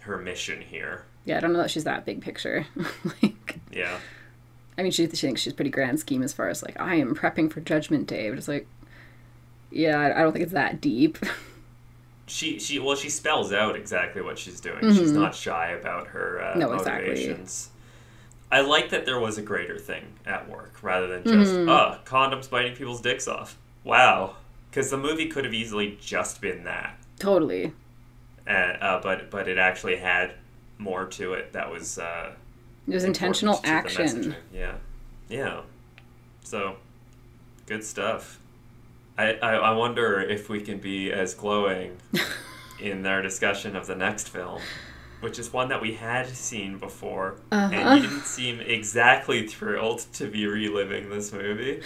her 0.00 0.18
mission 0.18 0.60
here. 0.60 1.04
Yeah, 1.24 1.36
I 1.36 1.40
don't 1.40 1.52
know 1.52 1.58
that 1.58 1.70
she's 1.70 1.84
that 1.84 2.04
big 2.04 2.20
picture. 2.20 2.66
like, 3.22 3.58
Yeah. 3.72 3.98
I 4.78 4.82
mean, 4.82 4.92
she, 4.92 5.02
she 5.08 5.16
thinks 5.16 5.40
she's 5.40 5.52
pretty 5.52 5.70
grand 5.70 5.98
scheme 5.98 6.22
as 6.22 6.32
far 6.32 6.48
as 6.48 6.62
like 6.62 6.78
I 6.80 6.94
am 6.94 7.14
prepping 7.14 7.50
for 7.52 7.60
Judgment 7.60 8.06
Day, 8.06 8.28
but 8.30 8.38
it's 8.38 8.46
like, 8.48 8.66
yeah, 9.70 9.98
I, 9.98 10.20
I 10.20 10.22
don't 10.22 10.32
think 10.32 10.44
it's 10.44 10.52
that 10.52 10.80
deep. 10.80 11.18
She 12.28 12.58
she 12.58 12.78
well 12.78 12.96
she 12.96 13.08
spells 13.10 13.52
out 13.52 13.74
exactly 13.76 14.22
what 14.22 14.38
she's 14.38 14.60
doing. 14.60 14.80
She's 14.94 15.12
not 15.12 15.34
shy 15.34 15.70
about 15.70 16.08
her 16.08 16.40
uh, 16.42 16.50
Mm-hmm. 16.50 16.58
No, 16.60 16.72
exactly. 16.74 17.08
motivations. 17.08 17.70
I 18.50 18.60
like 18.62 18.90
that 18.90 19.04
there 19.04 19.18
was 19.20 19.36
a 19.38 19.42
greater 19.42 19.78
thing 19.78 20.04
at 20.24 20.48
work 20.48 20.82
rather 20.82 21.06
than 21.06 21.22
just 21.24 21.52
Mm-hmm. 21.54 21.68
oh 21.68 21.98
condoms 22.04 22.48
biting 22.48 22.74
people's 22.74 23.00
dicks 23.00 23.26
off. 23.28 23.58
Wow, 23.84 24.36
because 24.70 24.90
the 24.90 24.96
movie 24.98 25.26
could 25.28 25.44
have 25.44 25.54
easily 25.54 25.98
just 26.00 26.40
been 26.40 26.64
that, 26.64 26.98
totally. 27.18 27.72
uh, 28.46 28.50
uh, 28.50 29.00
but 29.02 29.30
but 29.30 29.48
it 29.48 29.58
actually 29.58 29.96
had 29.96 30.32
more 30.78 31.06
to 31.06 31.32
it 31.34 31.52
that 31.54 31.70
was 31.70 31.98
uh, 31.98 32.32
It 32.86 32.94
was 32.94 33.04
intentional 33.04 33.60
action. 33.64 34.34
Yeah, 34.52 34.74
yeah. 35.28 35.60
So 36.44 36.76
good 37.66 37.84
stuff. 37.84 38.38
I, 39.18 39.32
I 39.42 39.54
I 39.56 39.70
wonder 39.72 40.20
if 40.20 40.48
we 40.48 40.60
can 40.60 40.78
be 40.78 41.12
as 41.12 41.34
glowing 41.34 41.96
in 42.80 43.04
our 43.04 43.20
discussion 43.20 43.74
of 43.76 43.86
the 43.86 43.96
next 43.96 44.28
film, 44.28 44.62
which 45.20 45.38
is 45.38 45.52
one 45.52 45.68
that 45.70 45.82
we 45.82 45.94
had 45.94 46.28
seen 46.28 46.78
before, 46.78 47.40
Uh-huh. 47.50 47.74
and 47.74 48.02
you 48.02 48.08
didn't 48.08 48.24
seem 48.24 48.60
exactly 48.60 49.46
thrilled 49.46 50.06
to 50.14 50.28
be 50.30 50.46
reliving 50.46 51.10
this 51.10 51.32
movie. 51.32 51.82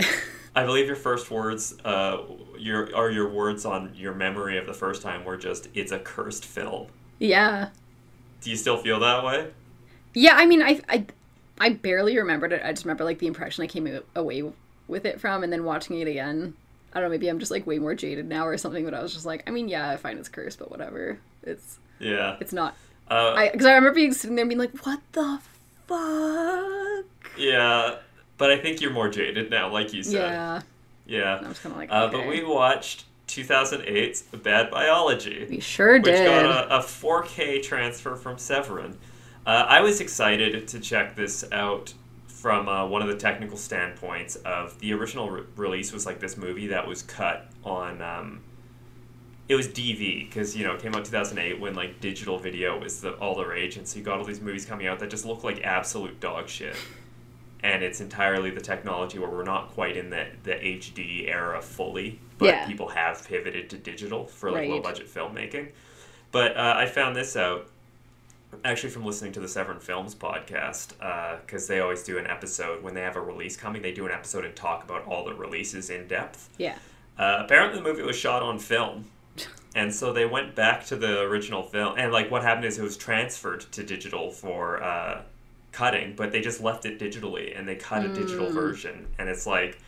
I 0.56 0.64
believe 0.64 0.86
your 0.86 0.96
first 0.96 1.30
words, 1.30 1.74
uh, 1.84 2.18
your 2.58 2.94
are 2.96 3.10
your 3.10 3.28
words 3.28 3.64
on 3.64 3.92
your 3.94 4.14
memory 4.14 4.56
of 4.56 4.66
the 4.66 4.72
first 4.74 5.02
time 5.02 5.24
were 5.24 5.36
just 5.36 5.68
"It's 5.74 5.92
a 5.92 5.98
cursed 5.98 6.44
film." 6.44 6.86
Yeah. 7.18 7.68
Do 8.40 8.50
you 8.50 8.56
still 8.56 8.76
feel 8.78 9.00
that 9.00 9.24
way? 9.24 9.50
Yeah, 10.14 10.34
I 10.36 10.46
mean, 10.46 10.62
I, 10.62 10.80
I, 10.88 11.06
I 11.58 11.70
barely 11.70 12.16
remembered 12.16 12.52
it. 12.52 12.62
I 12.64 12.70
just 12.72 12.84
remember 12.84 13.02
like 13.04 13.18
the 13.18 13.26
impression 13.26 13.64
I 13.64 13.66
came 13.66 14.00
away 14.14 14.44
with 14.88 15.04
it 15.06 15.20
from, 15.20 15.42
and 15.42 15.52
then 15.52 15.64
watching 15.64 15.98
it 16.00 16.08
again. 16.08 16.54
I 16.92 17.00
don't 17.00 17.08
know. 17.08 17.10
Maybe 17.10 17.28
I'm 17.28 17.38
just 17.40 17.50
like 17.50 17.66
way 17.66 17.78
more 17.78 17.94
jaded 17.94 18.28
now 18.28 18.46
or 18.46 18.56
something. 18.58 18.84
But 18.84 18.94
I 18.94 19.02
was 19.02 19.12
just 19.12 19.26
like, 19.26 19.42
I 19.46 19.50
mean, 19.50 19.68
yeah, 19.68 19.90
I 19.90 19.96
find 19.96 20.18
it's 20.18 20.28
cursed, 20.28 20.58
but 20.60 20.70
whatever. 20.70 21.18
It's 21.42 21.78
Yeah. 21.98 22.36
it's 22.40 22.52
not. 22.52 22.76
Uh, 23.10 23.34
I 23.36 23.50
because 23.50 23.66
I 23.66 23.74
remember 23.74 23.94
being 23.94 24.12
sitting 24.12 24.36
there 24.36 24.44
and 24.44 24.48
being 24.48 24.58
like, 24.58 24.76
what 24.86 25.00
the 25.12 25.40
fuck? 25.86 27.04
Yeah, 27.38 27.96
but 28.38 28.50
I 28.50 28.58
think 28.58 28.80
you're 28.80 28.92
more 28.92 29.08
jaded 29.08 29.50
now, 29.50 29.70
like 29.72 29.92
you 29.92 30.02
said. 30.02 30.12
Yeah. 30.14 30.60
Yeah. 31.06 31.36
I'm 31.38 31.44
just 31.48 31.62
kind 31.62 31.72
of 31.72 31.78
like, 31.78 31.90
Uh, 31.92 32.04
okay. 32.06 32.16
But 32.16 32.28
we 32.28 32.44
watched 32.44 33.04
2008's 33.28 34.22
Bad 34.22 34.70
Biology, 34.70 35.46
we 35.50 35.60
sure 35.60 35.98
did. 35.98 36.12
which 36.20 36.24
got 36.28 36.44
a, 36.70 36.76
a 36.76 36.78
4K 36.80 37.62
transfer 37.62 38.14
from 38.16 38.38
Severin. 38.38 38.96
Uh, 39.46 39.66
I 39.68 39.80
was 39.80 40.00
excited 40.00 40.66
to 40.68 40.80
check 40.80 41.16
this 41.16 41.44
out 41.52 41.92
from 42.44 42.68
uh, 42.68 42.86
one 42.86 43.00
of 43.00 43.08
the 43.08 43.16
technical 43.16 43.56
standpoints 43.56 44.36
of 44.44 44.78
the 44.78 44.92
original 44.92 45.30
re- 45.30 45.44
release 45.56 45.94
was 45.94 46.04
like 46.04 46.20
this 46.20 46.36
movie 46.36 46.66
that 46.66 46.86
was 46.86 47.00
cut 47.02 47.46
on 47.64 48.02
um, 48.02 48.42
it 49.48 49.54
was 49.54 49.66
DV 49.66 50.28
because 50.28 50.54
you 50.54 50.62
know 50.62 50.74
it 50.74 50.82
came 50.82 50.94
out 50.94 51.06
2008 51.06 51.58
when 51.58 51.74
like 51.74 52.02
digital 52.02 52.38
video 52.38 52.78
was 52.78 53.00
the, 53.00 53.12
all 53.14 53.34
the 53.34 53.46
rage 53.46 53.78
and 53.78 53.88
so 53.88 53.98
you 53.98 54.04
got 54.04 54.18
all 54.18 54.26
these 54.26 54.42
movies 54.42 54.66
coming 54.66 54.86
out 54.86 54.98
that 54.98 55.08
just 55.08 55.24
look 55.24 55.42
like 55.42 55.62
absolute 55.62 56.20
dog 56.20 56.46
shit 56.46 56.76
and 57.62 57.82
it's 57.82 58.02
entirely 58.02 58.50
the 58.50 58.60
technology 58.60 59.18
where 59.18 59.30
we're 59.30 59.42
not 59.42 59.70
quite 59.70 59.96
in 59.96 60.10
the, 60.10 60.26
the 60.42 60.52
HD 60.52 61.26
era 61.26 61.62
fully 61.62 62.20
but 62.36 62.48
Yeah. 62.48 62.66
people 62.66 62.88
have 62.88 63.26
pivoted 63.26 63.70
to 63.70 63.78
digital 63.78 64.26
for 64.26 64.50
like 64.50 64.60
Right. 64.60 64.68
low 64.70 64.82
budget 64.82 65.08
filmmaking 65.08 65.68
but 66.30 66.54
uh, 66.58 66.74
I 66.76 66.84
found 66.84 67.16
this 67.16 67.36
out 67.36 67.70
actually 68.64 68.90
from 68.90 69.04
listening 69.04 69.32
to 69.32 69.40
the 69.40 69.48
Severin 69.48 69.80
Films 69.80 70.14
podcast 70.14 70.92
because 71.42 71.66
they 71.66 71.80
always 71.80 72.02
do 72.02 72.18
an 72.18 72.26
episode 72.26 72.82
when 72.82 72.94
they 72.94 73.00
have 73.02 73.16
a 73.16 73.20
release 73.20 73.56
coming 73.56 73.82
they 73.82 73.92
do 73.92 74.06
an 74.06 74.12
episode 74.12 74.44
and 74.44 74.54
talk 74.54 74.84
about 74.84 75.06
all 75.06 75.24
the 75.24 75.34
releases 75.34 75.90
in 75.90 76.06
depth 76.08 76.48
yeah. 76.58 76.76
uh, 77.18 77.38
apparently, 77.44 77.78
the 77.78 77.84
movie 77.84 78.02
was 78.02 78.16
shot 78.16 78.42
on 78.42 78.58
film, 78.58 79.04
and 79.74 79.94
so 79.94 80.12
they 80.12 80.26
went 80.26 80.54
back 80.54 80.84
to 80.86 80.96
the 80.96 81.20
original 81.20 81.62
film. 81.62 81.94
And 81.98 82.12
like, 82.12 82.30
what 82.30 82.42
happened 82.42 82.64
is 82.66 82.78
it 82.78 82.82
was 82.82 82.96
transferred 82.96 83.60
to 83.72 83.82
digital 83.82 84.30
for 84.30 84.82
uh, 84.82 85.22
cutting, 85.72 86.14
but 86.16 86.32
they 86.32 86.40
just 86.40 86.60
left 86.60 86.84
it 86.86 86.98
digitally, 86.98 87.56
and 87.58 87.68
they 87.68 87.76
cut 87.76 88.04
a 88.04 88.08
digital 88.08 88.46
Mm. 88.46 88.54
version. 88.54 89.06
And 89.18 89.28
it's 89.28 89.46
like, 89.46 89.78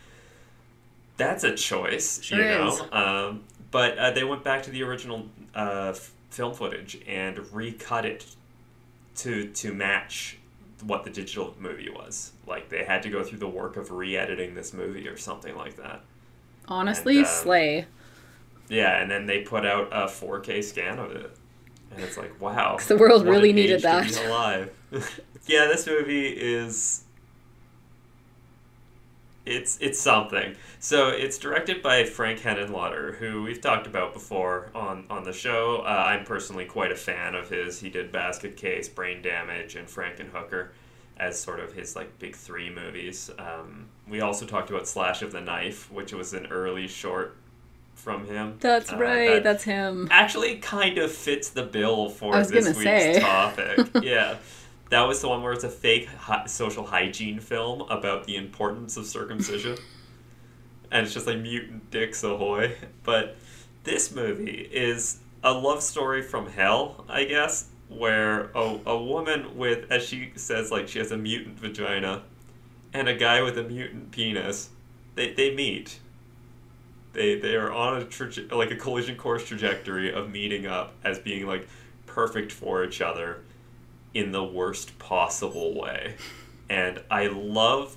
that's 1.17 1.43
a 1.43 1.55
choice, 1.55 2.21
Sure 2.21 2.37
you 2.39 2.45
know. 2.45 2.87
Um, 2.91 3.43
but 3.71 3.97
uh, 3.97 4.11
they 4.11 4.23
went 4.23 4.43
back 4.43 4.63
to 4.63 4.69
the 4.69 4.83
original 4.83 5.27
uh, 5.55 5.93
f- 5.95 6.11
film 6.29 6.53
footage 6.53 6.99
and 7.07 7.39
recut 7.53 8.05
it 8.05 8.25
to 9.17 9.47
to 9.49 9.73
match 9.73 10.37
what 10.83 11.03
the 11.03 11.09
digital 11.09 11.55
movie 11.59 11.89
was. 11.89 12.31
Like 12.45 12.69
they 12.69 12.83
had 12.83 13.01
to 13.03 13.09
go 13.09 13.23
through 13.23 13.39
the 13.39 13.47
work 13.47 13.77
of 13.77 13.91
re-editing 13.91 14.55
this 14.55 14.73
movie 14.73 15.07
or 15.07 15.17
something 15.17 15.55
like 15.55 15.75
that. 15.77 16.01
Honestly, 16.67 17.17
And, 17.17 17.25
um, 17.25 17.31
slay. 17.31 17.85
Yeah, 18.69 19.01
and 19.01 19.09
then 19.09 19.25
they 19.25 19.41
put 19.41 19.65
out 19.65 19.87
a 19.91 20.07
4K 20.07 20.61
scan 20.63 20.99
of 20.99 21.11
it, 21.11 21.31
and 21.91 22.03
it's 22.03 22.17
like, 22.17 22.39
wow, 22.41 22.77
the 22.87 22.97
world 22.97 23.25
really 23.25 23.53
needed 23.53 23.81
that. 23.83 24.21
alive. 24.25 24.71
yeah, 25.47 25.65
this 25.67 25.87
movie 25.87 26.27
is. 26.27 27.03
It's 29.47 29.77
it's 29.79 29.99
something. 29.99 30.55
So 30.79 31.09
it's 31.09 31.37
directed 31.37 31.81
by 31.81 32.03
Frank 32.03 32.39
Henenlotter, 32.39 33.15
who 33.15 33.43
we've 33.43 33.61
talked 33.61 33.87
about 33.87 34.13
before 34.13 34.69
on 34.75 35.05
on 35.09 35.23
the 35.23 35.33
show. 35.33 35.77
Uh, 35.85 36.05
I'm 36.07 36.25
personally 36.25 36.65
quite 36.65 36.91
a 36.91 36.95
fan 36.95 37.35
of 37.35 37.49
his. 37.49 37.79
He 37.79 37.89
did 37.89 38.11
Basket 38.11 38.57
Case, 38.57 38.89
Brain 38.89 39.21
Damage, 39.21 39.75
and 39.75 39.87
Frankenhooker 39.87 40.69
as 41.19 41.39
sort 41.39 41.59
of 41.59 41.73
his 41.73 41.95
like 41.95 42.19
big 42.19 42.35
three 42.35 42.69
movies. 42.69 43.31
Um, 43.39 43.87
we 44.07 44.21
also 44.21 44.45
talked 44.45 44.69
about 44.69 44.87
Slash 44.87 45.21
of 45.21 45.31
the 45.31 45.41
Knife, 45.41 45.91
which 45.91 46.13
was 46.13 46.33
an 46.33 46.47
early 46.47 46.87
short 46.87 47.35
from 47.95 48.27
him. 48.27 48.57
That's 48.59 48.93
uh, 48.93 48.97
right. 48.97 49.27
that 49.27 49.43
That's 49.43 49.63
him. 49.63 50.07
actually 50.11 50.57
kind 50.57 50.97
of 50.97 51.11
fits 51.11 51.49
the 51.49 51.63
bill 51.63 52.09
for 52.09 52.41
this 52.43 52.65
week's 52.65 52.83
say. 52.83 53.19
topic. 53.21 53.87
yeah. 54.03 54.37
That 54.89 55.01
was 55.01 55.21
the 55.21 55.27
one 55.27 55.43
where 55.43 55.53
it's 55.53 55.63
a 55.63 55.69
fake 55.69 56.07
hi- 56.07 56.45
social 56.45 56.85
hygiene 56.85 57.39
film 57.39 57.81
about 57.89 58.25
the 58.25 58.37
importance 58.37 58.95
of 58.97 59.05
circumcision. 59.05 59.77
and 60.91 61.05
it's 61.05 61.13
just 61.13 61.27
like 61.27 61.39
mutant 61.39 61.89
dicks 61.91 62.23
ahoy. 62.23 62.75
But 63.03 63.35
this 63.83 64.13
movie 64.13 64.69
is 64.71 65.19
a 65.43 65.51
love 65.51 65.81
story 65.81 66.21
from 66.21 66.49
hell, 66.49 67.05
I 67.09 67.25
guess, 67.25 67.67
where 67.89 68.49
a, 68.55 68.79
a 68.85 69.03
woman 69.03 69.57
with, 69.57 69.91
as 69.91 70.03
she 70.03 70.31
says, 70.35 70.71
like 70.71 70.87
she 70.87 70.99
has 70.99 71.11
a 71.11 71.17
mutant 71.17 71.59
vagina, 71.59 72.23
and 72.93 73.07
a 73.07 73.15
guy 73.15 73.41
with 73.41 73.57
a 73.57 73.63
mutant 73.63 74.11
penis, 74.11 74.69
they, 75.15 75.33
they 75.33 75.53
meet. 75.53 75.99
They 77.13 77.39
they 77.39 77.55
are 77.55 77.71
on 77.71 78.01
a 78.01 78.05
traje- 78.05 78.51
like 78.51 78.71
a 78.71 78.75
collision 78.75 79.15
course 79.15 79.45
trajectory 79.45 80.13
of 80.13 80.29
meeting 80.29 80.67
up 80.67 80.93
as 81.03 81.19
being 81.19 81.47
like 81.47 81.67
perfect 82.05 82.51
for 82.51 82.83
each 82.83 83.01
other 83.01 83.41
in 84.17 84.31
the 84.31 84.43
worst 84.43 84.97
possible 84.97 85.79
way. 85.79 86.15
And 86.69 86.99
I 87.11 87.27
love 87.27 87.95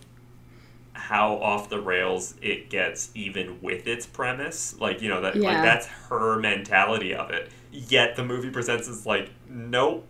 how 0.92 1.36
off 1.36 1.70
the 1.70 1.80
rails 1.80 2.34
it 2.42 2.68
gets 2.68 3.10
even 3.14 3.58
with 3.62 3.86
its 3.86 4.04
premise. 4.04 4.78
Like, 4.78 5.00
you 5.00 5.08
know, 5.08 5.22
that 5.22 5.34
like 5.36 5.62
that's 5.62 5.86
her 5.86 6.38
mentality 6.38 7.14
of 7.14 7.30
it. 7.30 7.50
Yet 7.72 8.16
the 8.16 8.24
movie 8.24 8.50
presents 8.50 8.86
as 8.86 9.06
like, 9.06 9.30
nope. 9.48 10.06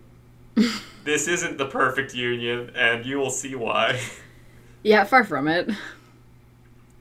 this 1.05 1.29
isn't 1.29 1.59
the 1.59 1.67
perfect 1.67 2.13
union 2.13 2.73
and 2.75 3.07
you 3.07 3.19
will 3.19 3.31
see 3.31 3.55
why. 3.55 4.01
Yeah, 4.83 5.05
far 5.05 5.23
from 5.25 5.47
it. 5.47 5.71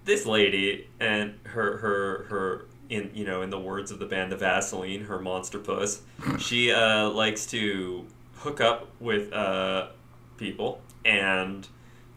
this 0.06 0.26
lady 0.26 0.88
and 1.00 1.34
her 1.46 1.78
her 1.78 2.24
her 2.30 2.66
in 2.90 3.10
you 3.14 3.24
know 3.26 3.42
in 3.42 3.50
the 3.50 3.60
words 3.60 3.90
of 3.90 4.00
the 4.00 4.06
band 4.06 4.32
the 4.32 4.36
Vaseline, 4.36 5.06
her 5.06 5.18
monster 5.18 5.60
puss, 5.60 6.02
she 6.40 6.72
uh, 6.72 7.10
likes 7.10 7.46
to 7.48 8.06
hook 8.40 8.62
up 8.62 8.88
with 9.00 9.32
uh, 9.34 9.88
people 10.38 10.82
and 11.06 11.68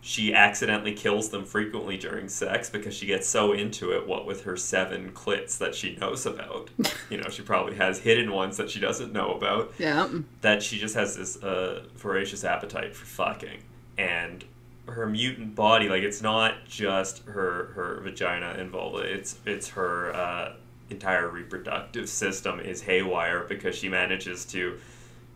she 0.04 0.34
accidentally 0.34 0.92
kills 0.92 1.28
them 1.28 1.44
frequently 1.44 1.96
during 1.96 2.28
sex 2.28 2.68
because 2.68 2.92
she 2.92 3.06
gets 3.06 3.28
so 3.28 3.52
into 3.52 3.92
it 3.92 4.06
what 4.06 4.26
with 4.26 4.42
her 4.42 4.56
seven 4.56 5.12
clits 5.12 5.56
that 5.58 5.76
she 5.76 5.94
knows 5.96 6.26
about. 6.26 6.70
You 7.10 7.18
know 7.18 7.28
she 7.28 7.42
probably 7.42 7.76
has 7.76 7.98
hidden 7.98 8.32
ones 8.32 8.56
that 8.56 8.70
she 8.70 8.80
doesn't 8.80 9.12
know 9.12 9.34
about. 9.34 9.72
Yeah. 9.78 10.08
that 10.40 10.62
she 10.62 10.78
just 10.78 10.94
has 10.94 11.14
this 11.16 11.42
uh, 11.42 11.84
voracious 11.94 12.42
appetite 12.42 12.96
for 12.96 13.04
fucking. 13.04 13.62
And 13.98 14.44
her 14.88 15.06
mutant 15.06 15.54
body 15.54 15.88
like 15.88 16.02
it's 16.02 16.22
not 16.22 16.64
just 16.66 17.24
her 17.26 17.66
her 17.74 18.00
vagina 18.02 18.54
involved. 18.54 19.04
It's 19.04 19.38
it's 19.44 19.68
her 19.70 20.14
uh, 20.14 20.54
entire 20.90 21.28
reproductive 21.28 22.08
system 22.08 22.58
is 22.60 22.82
haywire 22.82 23.44
because 23.44 23.76
she 23.76 23.88
manages 23.88 24.44
to 24.46 24.78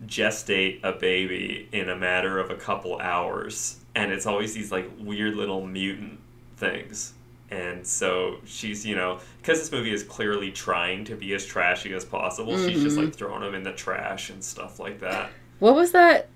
gestate 0.05 0.79
a 0.83 0.93
baby 0.93 1.69
in 1.73 1.89
a 1.89 1.97
matter 1.97 2.39
of 2.39 2.51
a 2.51 2.55
couple 2.55 2.99
hours 3.01 3.79
and 3.95 4.13
it's 4.13 4.27
always 4.27 4.53
these 4.53 4.71
like 4.71 4.91
weird 4.99 5.35
little 5.35 5.67
mutant 5.67 6.21
things 6.59 7.15
and 7.51 7.87
so 7.87 8.37
she's 8.45 8.85
you 8.85 8.95
know 8.95 9.19
because 9.39 9.59
this 9.59 9.73
movie 9.73 9.93
is 9.93 10.03
clearly 10.03 10.51
trying 10.53 11.05
to 11.05 11.17
be 11.17 11.33
as 11.33 11.47
trashy 11.47 11.95
as 11.95 12.05
possible 12.05 12.59
she's 12.59 12.83
just 12.83 12.97
mm-hmm. 12.97 13.07
like 13.07 13.15
throwing 13.15 13.41
them 13.41 13.55
in 13.55 13.63
the 13.63 13.73
trash 13.73 14.29
and 14.29 14.45
stuff 14.45 14.79
like 14.79 15.01
that 15.01 15.31
What 15.59 15.75
was 15.75 15.93
that? 15.93 16.29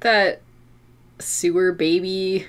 That 0.00 0.40
sewer 1.18 1.72
baby? 1.72 2.46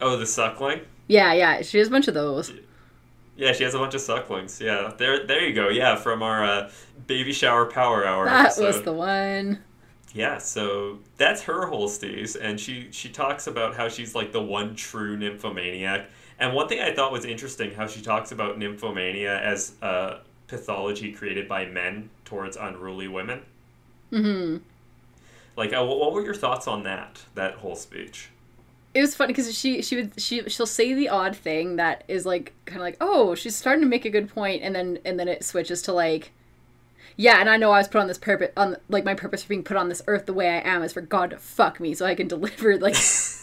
oh 0.00 0.16
the 0.16 0.26
suckling 0.26 0.80
Yeah, 1.08 1.32
yeah. 1.32 1.62
She 1.62 1.78
has 1.78 1.88
a 1.88 1.90
bunch 1.90 2.08
of 2.08 2.14
those. 2.14 2.52
Yeah 3.36 3.52
she 3.52 3.64
has 3.64 3.74
a 3.74 3.78
bunch 3.78 3.94
of 3.94 4.00
sucklings 4.00 4.60
yeah 4.60 4.92
there 4.98 5.26
there 5.26 5.46
you 5.46 5.54
go 5.54 5.68
yeah 5.68 5.96
from 5.96 6.22
our 6.22 6.44
uh, 6.44 6.70
baby 7.06 7.32
shower 7.32 7.66
power 7.66 8.06
hour 8.06 8.26
That 8.26 8.58
episode. 8.58 8.66
was 8.66 8.82
the 8.82 8.92
one. 8.92 9.62
Yeah, 10.14 10.36
so 10.38 10.98
that's 11.16 11.42
her 11.44 11.66
whole 11.66 11.88
steez, 11.88 12.36
and 12.38 12.60
she 12.60 12.88
she 12.90 13.08
talks 13.08 13.46
about 13.46 13.74
how 13.76 13.88
she's 13.88 14.14
like 14.14 14.30
the 14.32 14.42
one 14.42 14.74
true 14.76 15.16
nymphomaniac. 15.16 16.10
And 16.38 16.52
one 16.54 16.68
thing 16.68 16.80
I 16.80 16.94
thought 16.94 17.12
was 17.12 17.24
interesting, 17.24 17.72
how 17.74 17.86
she 17.86 18.02
talks 18.02 18.30
about 18.32 18.58
nymphomania 18.58 19.40
as 19.40 19.74
a 19.80 20.18
pathology 20.48 21.12
created 21.12 21.48
by 21.48 21.64
men 21.64 22.10
towards 22.26 22.56
unruly 22.58 23.08
women. 23.08 23.42
hmm 24.10 24.58
Like, 25.56 25.72
uh, 25.72 25.84
what 25.84 26.12
were 26.12 26.22
your 26.22 26.34
thoughts 26.34 26.66
on 26.68 26.82
that? 26.84 27.22
That 27.34 27.54
whole 27.56 27.76
speech. 27.76 28.28
It 28.94 29.00
was 29.00 29.14
funny 29.14 29.32
because 29.32 29.56
she 29.56 29.82
she 29.82 29.96
would 29.96 30.20
she 30.20 30.48
she'll 30.48 30.66
say 30.66 30.92
the 30.92 31.08
odd 31.08 31.34
thing 31.34 31.76
that 31.76 32.04
is 32.08 32.26
like 32.26 32.52
kind 32.66 32.80
of 32.80 32.82
like 32.82 32.98
oh 33.00 33.34
she's 33.34 33.56
starting 33.56 33.82
to 33.82 33.88
make 33.88 34.04
a 34.04 34.10
good 34.10 34.28
point 34.28 34.62
and 34.62 34.74
then 34.74 34.98
and 35.04 35.18
then 35.18 35.28
it 35.28 35.44
switches 35.44 35.80
to 35.82 35.92
like 35.92 36.32
yeah 37.16 37.40
and 37.40 37.48
I 37.48 37.56
know 37.56 37.70
I 37.70 37.78
was 37.78 37.88
put 37.88 38.02
on 38.02 38.06
this 38.06 38.18
purpose 38.18 38.50
on 38.56 38.76
like 38.90 39.04
my 39.04 39.14
purpose 39.14 39.42
for 39.42 39.48
being 39.48 39.64
put 39.64 39.78
on 39.78 39.88
this 39.88 40.02
earth 40.06 40.26
the 40.26 40.34
way 40.34 40.48
I 40.50 40.60
am 40.60 40.82
is 40.82 40.92
for 40.92 41.00
God 41.00 41.30
to 41.30 41.38
fuck 41.38 41.80
me 41.80 41.94
so 41.94 42.04
I 42.04 42.14
can 42.14 42.28
deliver 42.28 42.76
like 42.76 42.96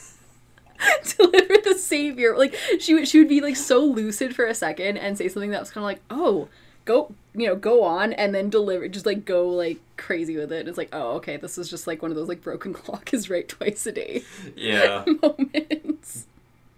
deliver 1.17 1.55
the 1.63 1.75
savior. 1.77 2.37
Like 2.37 2.55
she 2.79 2.93
would 2.93 3.07
she 3.07 3.19
would 3.19 3.29
be 3.29 3.41
like 3.41 3.55
so 3.55 3.83
lucid 3.83 4.35
for 4.35 4.45
a 4.45 4.53
second 4.53 4.97
and 4.97 5.17
say 5.17 5.27
something 5.27 5.51
that 5.51 5.59
was 5.59 5.71
kind 5.71 5.83
of 5.83 5.85
like 5.85 6.01
oh 6.09 6.47
go 6.85 7.13
you 7.39 7.47
know 7.47 7.55
go 7.55 7.83
on 7.83 8.13
and 8.13 8.33
then 8.35 8.49
deliver 8.49 8.87
just 8.87 9.05
like 9.05 9.25
go 9.25 9.47
like 9.49 9.79
crazy 9.97 10.35
with 10.37 10.51
it 10.51 10.67
it's 10.67 10.77
like 10.77 10.89
oh 10.93 11.11
okay 11.13 11.37
this 11.37 11.57
is 11.57 11.69
just 11.69 11.87
like 11.87 12.01
one 12.01 12.11
of 12.11 12.15
those 12.17 12.27
like 12.27 12.41
broken 12.41 12.73
clock 12.75 13.13
is 13.13 13.29
right 13.29 13.47
twice 13.47 13.85
a 13.85 13.91
day 13.91 14.23
Yeah, 14.55 15.03
moments 15.21 16.25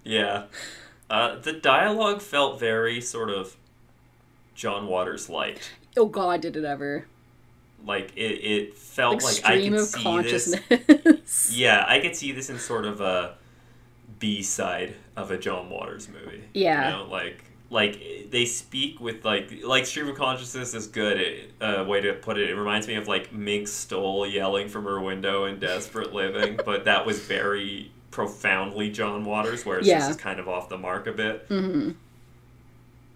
yeah. 0.03 0.45
Uh, 1.09 1.37
the 1.39 1.53
dialogue 1.53 2.21
felt 2.21 2.59
very 2.59 3.01
sort 3.01 3.29
of 3.29 3.55
John 4.55 4.87
Waters 4.87 5.29
light. 5.29 5.71
oh 5.97 6.05
god 6.05 6.41
did 6.41 6.55
it 6.57 6.63
ever 6.65 7.05
Like 7.85 8.11
it, 8.15 8.21
it 8.21 8.77
felt 8.77 9.23
like 9.23 9.43
like 9.43 9.45
I 9.45 9.61
could 9.63 9.73
of 9.73 9.85
see 9.87 10.21
this. 10.21 10.55
consciousness 10.59 11.51
Yeah, 11.55 11.85
I 11.87 11.99
could 11.99 12.15
see 12.15 12.31
this 12.31 12.49
in 12.49 12.57
sort 12.59 12.85
of 12.85 13.01
a 13.01 13.35
B 14.19 14.41
side 14.41 14.95
of 15.15 15.31
a 15.31 15.37
John 15.37 15.69
Waters 15.69 16.07
movie. 16.07 16.43
Yeah. 16.53 16.85
you 16.91 16.97
know, 17.03 17.09
like 17.11 17.43
like 17.71 18.27
they 18.29 18.45
speak 18.45 18.99
with 18.99 19.25
like 19.25 19.49
like 19.63 19.85
stream 19.85 20.07
of 20.09 20.15
consciousness 20.15 20.73
is 20.75 20.87
good 20.87 21.51
uh, 21.61 21.83
way 21.87 22.01
to 22.01 22.13
put 22.13 22.37
it. 22.37 22.49
It 22.49 22.55
reminds 22.55 22.87
me 22.87 22.95
of 22.95 23.07
like 23.07 23.33
Mink 23.33 23.67
Stole 23.67 24.27
yelling 24.27 24.67
from 24.67 24.83
her 24.83 24.99
window 25.01 25.45
in 25.45 25.57
Desperate 25.59 26.13
Living, 26.13 26.59
but 26.65 26.85
that 26.85 27.05
was 27.05 27.19
very 27.21 27.91
profoundly 28.11 28.89
John 28.91 29.23
Waters, 29.25 29.65
whereas 29.65 29.87
Yeah. 29.87 29.99
this 29.99 30.09
is 30.09 30.17
kind 30.17 30.39
of 30.39 30.47
off 30.49 30.67
the 30.69 30.77
mark 30.77 31.07
a 31.07 31.13
bit. 31.13 31.45
hmm 31.47 31.91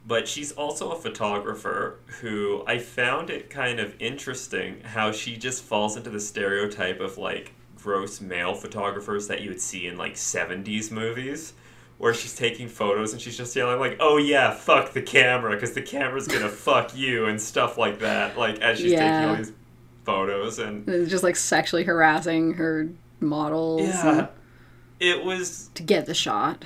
But 0.07 0.27
she's 0.27 0.53
also 0.53 0.91
a 0.91 0.95
photographer 0.95 1.99
who 2.21 2.63
I 2.65 2.77
found 2.77 3.29
it 3.29 3.49
kind 3.49 3.79
of 3.79 3.93
interesting 3.99 4.81
how 4.83 5.11
she 5.11 5.35
just 5.35 5.63
falls 5.63 5.97
into 5.97 6.09
the 6.09 6.19
stereotype 6.21 7.01
of 7.01 7.17
like 7.17 7.51
gross 7.75 8.21
male 8.21 8.53
photographers 8.53 9.27
that 9.27 9.41
you 9.41 9.49
would 9.49 9.61
see 9.61 9.85
in 9.85 9.97
like 9.97 10.13
70s 10.15 10.91
movies 10.91 11.53
where 11.97 12.13
she's 12.13 12.35
taking 12.35 12.67
photos 12.67 13.13
and 13.13 13.21
she's 13.21 13.37
just 13.37 13.55
yelling 13.55 13.79
like 13.79 13.97
oh 13.99 14.17
yeah 14.17 14.53
fuck 14.53 14.91
the 14.93 15.01
camera 15.01 15.53
because 15.53 15.73
the 15.73 15.81
camera's 15.81 16.27
gonna 16.27 16.49
fuck 16.67 16.95
you 16.95 17.25
and 17.25 17.41
stuff 17.41 17.77
like 17.77 17.99
that 17.99 18.37
like 18.37 18.59
as 18.59 18.79
she's 18.79 18.91
taking 18.91 19.29
all 19.29 19.35
these 19.35 19.53
photos 20.03 20.59
and 20.59 20.85
just 21.09 21.23
like 21.23 21.35
sexually 21.35 21.83
harassing 21.83 22.53
her 22.53 22.89
models 23.19 23.81
yeah. 23.81 24.19
and- 24.19 24.27
it 24.99 25.23
was 25.23 25.69
to 25.75 25.83
get 25.83 26.05
the 26.05 26.13
shot. 26.13 26.65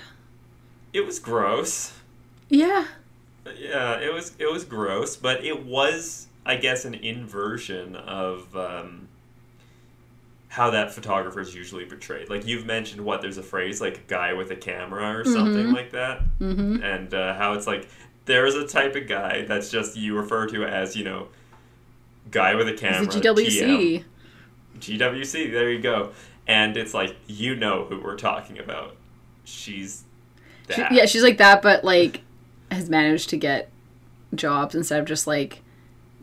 It 0.94 1.06
was 1.06 1.20
gross. 1.20 1.94
Yeah. 2.48 2.86
Yeah, 3.58 4.00
it 4.00 4.14
was 4.14 4.34
it 4.40 4.52
was 4.52 4.64
gross, 4.64 5.16
but 5.16 5.44
it 5.44 5.66
was, 5.66 6.28
I 6.46 6.56
guess, 6.56 6.86
an 6.86 6.94
inversion 6.94 7.96
of 7.96 8.56
um, 8.56 9.09
how 10.50 10.72
that 10.72 10.92
photographer 10.92 11.40
is 11.40 11.54
usually 11.56 11.86
portrayed. 11.86 12.30
Like 12.30 12.46
you've 12.46 12.66
mentioned, 12.66 13.02
what 13.06 13.22
there's 13.22 13.38
a 13.38 13.44
phrase 13.44 13.80
like 13.80 13.98
"a 13.98 14.02
guy 14.08 14.34
with 14.34 14.50
a 14.52 14.56
camera" 14.56 15.18
or 15.18 15.24
something 15.24 15.72
like 15.72 15.92
that, 15.92 16.22
hmm 16.40 16.82
and 16.84 17.14
uh, 17.14 17.36
how 17.36 17.54
it's 17.54 17.68
like 17.68 17.88
there 18.26 18.46
is 18.46 18.56
a 18.56 18.68
type 18.68 18.96
of 18.96 19.08
guy 19.08 19.46
that's 19.48 19.70
just 19.72 19.96
you 19.96 20.16
refer 20.16 20.48
to 20.48 20.64
as 20.66 20.96
you 20.96 21.04
know, 21.04 21.28
guy 22.32 22.56
with 22.56 22.68
a 22.68 22.74
camera. 22.74 23.08
gwc 23.08 23.46
TM. 23.46 24.04
GWC. 24.80 25.52
There 25.52 25.70
you 25.72 25.80
go. 25.82 26.12
And 26.48 26.78
it's 26.78 26.94
like 26.94 27.16
you 27.28 27.56
know 27.56 27.86
who 27.86 28.02
we're 28.02 28.18
talking 28.18 28.58
about. 28.60 28.96
She's 29.44 30.04
She- 30.70 30.82
yeah 30.92 31.06
she's 31.08 31.24
like 31.24 31.38
that 31.40 31.62
but 31.64 31.84
like 31.84 32.22
has 32.72 32.90
managed 32.90 33.30
to 33.30 33.38
get 33.38 33.70
jobs 34.36 34.76
instead 34.76 35.00
of 35.00 35.06
just 35.08 35.26
like 35.26 35.62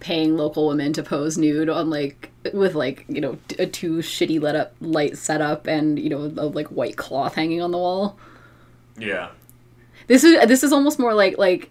paying 0.00 0.36
local 0.36 0.68
women 0.68 0.92
to 0.92 1.02
pose 1.02 1.38
nude 1.38 1.68
on 1.68 1.88
like 1.90 2.30
with 2.52 2.74
like 2.74 3.04
you 3.08 3.20
know 3.20 3.38
a 3.58 3.66
too 3.66 3.98
shitty 3.98 4.40
let 4.40 4.54
up 4.54 4.74
light 4.80 5.16
setup 5.16 5.66
and 5.66 5.98
you 5.98 6.10
know 6.10 6.18
a, 6.18 6.46
like 6.46 6.66
white 6.68 6.96
cloth 6.96 7.34
hanging 7.34 7.62
on 7.62 7.70
the 7.70 7.78
wall 7.78 8.18
yeah. 8.98 9.28
This 10.06 10.24
is 10.24 10.46
this 10.46 10.62
is 10.62 10.72
almost 10.72 10.98
more 10.98 11.14
like 11.14 11.38
like 11.38 11.70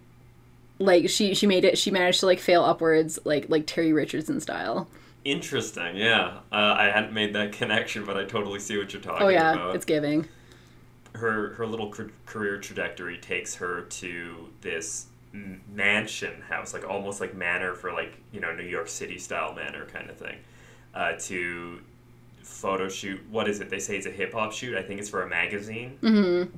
like 0.79 1.09
she 1.09 1.33
she 1.33 1.47
made 1.47 1.63
it 1.65 1.77
she 1.77 1.89
managed 1.91 2.19
to 2.19 2.25
like 2.25 2.39
fail 2.39 2.63
upwards 2.63 3.17
like 3.25 3.49
like 3.49 3.65
Terry 3.65 3.93
Richardson 3.93 4.39
style. 4.39 4.87
Interesting, 5.23 5.95
yeah. 5.97 6.39
Uh, 6.51 6.75
I 6.77 6.91
hadn't 6.93 7.13
made 7.13 7.33
that 7.33 7.51
connection, 7.53 8.05
but 8.05 8.17
I 8.17 8.25
totally 8.25 8.59
see 8.59 8.77
what 8.77 8.93
you're 8.93 9.01
talking 9.01 9.25
Oh 9.25 9.29
yeah, 9.29 9.53
about. 9.53 9.75
it's 9.75 9.85
giving. 9.85 10.27
Her 11.13 11.53
her 11.55 11.65
little 11.65 11.93
career 12.25 12.59
trajectory 12.59 13.17
takes 13.17 13.55
her 13.55 13.81
to 13.81 14.49
this 14.61 15.05
mansion 15.73 16.41
house, 16.41 16.73
like 16.73 16.87
almost 16.87 17.19
like 17.21 17.35
manor 17.35 17.73
for 17.73 17.91
like 17.91 18.13
you 18.31 18.39
know 18.39 18.53
New 18.53 18.63
York 18.63 18.87
City 18.87 19.17
style 19.17 19.53
manor 19.53 19.85
kind 19.85 20.09
of 20.09 20.17
thing, 20.17 20.37
uh, 20.93 21.13
to 21.19 21.79
photo 22.43 22.87
shoot. 22.89 23.21
What 23.29 23.47
is 23.49 23.59
it? 23.59 23.69
They 23.69 23.79
say 23.79 23.97
it's 23.97 24.05
a 24.05 24.11
hip 24.11 24.33
hop 24.33 24.51
shoot. 24.53 24.77
I 24.77 24.81
think 24.83 24.99
it's 24.99 25.09
for 25.09 25.23
a 25.23 25.29
magazine. 25.29 25.97
Mm-hmm. 26.01 26.55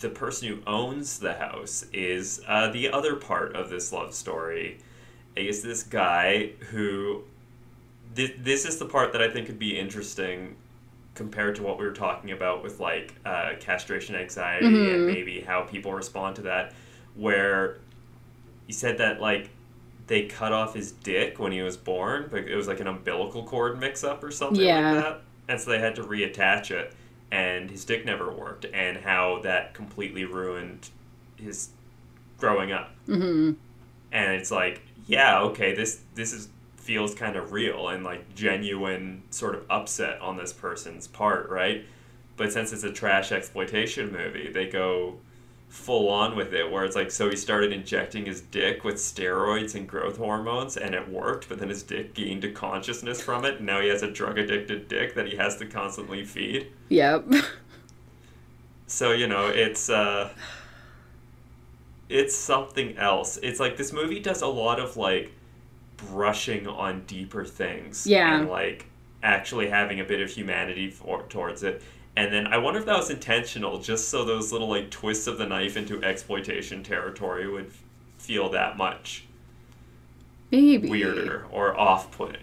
the 0.00 0.08
person 0.10 0.48
who 0.48 0.58
owns 0.66 1.18
the 1.18 1.34
house 1.34 1.86
is 1.92 2.42
uh, 2.46 2.70
the 2.70 2.90
other 2.90 3.16
part 3.16 3.56
of 3.56 3.70
this 3.70 3.92
love 3.92 4.14
story 4.14 4.78
is 5.34 5.62
this 5.62 5.82
guy 5.82 6.50
who. 6.70 7.24
This, 8.14 8.30
this 8.38 8.64
is 8.64 8.78
the 8.78 8.86
part 8.86 9.12
that 9.12 9.20
I 9.20 9.28
think 9.28 9.44
could 9.46 9.58
be 9.58 9.78
interesting 9.78 10.56
compared 11.14 11.54
to 11.56 11.62
what 11.62 11.78
we 11.78 11.84
were 11.84 11.92
talking 11.92 12.30
about 12.30 12.62
with 12.62 12.80
like 12.80 13.14
uh, 13.26 13.52
castration 13.60 14.14
anxiety 14.14 14.66
and 14.66 15.06
maybe 15.06 15.40
how 15.40 15.62
people 15.62 15.92
respond 15.92 16.36
to 16.36 16.42
that. 16.42 16.72
Where 17.14 17.78
he 18.66 18.72
said 18.72 18.98
that 18.98 19.20
like 19.20 19.50
they 20.06 20.26
cut 20.26 20.52
off 20.52 20.74
his 20.74 20.92
dick 20.92 21.38
when 21.38 21.52
he 21.52 21.62
was 21.62 21.76
born, 21.76 22.28
but 22.30 22.40
it 22.44 22.54
was 22.56 22.68
like 22.68 22.80
an 22.80 22.86
umbilical 22.86 23.44
cord 23.44 23.78
mix 23.80 24.04
up 24.04 24.22
or 24.22 24.30
something 24.30 24.68
Yeah. 24.68 24.70
like 24.70 24.90
that. 24.90 25.22
And 25.48 25.60
so 25.60 25.70
they 25.70 25.78
had 25.80 25.96
to 25.96 26.04
reattach 26.04 26.70
it, 26.70 26.94
and 27.30 27.70
his 27.70 27.84
dick 27.84 28.04
never 28.04 28.32
worked, 28.32 28.66
and 28.72 28.98
how 28.98 29.40
that 29.42 29.74
completely 29.74 30.24
ruined 30.24 30.90
his 31.36 31.70
growing 32.38 32.72
up. 32.72 32.96
hmm 33.06 33.56
And 34.12 34.32
it's 34.34 34.50
like, 34.50 34.82
yeah, 35.06 35.40
okay, 35.40 35.74
this 35.74 36.00
this 36.14 36.32
is 36.32 36.48
feels 36.76 37.14
kind 37.14 37.36
of 37.36 37.50
real 37.52 37.88
and 37.88 38.04
like 38.04 38.34
genuine 38.36 39.22
sort 39.30 39.56
of 39.56 39.64
upset 39.68 40.20
on 40.20 40.36
this 40.36 40.52
person's 40.52 41.08
part, 41.08 41.48
right? 41.50 41.84
But 42.36 42.52
since 42.52 42.72
it's 42.72 42.84
a 42.84 42.92
trash 42.92 43.32
exploitation 43.32 44.12
movie, 44.12 44.50
they 44.52 44.66
go 44.68 45.18
full 45.68 46.08
on 46.08 46.36
with 46.36 46.54
it 46.54 46.70
where 46.70 46.84
it's 46.84 46.96
like 46.96 47.10
so 47.10 47.28
he 47.28 47.36
started 47.36 47.72
injecting 47.72 48.24
his 48.24 48.40
dick 48.40 48.82
with 48.84 48.94
steroids 48.96 49.74
and 49.74 49.86
growth 49.88 50.16
hormones 50.16 50.76
and 50.76 50.94
it 50.94 51.08
worked 51.08 51.48
but 51.48 51.58
then 51.58 51.68
his 51.68 51.82
dick 51.82 52.14
gained 52.14 52.44
a 52.44 52.50
consciousness 52.50 53.20
from 53.20 53.44
it 53.44 53.56
and 53.56 53.66
now 53.66 53.80
he 53.80 53.88
has 53.88 54.02
a 54.02 54.10
drug 54.10 54.38
addicted 54.38 54.88
dick 54.88 55.14
that 55.14 55.26
he 55.26 55.36
has 55.36 55.56
to 55.56 55.66
constantly 55.66 56.24
feed 56.24 56.68
Yep. 56.88 57.26
so 58.86 59.12
you 59.12 59.26
know 59.26 59.48
it's 59.48 59.90
uh 59.90 60.30
it's 62.08 62.34
something 62.36 62.96
else 62.96 63.36
it's 63.42 63.58
like 63.60 63.76
this 63.76 63.92
movie 63.92 64.20
does 64.20 64.42
a 64.42 64.46
lot 64.46 64.78
of 64.78 64.96
like 64.96 65.32
brushing 65.96 66.66
on 66.66 67.02
deeper 67.06 67.44
things 67.44 68.06
Yeah. 68.06 68.38
and 68.38 68.48
like 68.48 68.86
actually 69.22 69.68
having 69.68 69.98
a 70.00 70.04
bit 70.04 70.20
of 70.20 70.30
humanity 70.30 70.90
for, 70.90 71.22
towards 71.24 71.62
it 71.64 71.82
and 72.16 72.32
then 72.32 72.46
i 72.48 72.56
wonder 72.56 72.78
if 72.80 72.86
that 72.86 72.96
was 72.96 73.10
intentional 73.10 73.78
just 73.78 74.08
so 74.08 74.24
those 74.24 74.52
little 74.52 74.68
like 74.68 74.90
twists 74.90 75.26
of 75.26 75.38
the 75.38 75.46
knife 75.46 75.76
into 75.76 76.02
exploitation 76.02 76.82
territory 76.82 77.48
would 77.50 77.70
feel 78.18 78.48
that 78.50 78.76
much 78.76 79.24
Maybe. 80.50 80.88
weirder 80.88 81.46
or 81.50 81.78
off-putting. 81.78 82.40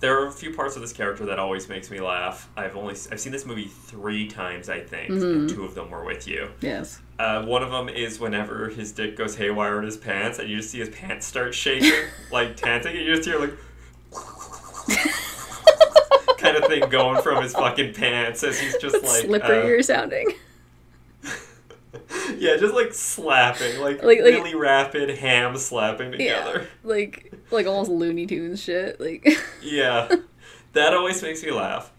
There 0.00 0.20
are 0.20 0.26
a 0.26 0.32
few 0.32 0.52
parts 0.52 0.74
of 0.74 0.82
this 0.82 0.92
character 0.92 1.24
that 1.26 1.38
always 1.38 1.68
makes 1.68 1.88
me 1.90 2.00
laugh. 2.00 2.48
I've 2.56 2.76
only 2.76 2.94
I've 3.10 3.20
seen 3.20 3.30
this 3.30 3.46
movie 3.46 3.66
three 3.68 4.26
times, 4.26 4.68
I 4.68 4.80
think, 4.80 5.10
and 5.10 5.48
two 5.48 5.64
of 5.64 5.74
them 5.76 5.90
were 5.90 6.04
with 6.04 6.26
you. 6.26 6.50
Yes. 6.60 7.00
Uh, 7.20 7.44
one 7.44 7.62
of 7.62 7.70
them 7.70 7.88
is 7.88 8.18
whenever 8.18 8.68
his 8.68 8.90
dick 8.90 9.16
goes 9.16 9.36
haywire 9.36 9.78
in 9.78 9.84
his 9.84 9.96
pants, 9.96 10.40
and 10.40 10.50
you 10.50 10.56
just 10.56 10.70
see 10.70 10.80
his 10.80 10.88
pants 10.88 11.24
start 11.24 11.54
shaking, 11.54 11.92
like 12.32 12.60
panting, 12.60 12.96
and 12.96 13.06
you 13.06 13.14
just 13.14 13.28
hear 13.28 13.38
like 13.38 13.52
kind 16.42 16.56
of 16.56 16.64
thing 16.66 16.88
going 16.90 17.22
from 17.22 17.42
his 17.42 17.52
fucking 17.54 17.94
pants 17.94 18.42
as 18.44 18.58
he's 18.60 18.76
just 18.78 19.02
like 19.02 19.24
uh, 19.24 19.48
Slipperier 19.48 19.84
sounding. 19.84 20.32
yeah, 22.36 22.56
just 22.56 22.74
like 22.74 22.92
slapping, 22.92 23.80
like, 23.80 24.02
Like- 24.02 24.20
like- 24.20 24.34
really 24.34 24.54
rapid 24.54 25.10
ham 25.18 25.56
slapping 25.56 26.12
together. 26.12 26.60
Yeah. 26.62 26.66
Like 26.82 27.32
like 27.50 27.66
almost 27.66 27.90
Looney 27.90 28.26
Tunes 28.26 28.62
shit. 28.62 29.00
Like 29.00 29.26
Yeah, 29.62 30.14
that 30.72 30.94
always 30.94 31.22
makes 31.22 31.42
me 31.42 31.50
laugh. 31.50 31.90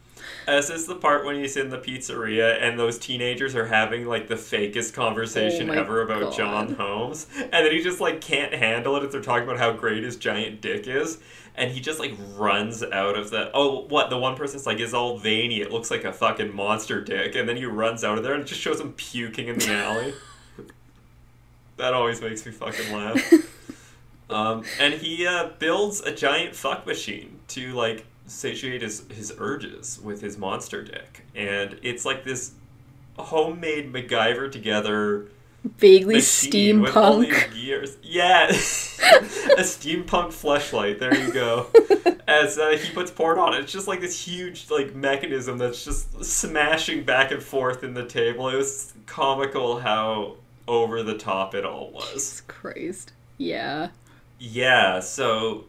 As 0.46 0.70
is 0.70 0.88
the 0.88 0.96
part 0.96 1.26
when 1.26 1.36
he's 1.38 1.56
in 1.56 1.70
the 1.70 1.78
pizzeria 1.78 2.62
and 2.62 2.78
those 2.78 3.00
teenagers 3.00 3.56
are 3.56 3.66
having 3.68 4.06
like 4.06 4.28
the 4.28 4.36
fakest 4.36 4.94
conversation 4.94 5.70
Oh 5.70 5.74
ever 5.74 6.02
about 6.02 6.22
God. 6.22 6.34
John 6.38 6.74
Holmes, 6.76 7.28
and 7.38 7.52
then 7.66 7.72
he 7.72 7.82
just 7.82 8.02
like 8.02 8.20
can't 8.20 8.54
handle 8.54 8.98
it 8.98 9.04
if 9.04 9.12
they're 9.12 9.22
talking 9.22 9.46
about 9.48 9.58
how 9.58 9.72
great 9.72 10.04
his 10.04 10.18
giant 10.18 10.60
dick 10.60 10.86
is, 10.88 11.20
and 11.56 11.72
he 11.72 11.80
just 11.80 12.00
like 12.00 12.14
runs 12.36 12.84
out 12.84 13.18
of 13.18 13.30
the. 13.30 13.52
Oh, 13.54 13.86
what 13.88 14.10
the 14.10 14.18
one 14.18 14.36
person's 14.36 14.66
like 14.66 14.80
is 14.80 14.94
all 14.94 15.18
veiny. 15.18 15.62
It 15.62 15.72
looks 15.72 15.92
like 15.92 16.04
a 16.04 16.14
fucking 16.14 16.56
monster 16.56 17.02
dick, 17.02 17.36
and 17.36 17.48
then 17.48 17.58
he 17.58 17.66
runs 17.66 18.04
out 18.04 18.18
of 18.18 18.24
there 18.24 18.34
and 18.34 18.44
it 18.44 18.48
just 18.48 18.62
shows 18.62 18.80
him 18.80 18.94
puking 18.94 19.48
in 19.48 19.60
the 19.60 19.74
alley. 19.74 20.14
that 21.78 21.94
always 21.94 22.22
makes 22.22 22.46
me 22.46 22.52
fucking 22.52 22.94
laugh. 22.94 23.34
Um, 24.30 24.64
and 24.80 24.96
he 24.96 25.28
uh, 25.28 25.50
builds 25.60 26.02
a 26.02 26.12
giant 26.12 26.56
fuck 26.56 26.88
machine 26.88 27.40
to 27.50 27.74
like 27.74 28.06
satiate 28.26 28.82
his, 28.82 29.06
his 29.12 29.34
urges 29.38 30.00
with 30.02 30.22
his 30.22 30.38
monster 30.38 30.82
dick, 30.82 31.26
and 31.36 31.78
it's 31.84 32.04
like 32.06 32.24
this 32.24 32.54
homemade 33.18 33.94
MacGyver 33.94 34.52
together 34.52 35.28
vaguely 35.64 36.16
machine 36.16 36.82
with 36.82 36.96
all 36.96 37.20
steampunk. 37.20 37.54
gears. 37.54 37.98
Yeah, 38.04 38.48
a 38.50 38.52
steampunk 39.64 40.34
flashlight. 40.34 41.00
There 41.00 41.16
you 41.16 41.32
go. 41.32 41.68
As 42.28 42.58
uh, 42.58 42.78
he 42.82 42.94
puts 42.94 43.12
porn 43.12 43.38
on 43.38 43.54
it, 43.54 43.62
it's 43.62 43.72
just 43.72 43.88
like 43.88 44.02
this 44.02 44.26
huge 44.26 44.70
like 44.70 44.96
mechanism 44.96 45.58
that's 45.58 45.84
just 45.84 46.24
smashing 46.24 47.04
back 47.04 47.32
and 47.32 47.44
forth 47.44 47.84
in 47.84 47.94
the 47.94 48.06
table. 48.06 48.50
It 48.50 48.56
was 48.56 48.94
comical 49.06 49.80
how 49.80 50.38
over 50.68 51.04
the 51.04 51.18
top 51.18 51.54
it 51.54 51.66
all 51.66 51.92
was. 51.92 52.14
Jesus 52.14 52.42
Christ. 52.42 53.14
Yeah. 53.38 53.90
Yeah, 54.40 55.00
so 55.00 55.66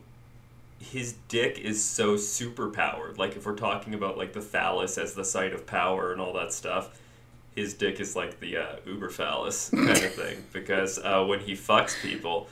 his 0.80 1.14
dick 1.28 1.58
is 1.58 1.82
so 1.82 2.16
super 2.16 2.68
powered. 2.70 3.18
Like 3.18 3.36
if 3.36 3.46
we're 3.46 3.56
talking 3.56 3.94
about 3.94 4.18
like 4.18 4.32
the 4.32 4.40
phallus 4.40 4.98
as 4.98 5.14
the 5.14 5.24
site 5.24 5.52
of 5.52 5.66
power 5.66 6.12
and 6.12 6.20
all 6.20 6.32
that 6.34 6.52
stuff, 6.52 7.00
his 7.54 7.74
dick 7.74 8.00
is 8.00 8.16
like 8.16 8.40
the 8.40 8.56
uh, 8.56 8.76
uber 8.86 9.08
phallus 9.10 9.70
kind 9.70 9.90
of 9.90 10.14
thing. 10.14 10.44
Because 10.52 10.98
uh, 10.98 11.24
when 11.24 11.40
he 11.40 11.52
fucks 11.52 12.00
people, 12.02 12.48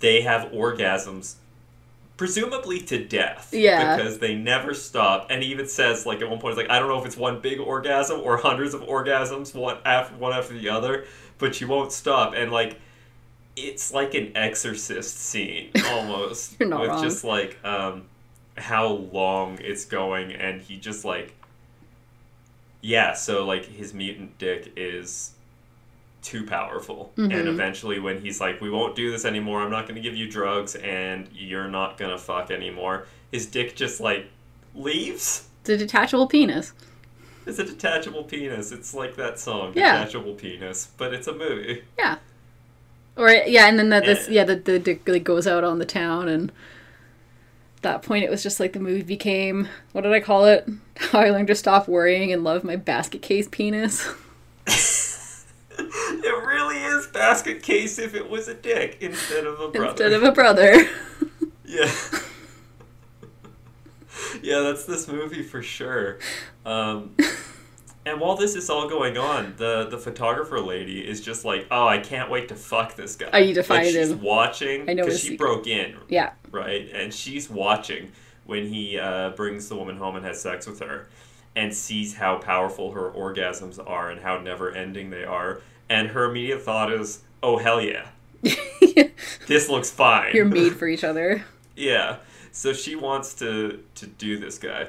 they 0.00 0.22
have 0.22 0.50
orgasms, 0.52 1.34
presumably 2.16 2.80
to 2.80 3.04
death. 3.04 3.50
Yeah. 3.52 3.96
Because 3.96 4.18
they 4.18 4.34
never 4.34 4.74
stop. 4.74 5.28
And 5.30 5.42
he 5.42 5.50
even 5.50 5.66
says 5.68 6.06
like 6.06 6.20
at 6.20 6.28
one 6.28 6.38
point, 6.38 6.52
it's 6.52 6.68
like 6.68 6.70
I 6.70 6.78
don't 6.78 6.88
know 6.88 6.98
if 6.98 7.06
it's 7.06 7.16
one 7.16 7.40
big 7.40 7.60
orgasm 7.60 8.20
or 8.20 8.36
hundreds 8.38 8.74
of 8.74 8.82
orgasms, 8.82 9.54
one 9.54 9.78
after 9.84 10.14
one 10.16 10.32
after 10.32 10.54
the 10.54 10.68
other, 10.68 11.06
but 11.38 11.60
you 11.60 11.68
won't 11.68 11.92
stop. 11.92 12.34
And 12.34 12.50
like 12.52 12.78
it's 13.56 13.92
like 13.92 14.14
an 14.14 14.32
exorcist 14.36 15.18
scene 15.18 15.70
almost 15.88 16.58
You're 16.58 16.68
not 16.68 16.80
with 16.80 16.90
wrong. 16.90 17.02
just 17.02 17.24
like 17.24 17.58
um 17.64 18.04
how 18.56 18.86
long 18.88 19.58
it's 19.60 19.84
going 19.84 20.32
and 20.32 20.60
he 20.62 20.76
just 20.76 21.04
like 21.04 21.34
yeah 22.82 23.12
so 23.12 23.44
like 23.44 23.64
his 23.64 23.92
mutant 23.94 24.36
dick 24.38 24.72
is 24.76 25.32
too 26.22 26.44
powerful 26.46 27.12
and 27.16 27.32
Mhm. 27.32 27.46
eventually 27.46 27.98
when 27.98 28.20
he's 28.20 28.40
like 28.40 28.60
we 28.60 28.68
won't 28.70 28.94
do 28.94 29.10
this 29.10 29.24
anymore 29.24 29.62
i'm 29.62 29.70
not 29.70 29.84
going 29.86 29.94
to 29.94 30.00
give 30.02 30.16
you 30.16 30.28
drugs 30.30 30.74
and 30.76 31.28
you're 31.32 31.68
not 31.68 31.96
going 31.98 32.10
to 32.10 32.18
fuck 32.18 32.50
anymore 32.50 33.06
his 33.32 33.46
dick 33.46 33.74
just 33.76 34.00
like 34.00 34.26
leaves 34.74 35.48
It's 35.62 35.70
a 35.70 35.76
detachable 35.76 36.26
penis. 36.26 36.72
it's 37.46 37.58
a 37.58 37.64
detachable 37.64 38.24
penis 38.24 38.70
it's 38.72 38.92
like 38.94 39.16
that 39.16 39.38
song 39.38 39.72
Yeah. 39.74 39.98
detachable 39.98 40.34
penis 40.34 40.88
but 40.98 41.12
it's 41.14 41.26
a 41.26 41.34
movie 41.34 41.82
Yeah. 41.98 42.16
Or 43.16 43.28
yeah, 43.28 43.66
and 43.66 43.78
then 43.78 43.90
that 43.90 44.04
this 44.06 44.28
Yeah. 44.28 44.44
the 44.44 44.56
the 44.56 44.78
dick 44.78 45.06
like 45.06 45.24
goes 45.24 45.46
out 45.46 45.64
on 45.64 45.78
the 45.78 45.84
town 45.84 46.28
and 46.28 46.52
that 47.82 48.02
point 48.02 48.24
it 48.24 48.30
was 48.30 48.42
just 48.42 48.60
like 48.60 48.72
the 48.72 48.80
movie 48.80 49.02
became 49.02 49.68
what 49.92 50.02
did 50.02 50.12
I 50.12 50.20
call 50.20 50.44
it? 50.44 50.68
How 50.96 51.20
I 51.20 51.30
learned 51.30 51.48
to 51.48 51.54
stop 51.54 51.88
worrying 51.88 52.32
and 52.32 52.44
love 52.44 52.64
my 52.64 52.76
basket 52.76 53.22
case 53.22 53.48
penis. 53.50 54.08
It 55.82 56.46
really 56.46 56.76
is 56.76 57.06
basket 57.06 57.62
case 57.62 57.98
if 57.98 58.14
it 58.14 58.28
was 58.28 58.48
a 58.48 58.54
dick 58.54 58.98
instead 59.00 59.46
of 59.46 59.60
a 59.60 59.68
brother. 59.68 59.90
Instead 59.90 60.12
of 60.12 60.22
a 60.22 60.32
brother. 60.32 60.74
yeah. 61.64 61.90
yeah, 64.42 64.60
that's 64.60 64.84
this 64.84 65.08
movie 65.08 65.42
for 65.42 65.62
sure. 65.62 66.18
Um, 66.66 67.16
and 68.06 68.18
while 68.20 68.36
this 68.36 68.54
is 68.54 68.70
all 68.70 68.88
going 68.88 69.18
on, 69.18 69.54
the 69.56 69.86
the 69.90 69.98
photographer 69.98 70.60
lady 70.60 71.06
is 71.06 71.20
just 71.20 71.44
like, 71.44 71.66
"Oh, 71.70 71.86
I 71.86 71.98
can't 71.98 72.30
wait 72.30 72.48
to 72.48 72.54
fuck 72.54 72.96
this 72.96 73.16
guy." 73.16 73.28
I 73.32 73.40
need 73.40 73.54
to 73.54 73.62
find 73.62 73.84
like, 73.84 73.94
she's 73.94 74.10
him. 74.10 74.22
watching 74.22 74.88
I 74.88 74.94
know 74.94 75.04
because 75.04 75.20
she 75.20 75.28
secret. 75.28 75.38
broke 75.38 75.66
in, 75.66 75.96
yeah. 76.08 76.32
right? 76.50 76.88
And 76.94 77.12
she's 77.12 77.50
watching 77.50 78.12
when 78.46 78.66
he 78.68 78.98
uh, 78.98 79.30
brings 79.30 79.68
the 79.68 79.76
woman 79.76 79.96
home 79.96 80.16
and 80.16 80.24
has 80.24 80.40
sex 80.40 80.66
with 80.66 80.80
her, 80.80 81.08
and 81.54 81.74
sees 81.74 82.14
how 82.14 82.38
powerful 82.38 82.92
her 82.92 83.10
orgasms 83.10 83.78
are 83.86 84.10
and 84.10 84.22
how 84.22 84.38
never 84.38 84.72
ending 84.72 85.10
they 85.10 85.24
are. 85.24 85.60
And 85.90 86.08
her 86.08 86.24
immediate 86.24 86.62
thought 86.62 86.90
is, 86.90 87.20
"Oh 87.42 87.58
hell 87.58 87.82
yeah, 87.82 88.08
this 89.46 89.68
looks 89.68 89.90
fine." 89.90 90.34
You're 90.34 90.46
made 90.46 90.74
for 90.74 90.88
each 90.88 91.04
other. 91.04 91.44
Yeah. 91.76 92.16
So 92.52 92.72
she 92.72 92.96
wants 92.96 93.34
to 93.34 93.84
to 93.96 94.06
do 94.06 94.38
this 94.38 94.58
guy. 94.58 94.88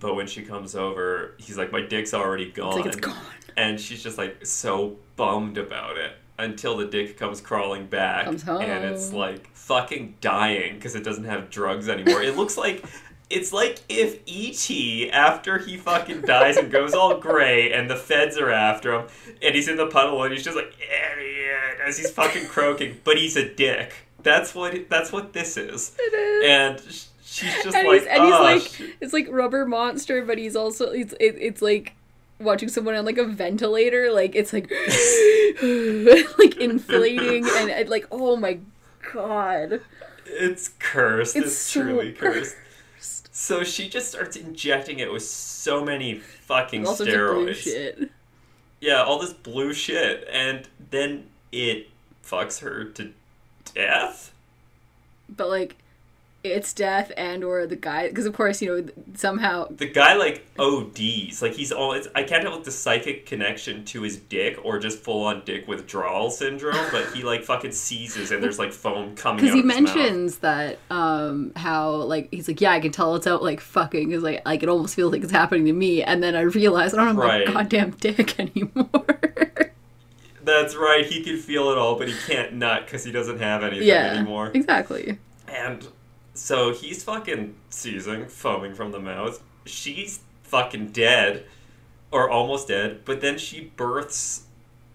But 0.00 0.14
when 0.16 0.26
she 0.26 0.42
comes 0.42 0.74
over, 0.74 1.34
he's 1.38 1.56
like, 1.58 1.70
My 1.72 1.82
dick's 1.82 2.14
already 2.14 2.50
gone. 2.50 2.68
It's 2.68 2.76
like 2.76 2.86
it's 2.86 2.96
gone. 2.96 3.16
And 3.56 3.80
she's 3.80 4.02
just 4.02 4.18
like 4.18 4.44
so 4.46 4.96
bummed 5.16 5.58
about 5.58 5.98
it 5.98 6.12
until 6.38 6.76
the 6.76 6.86
dick 6.86 7.18
comes 7.18 7.40
crawling 7.40 7.86
back. 7.86 8.24
Comes 8.24 8.48
And 8.48 8.84
it's 8.84 9.12
like 9.12 9.54
fucking 9.54 10.16
dying 10.20 10.74
because 10.74 10.94
it 10.94 11.04
doesn't 11.04 11.24
have 11.24 11.50
drugs 11.50 11.88
anymore. 11.88 12.22
it 12.22 12.36
looks 12.36 12.56
like. 12.56 12.84
It's 13.28 13.52
like 13.52 13.78
if 13.88 14.18
E.T., 14.26 15.08
after 15.12 15.58
he 15.58 15.76
fucking 15.76 16.22
dies 16.22 16.56
and 16.56 16.68
goes 16.68 16.94
all 16.94 17.16
gray 17.18 17.72
and 17.72 17.88
the 17.88 17.94
feds 17.94 18.36
are 18.36 18.50
after 18.50 18.92
him 18.92 19.06
and 19.40 19.54
he's 19.54 19.68
in 19.68 19.76
the 19.76 19.86
puddle 19.86 20.20
and 20.24 20.32
he's 20.32 20.42
just 20.42 20.56
like, 20.56 20.74
idiot, 20.80 21.78
as 21.86 21.96
he's 21.96 22.10
fucking 22.10 22.46
croaking, 22.46 22.98
but 23.04 23.16
he's 23.18 23.36
a 23.36 23.54
dick. 23.54 23.92
That's 24.24 24.52
what 24.52 24.88
that's 24.88 25.12
what 25.12 25.32
this 25.32 25.56
is. 25.56 25.94
It 25.98 26.12
is. 26.12 26.44
And 26.50 27.09
she's 27.30 27.54
just 27.62 27.76
and 27.76 27.86
like, 27.86 28.00
he's, 28.00 28.08
and 28.08 28.24
he's 28.24 28.34
"Oh, 28.34 28.42
like 28.42 28.62
sh- 28.62 28.82
it's 29.00 29.12
like 29.12 29.28
rubber 29.30 29.64
monster 29.66 30.24
but 30.24 30.36
he's 30.38 30.56
also 30.56 30.90
it's 30.90 31.12
it, 31.14 31.36
it's 31.38 31.62
like 31.62 31.94
watching 32.40 32.68
someone 32.68 32.94
on 32.94 33.04
like 33.04 33.18
a 33.18 33.24
ventilator 33.24 34.10
like 34.12 34.34
it's 34.34 34.52
like 34.52 34.70
like 36.38 36.56
inflating 36.56 37.44
and, 37.56 37.70
and 37.70 37.88
like 37.88 38.06
oh 38.10 38.36
my 38.36 38.58
god 39.12 39.80
it's 40.32 40.68
cursed. 40.78 41.34
It's, 41.36 41.46
It's 41.46 41.56
so 41.56 41.82
truly 41.82 42.12
cursed. 42.12 42.56
cursed. 42.96 43.34
So 43.34 43.64
she 43.64 43.88
just 43.88 44.08
starts 44.08 44.36
injecting 44.36 45.00
it 45.00 45.12
with 45.12 45.24
so 45.24 45.84
many 45.84 46.18
fucking 46.18 46.86
all 46.86 46.94
steroids. 46.94 47.56
shit 47.56 48.10
Yeah, 48.80 49.02
all 49.02 49.18
this 49.18 49.32
blue 49.32 49.72
shit, 49.72 50.26
and 50.32 50.68
then 50.90 51.26
it 51.52 51.88
fucks 52.24 52.60
her 52.60 52.84
to 52.84 53.12
death. 53.74 54.32
but 55.28 55.48
like 55.48 55.76
it's 56.42 56.72
death 56.72 57.12
and 57.18 57.44
or 57.44 57.66
the 57.66 57.76
guy 57.76 58.08
because 58.08 58.24
of 58.24 58.32
course 58.32 58.62
you 58.62 58.68
know 58.74 58.88
somehow 59.14 59.66
The 59.70 59.86
guy 59.86 60.14
like 60.14 60.46
ODs, 60.58 61.42
like 61.42 61.52
he's 61.52 61.70
all. 61.70 61.92
It's, 61.92 62.08
I 62.14 62.22
can't 62.22 62.42
tell 62.42 62.56
if 62.56 62.64
the 62.64 62.70
psychic 62.70 63.26
connection 63.26 63.84
to 63.86 64.00
his 64.02 64.16
dick 64.16 64.58
or 64.64 64.78
just 64.78 65.00
full 65.00 65.24
on 65.24 65.42
dick 65.44 65.68
withdrawal 65.68 66.30
syndrome, 66.30 66.86
but 66.92 67.12
he 67.14 67.22
like 67.22 67.44
fucking 67.44 67.72
seizes 67.72 68.30
and 68.30 68.42
there's 68.42 68.58
like 68.58 68.72
foam 68.72 69.14
coming 69.16 69.44
because 69.44 69.54
he 69.54 69.60
of 69.60 69.66
his 69.66 69.80
mouth. 69.82 69.94
mentions 69.96 70.38
that 70.38 70.78
um 70.90 71.52
how 71.56 71.90
like 71.96 72.28
he's 72.30 72.48
like 72.48 72.60
yeah 72.60 72.72
i 72.72 72.80
can 72.80 72.90
tell 72.92 73.14
it's 73.16 73.26
out 73.26 73.42
like 73.42 73.60
fucking 73.60 74.08
because 74.08 74.22
like 74.22 74.40
like 74.46 74.62
it 74.62 74.68
almost 74.70 74.94
feels 74.94 75.12
like 75.12 75.22
it's 75.22 75.32
happening 75.32 75.66
to 75.66 75.72
me 75.74 76.02
and 76.02 76.22
then 76.22 76.34
i 76.34 76.40
realize 76.40 76.94
i 76.94 76.96
don't 76.96 77.06
have 77.08 77.16
Right. 77.16 77.46
my 77.46 77.52
goddamn 77.52 77.90
dick 77.92 78.38
anymore 78.46 78.88
That's 80.42 80.74
right. 80.74 81.04
He 81.04 81.22
can 81.22 81.36
feel 81.36 81.70
it 81.70 81.76
all, 81.78 81.96
but 81.98 82.08
he 82.08 82.14
can't 82.26 82.54
nut 82.54 82.86
because 82.86 83.04
he 83.04 83.12
doesn't 83.12 83.38
have 83.40 83.62
anything 83.62 83.86
yeah 83.86 84.14
anymore. 84.14 84.50
exactly 84.54 85.18
And 85.48 85.86
so 86.40 86.72
he's 86.72 87.04
fucking 87.04 87.54
seizing, 87.68 88.26
foaming 88.26 88.74
from 88.74 88.92
the 88.92 88.98
mouth. 88.98 89.42
She's 89.66 90.20
fucking 90.42 90.90
dead, 90.90 91.44
or 92.10 92.30
almost 92.30 92.68
dead. 92.68 93.04
But 93.04 93.20
then 93.20 93.36
she 93.36 93.70
births 93.76 94.44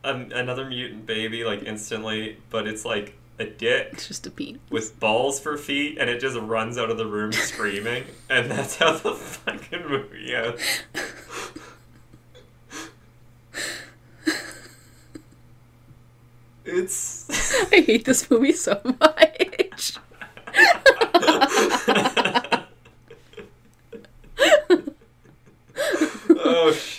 an, 0.03 0.31
another 0.33 0.65
mutant 0.65 1.05
baby 1.05 1.43
like 1.43 1.61
instantly. 1.61 2.37
But 2.49 2.67
it's 2.67 2.83
like 2.83 3.15
a 3.37 3.45
dick 3.45 3.89
it's 3.91 4.07
just 4.07 4.25
a 4.25 4.31
penis 4.31 4.59
with 4.71 4.99
balls 4.99 5.39
for 5.39 5.55
feet, 5.55 5.99
and 5.99 6.09
it 6.09 6.19
just 6.19 6.35
runs 6.35 6.79
out 6.79 6.89
of 6.89 6.97
the 6.97 7.05
room 7.05 7.31
screaming. 7.31 8.05
And 8.29 8.49
that's 8.49 8.77
how 8.77 8.93
the 8.93 9.13
fucking 9.13 9.87
movie 9.87 10.33
ends. 10.33 10.61
It's. 16.67 17.71
i 17.71 17.81
hate 17.81 18.05
this 18.05 18.27
movie 18.31 18.51
so 18.51 18.81
much 18.99 19.99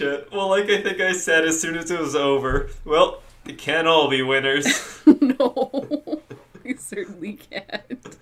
shit. 0.07 0.33
Well, 0.33 0.49
like 0.49 0.69
I 0.71 0.83
think 0.83 1.01
I 1.01 1.13
said 1.13 1.45
as 1.45 1.61
soon 1.61 1.77
as 1.77 1.91
it 1.91 1.99
was 1.99 2.15
over, 2.15 2.71
well, 2.85 3.23
it 3.47 3.59
can't 3.59 3.87
all 3.87 4.09
be 4.09 4.23
winners. 4.23 4.67
no 5.07 6.23
we 6.65 6.75
certainly 6.77 7.35
can't 7.35 8.17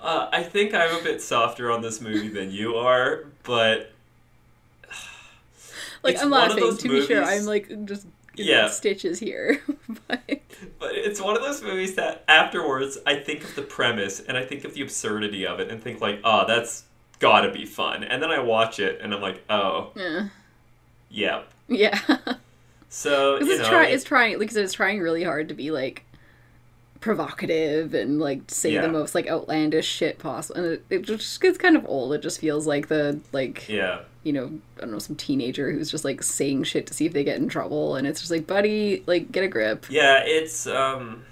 Uh, 0.00 0.28
I 0.32 0.42
think 0.42 0.74
I'm 0.74 0.98
a 0.98 1.02
bit 1.02 1.22
softer 1.22 1.70
on 1.70 1.82
this 1.82 2.00
movie 2.00 2.28
than 2.28 2.50
you 2.50 2.74
are, 2.76 3.24
but 3.44 3.92
like 6.02 6.14
It's 6.14 6.22
i'm 6.22 6.30
laughing 6.30 6.56
those 6.56 6.78
to 6.78 6.88
be 6.88 7.04
sure 7.06 7.22
i'm 7.22 7.44
like 7.44 7.68
just 7.84 8.06
in 8.36 8.44
Yeah. 8.46 8.68
stitches 8.68 9.18
here 9.18 9.62
but 10.08 10.20
but 10.78 10.94
it's 10.94 11.20
one 11.20 11.36
of 11.36 11.42
those 11.42 11.62
movies 11.62 11.94
that 11.94 12.24
afterwards 12.28 12.98
I 13.06 13.16
think 13.16 13.44
of 13.44 13.54
the 13.54 13.62
premise 13.62 14.20
and 14.20 14.36
I 14.36 14.44
think 14.44 14.64
of 14.64 14.74
the 14.74 14.82
absurdity 14.82 15.46
of 15.46 15.60
it 15.60 15.70
and 15.70 15.82
think 15.82 16.00
like, 16.00 16.20
oh, 16.24 16.46
that's 16.46 16.84
gotta 17.18 17.50
be 17.50 17.64
fun. 17.66 18.04
And 18.04 18.22
then 18.22 18.30
I 18.30 18.40
watch 18.40 18.78
it 18.78 19.00
and 19.02 19.14
I'm 19.14 19.20
like, 19.20 19.42
oh, 19.50 19.92
yeah 19.96 20.28
yep. 21.16 21.48
yeah 21.68 21.98
So 22.88 23.36
you 23.40 23.50
it's 23.50 23.62
know, 23.62 23.68
trying, 23.68 23.90
it- 23.90 23.94
it's 23.94 24.04
trying, 24.04 24.38
like 24.38 24.50
I 24.50 24.52
said, 24.52 24.64
it's 24.64 24.72
trying 24.74 25.00
really 25.00 25.24
hard 25.24 25.48
to 25.48 25.54
be 25.54 25.70
like 25.70 26.04
provocative 27.00 27.94
and 27.94 28.18
like 28.18 28.40
say 28.48 28.72
Yeah. 28.72 28.82
the 28.82 28.88
most 28.88 29.14
like 29.14 29.26
outlandish 29.28 29.86
shit 29.86 30.18
possible. 30.18 30.60
And 30.60 30.72
it, 30.74 30.84
it 30.90 31.02
just 31.02 31.40
gets 31.40 31.58
kind 31.58 31.76
of 31.76 31.84
old. 31.86 32.12
It 32.14 32.22
just 32.22 32.40
feels 32.40 32.66
like 32.66 32.88
the 32.88 33.20
like 33.32 33.68
yeah. 33.68 34.00
you 34.24 34.32
know 34.32 34.50
I 34.78 34.80
don't 34.80 34.92
know 34.92 34.98
some 34.98 35.16
teenager 35.16 35.70
who's 35.72 35.90
just 35.90 36.04
like 36.04 36.22
saying 36.22 36.64
shit 36.64 36.86
to 36.88 36.94
see 36.94 37.06
if 37.06 37.12
they 37.12 37.24
get 37.24 37.36
in 37.38 37.48
trouble, 37.48 37.96
and 37.96 38.06
it's 38.06 38.20
just 38.20 38.32
like 38.32 38.46
buddy, 38.46 39.02
like 39.06 39.30
get 39.30 39.44
a 39.44 39.48
grip. 39.48 39.86
Yeah, 39.90 40.22
it's 40.24 40.66
um 40.66 41.22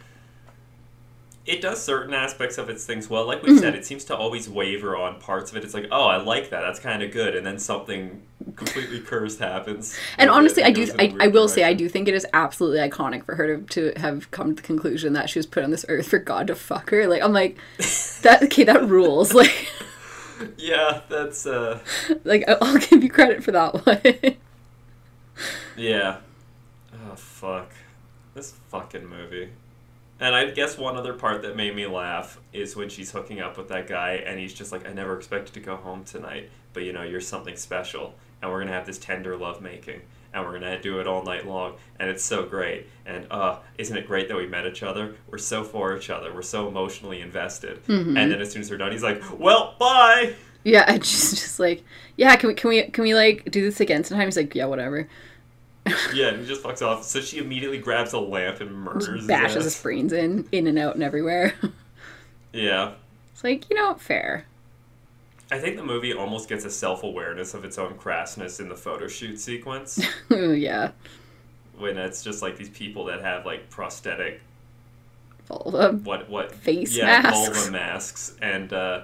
it 1.46 1.60
does 1.60 1.82
certain 1.82 2.14
aspects 2.14 2.56
of 2.58 2.70
its 2.70 2.86
things 2.86 3.10
well. 3.10 3.26
Like 3.26 3.42
we 3.42 3.52
said, 3.52 3.74
it 3.74 3.84
seems 3.84 4.04
to 4.06 4.16
always 4.16 4.48
waver 4.48 4.96
on 4.96 5.20
parts 5.20 5.50
of 5.50 5.56
it. 5.58 5.64
It's 5.64 5.74
like, 5.74 5.86
oh, 5.90 6.06
I 6.06 6.16
like 6.16 6.50
that. 6.50 6.62
That's 6.62 6.80
kind 6.80 7.02
of 7.02 7.12
good. 7.12 7.36
And 7.36 7.46
then 7.46 7.58
something 7.58 8.22
completely 8.56 9.00
cursed 9.06 9.40
happens. 9.40 10.06
And 10.18 10.30
honestly, 10.30 10.62
I 10.62 10.70
do. 10.70 10.86
goes 10.86 10.90
in 10.90 11.00
a 11.00 11.02
I, 11.02 11.14
I 11.20 11.26
will 11.28 11.48
say, 11.48 11.64
I 11.64 11.74
do 11.74 11.88
think 11.88 12.08
it 12.08 12.14
is 12.14 12.26
absolutely 12.32 12.78
iconic 12.78 13.24
for 13.24 13.34
her 13.34 13.58
to, 13.58 13.92
to 13.92 14.00
have 14.00 14.30
come 14.30 14.54
to 14.54 14.62
the 14.62 14.66
conclusion 14.66 15.12
that 15.14 15.28
she 15.28 15.38
was 15.38 15.46
put 15.46 15.62
on 15.64 15.70
this 15.70 15.84
earth 15.88 16.08
for 16.08 16.18
God 16.18 16.46
to 16.48 16.54
fuck 16.54 16.90
her. 16.90 17.06
Like, 17.06 17.22
I'm 17.22 17.32
like, 17.32 17.58
that 18.22 18.40
okay, 18.44 18.64
that 18.64 18.84
rules. 18.88 19.34
Like, 19.44 19.68
Yeah, 20.56 21.02
that's 21.08 21.46
uh 21.46 21.78
like 22.24 22.44
I'll 22.48 22.78
give 22.78 23.02
you 23.04 23.10
credit 23.10 23.44
for 23.44 23.52
that 23.52 23.86
one. 23.86 24.36
yeah. 25.76 26.18
Oh 26.92 27.16
fuck. 27.16 27.72
This 28.34 28.52
fucking 28.68 29.06
movie. 29.06 29.50
And 30.24 30.34
I 30.34 30.46
guess 30.50 30.78
one 30.78 30.96
other 30.96 31.12
part 31.12 31.42
that 31.42 31.54
made 31.54 31.76
me 31.76 31.86
laugh 31.86 32.40
is 32.54 32.74
when 32.74 32.88
she's 32.88 33.10
hooking 33.10 33.42
up 33.42 33.58
with 33.58 33.68
that 33.68 33.86
guy 33.86 34.12
and 34.26 34.40
he's 34.40 34.54
just 34.54 34.72
like, 34.72 34.88
I 34.88 34.92
never 34.94 35.18
expected 35.18 35.52
to 35.52 35.60
go 35.60 35.76
home 35.76 36.02
tonight, 36.02 36.48
but 36.72 36.82
you 36.82 36.94
know, 36.94 37.02
you're 37.02 37.20
something 37.20 37.56
special. 37.56 38.14
And 38.40 38.50
we're 38.50 38.60
gonna 38.60 38.72
have 38.72 38.86
this 38.86 38.96
tender 38.96 39.36
love 39.36 39.60
making. 39.60 40.00
And 40.32 40.42
we're 40.42 40.54
gonna 40.54 40.80
do 40.80 40.98
it 40.98 41.06
all 41.06 41.22
night 41.24 41.46
long. 41.46 41.74
And 42.00 42.08
it's 42.08 42.24
so 42.24 42.46
great. 42.46 42.86
And 43.04 43.26
uh, 43.30 43.58
isn't 43.76 43.94
it 43.94 44.06
great 44.06 44.28
that 44.28 44.36
we 44.38 44.46
met 44.46 44.66
each 44.66 44.82
other? 44.82 45.14
We're 45.30 45.36
so 45.36 45.62
for 45.62 45.94
each 45.94 46.08
other. 46.08 46.32
We're 46.32 46.40
so 46.40 46.68
emotionally 46.68 47.20
invested. 47.20 47.80
And 48.16 48.32
then 48.32 48.40
as 48.40 48.50
soon 48.50 48.62
as 48.62 48.70
they're 48.70 48.78
done, 48.78 48.92
he's 48.92 49.02
like, 49.02 49.22
Well, 49.38 49.76
bye! 49.78 50.36
Yeah, 50.64 50.84
and 50.88 51.04
she's 51.04 51.32
just 51.32 51.60
like, 51.60 51.84
yeah, 52.16 52.34
can 52.36 52.48
we 52.48 52.54
can 52.54 52.70
we 52.70 52.82
can 52.84 53.04
we 53.04 53.14
like 53.14 53.50
do 53.50 53.62
this 53.62 53.80
again 53.80 54.02
sometime? 54.02 54.26
He's 54.26 54.38
like, 54.38 54.54
yeah, 54.54 54.64
whatever. 54.64 55.06
Yeah, 56.14 56.36
he 56.36 56.46
just 56.46 56.62
fucks 56.62 56.80
off. 56.80 57.04
So 57.04 57.20
she 57.20 57.38
immediately 57.38 57.78
grabs 57.78 58.12
a 58.12 58.18
lamp 58.18 58.60
and 58.60 58.72
murders 58.72 59.06
his 59.08 59.26
Bashes 59.26 59.56
ass. 59.58 59.64
his 59.64 59.82
brains 59.82 60.12
in, 60.12 60.48
in 60.52 60.66
and 60.66 60.78
out 60.78 60.94
and 60.94 61.02
everywhere. 61.02 61.54
Yeah. 62.52 62.92
it's 63.32 63.42
like, 63.42 63.68
you 63.68 63.74
know, 63.74 63.94
fair. 63.94 64.46
I 65.50 65.58
think 65.58 65.76
the 65.76 65.82
movie 65.82 66.14
almost 66.14 66.48
gets 66.48 66.64
a 66.64 66.70
self 66.70 67.02
awareness 67.02 67.52
of 67.52 67.64
its 67.64 67.78
own 67.78 67.94
crassness 67.94 68.60
in 68.60 68.68
the 68.68 68.76
photo 68.76 69.08
shoot 69.08 69.40
sequence 69.40 70.00
yeah, 70.30 70.92
when 71.76 71.98
it's 71.98 72.22
just 72.22 72.42
like 72.42 72.56
these 72.56 72.68
people 72.70 73.04
that 73.06 73.22
have 73.22 73.44
like 73.44 73.68
prosthetic 73.70 74.40
vulva. 75.46 75.92
what 76.04 76.30
what 76.30 76.52
Face 76.54 76.96
yeah 76.96 77.22
masks. 77.22 77.56
vulva 77.56 77.70
masks 77.72 78.36
and 78.40 78.72
uh, 78.72 79.02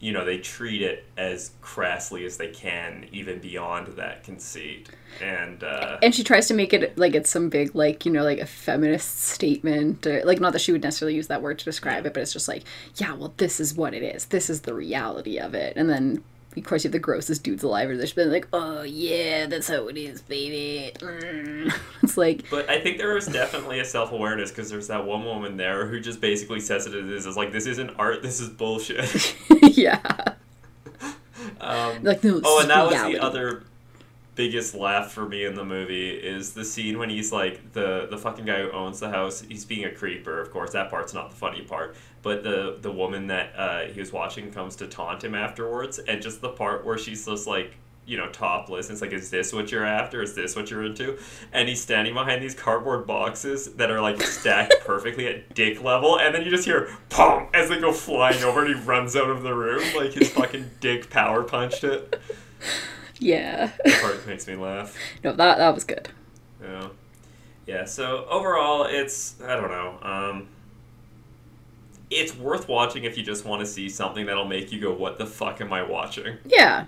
you 0.00 0.12
know 0.12 0.24
they 0.24 0.38
treat 0.38 0.82
it 0.82 1.04
as 1.16 1.52
crassly 1.62 2.24
as 2.24 2.36
they 2.36 2.48
can 2.48 3.06
even 3.12 3.38
beyond 3.38 3.86
that 3.96 4.22
conceit 4.22 4.90
and 5.22 5.64
uh, 5.64 5.98
And 6.02 6.14
she 6.14 6.22
tries 6.22 6.48
to 6.48 6.54
make 6.54 6.72
it 6.72 6.96
like 6.98 7.14
it's 7.14 7.30
some 7.30 7.48
big 7.48 7.74
like 7.74 8.04
you 8.04 8.12
know 8.12 8.22
like 8.22 8.38
a 8.38 8.46
feminist 8.46 9.20
statement 9.20 10.06
or 10.06 10.22
like 10.24 10.40
not 10.40 10.52
that 10.52 10.60
she 10.60 10.72
would 10.72 10.82
necessarily 10.82 11.14
use 11.14 11.28
that 11.28 11.42
word 11.42 11.58
to 11.58 11.64
describe 11.64 12.06
it, 12.06 12.14
but 12.14 12.22
it's 12.22 12.32
just 12.32 12.48
like 12.48 12.64
yeah, 12.96 13.14
well 13.14 13.32
this 13.36 13.60
is 13.60 13.74
what 13.74 13.94
it 13.94 14.02
is. 14.02 14.26
This 14.26 14.50
is 14.50 14.62
the 14.62 14.74
reality 14.74 15.38
of 15.38 15.54
it. 15.54 15.76
And 15.76 15.88
then 15.88 16.22
of 16.64 16.68
course 16.68 16.84
you 16.84 16.88
have 16.88 16.92
the 16.92 16.98
grossest 16.98 17.42
dudes 17.42 17.62
alive, 17.62 17.90
or 17.90 17.96
they're 17.96 18.04
just 18.04 18.16
been 18.16 18.30
like, 18.30 18.48
oh 18.52 18.82
yeah, 18.82 19.46
that's 19.46 19.68
how 19.68 19.88
it 19.88 19.96
is, 19.96 20.20
baby. 20.22 20.92
Mm. 20.98 21.72
It's 22.02 22.16
like 22.16 22.48
But 22.50 22.70
I 22.70 22.80
think 22.80 22.98
there 22.98 23.14
was 23.14 23.26
definitely 23.26 23.80
a 23.80 23.84
self 23.84 24.12
awareness 24.12 24.50
because 24.50 24.70
there's 24.70 24.88
that 24.88 25.04
one 25.04 25.24
woman 25.24 25.56
there 25.56 25.86
who 25.86 25.98
just 26.00 26.20
basically 26.20 26.60
says 26.60 26.86
it 26.86 26.94
as 26.94 27.06
is. 27.06 27.26
Is 27.26 27.36
like, 27.36 27.52
this 27.52 27.66
isn't 27.66 27.90
art, 27.98 28.22
this 28.22 28.40
is 28.40 28.48
bullshit. 28.48 29.34
yeah, 29.62 30.00
um, 31.60 32.02
like 32.04 32.22
no. 32.22 32.40
Oh, 32.44 32.60
and 32.60 32.70
that 32.70 32.84
was 32.84 32.92
reality. 32.92 33.14
the 33.16 33.22
other 33.22 33.62
biggest 34.36 34.74
laugh 34.74 35.10
for 35.10 35.26
me 35.26 35.46
in 35.46 35.54
the 35.54 35.64
movie 35.64 36.10
is 36.10 36.52
the 36.52 36.64
scene 36.64 36.98
when 36.98 37.10
he's 37.10 37.32
like 37.32 37.72
the 37.72 38.06
the 38.08 38.18
fucking 38.18 38.44
guy 38.44 38.60
who 38.62 38.70
owns 38.70 39.00
the 39.00 39.10
house. 39.10 39.40
He's 39.40 39.64
being 39.64 39.84
a 39.86 39.90
creeper, 39.90 40.40
of 40.40 40.52
course. 40.52 40.72
That 40.72 40.90
part's 40.90 41.12
not 41.12 41.30
the 41.30 41.36
funny 41.36 41.62
part. 41.62 41.96
But 42.22 42.44
the 42.44 42.78
the 42.80 42.92
woman 42.92 43.26
that 43.28 43.52
uh, 43.56 43.80
he 43.86 43.98
was 43.98 44.12
watching 44.12 44.52
comes 44.52 44.76
to 44.76 44.86
taunt 44.86 45.24
him 45.24 45.34
afterwards, 45.34 45.98
and 45.98 46.22
just 46.22 46.40
the 46.40 46.50
part 46.50 46.84
where 46.84 46.98
she's 46.98 47.26
just 47.26 47.46
like 47.46 47.76
you 48.04 48.18
know 48.18 48.28
topless. 48.28 48.90
It's 48.90 49.00
like, 49.00 49.12
is 49.12 49.30
this 49.30 49.52
what 49.54 49.72
you're 49.72 49.86
after? 49.86 50.22
Is 50.22 50.34
this 50.34 50.54
what 50.54 50.70
you're 50.70 50.84
into? 50.84 51.18
And 51.52 51.68
he's 51.68 51.80
standing 51.80 52.12
behind 52.12 52.42
these 52.42 52.54
cardboard 52.54 53.06
boxes 53.06 53.72
that 53.74 53.90
are 53.90 54.02
like 54.02 54.20
stacked 54.20 54.74
perfectly 54.84 55.26
at 55.28 55.54
dick 55.54 55.82
level, 55.82 56.18
and 56.18 56.34
then 56.34 56.42
you 56.42 56.50
just 56.50 56.66
hear 56.66 56.94
pum 57.08 57.48
as 57.54 57.70
they 57.70 57.80
go 57.80 57.92
flying 57.92 58.42
over, 58.44 58.64
and 58.64 58.74
he 58.74 58.82
runs 58.82 59.16
out 59.16 59.30
of 59.30 59.42
the 59.42 59.54
room 59.54 59.82
like 59.96 60.12
his 60.12 60.28
fucking 60.30 60.70
dick 60.80 61.08
power 61.08 61.42
punched 61.42 61.84
it. 61.84 62.20
Yeah, 63.18 63.70
That 63.84 64.00
part 64.02 64.26
makes 64.26 64.46
me 64.46 64.56
laugh. 64.56 64.96
no, 65.24 65.32
that 65.32 65.58
that 65.58 65.74
was 65.74 65.84
good. 65.84 66.08
Yeah. 66.62 66.88
Yeah, 67.66 67.84
so 67.84 68.26
overall 68.30 68.84
it's 68.84 69.40
I 69.42 69.56
don't 69.56 69.70
know. 69.70 69.98
Um 70.02 70.48
it's 72.10 72.36
worth 72.36 72.68
watching 72.68 73.04
if 73.04 73.16
you 73.18 73.24
just 73.24 73.44
want 73.44 73.60
to 73.60 73.66
see 73.66 73.88
something 73.88 74.26
that'll 74.26 74.44
make 74.46 74.70
you 74.70 74.80
go, 74.80 74.92
"What 74.92 75.18
the 75.18 75.26
fuck 75.26 75.60
am 75.60 75.72
I 75.72 75.82
watching?" 75.82 76.36
Yeah, 76.46 76.84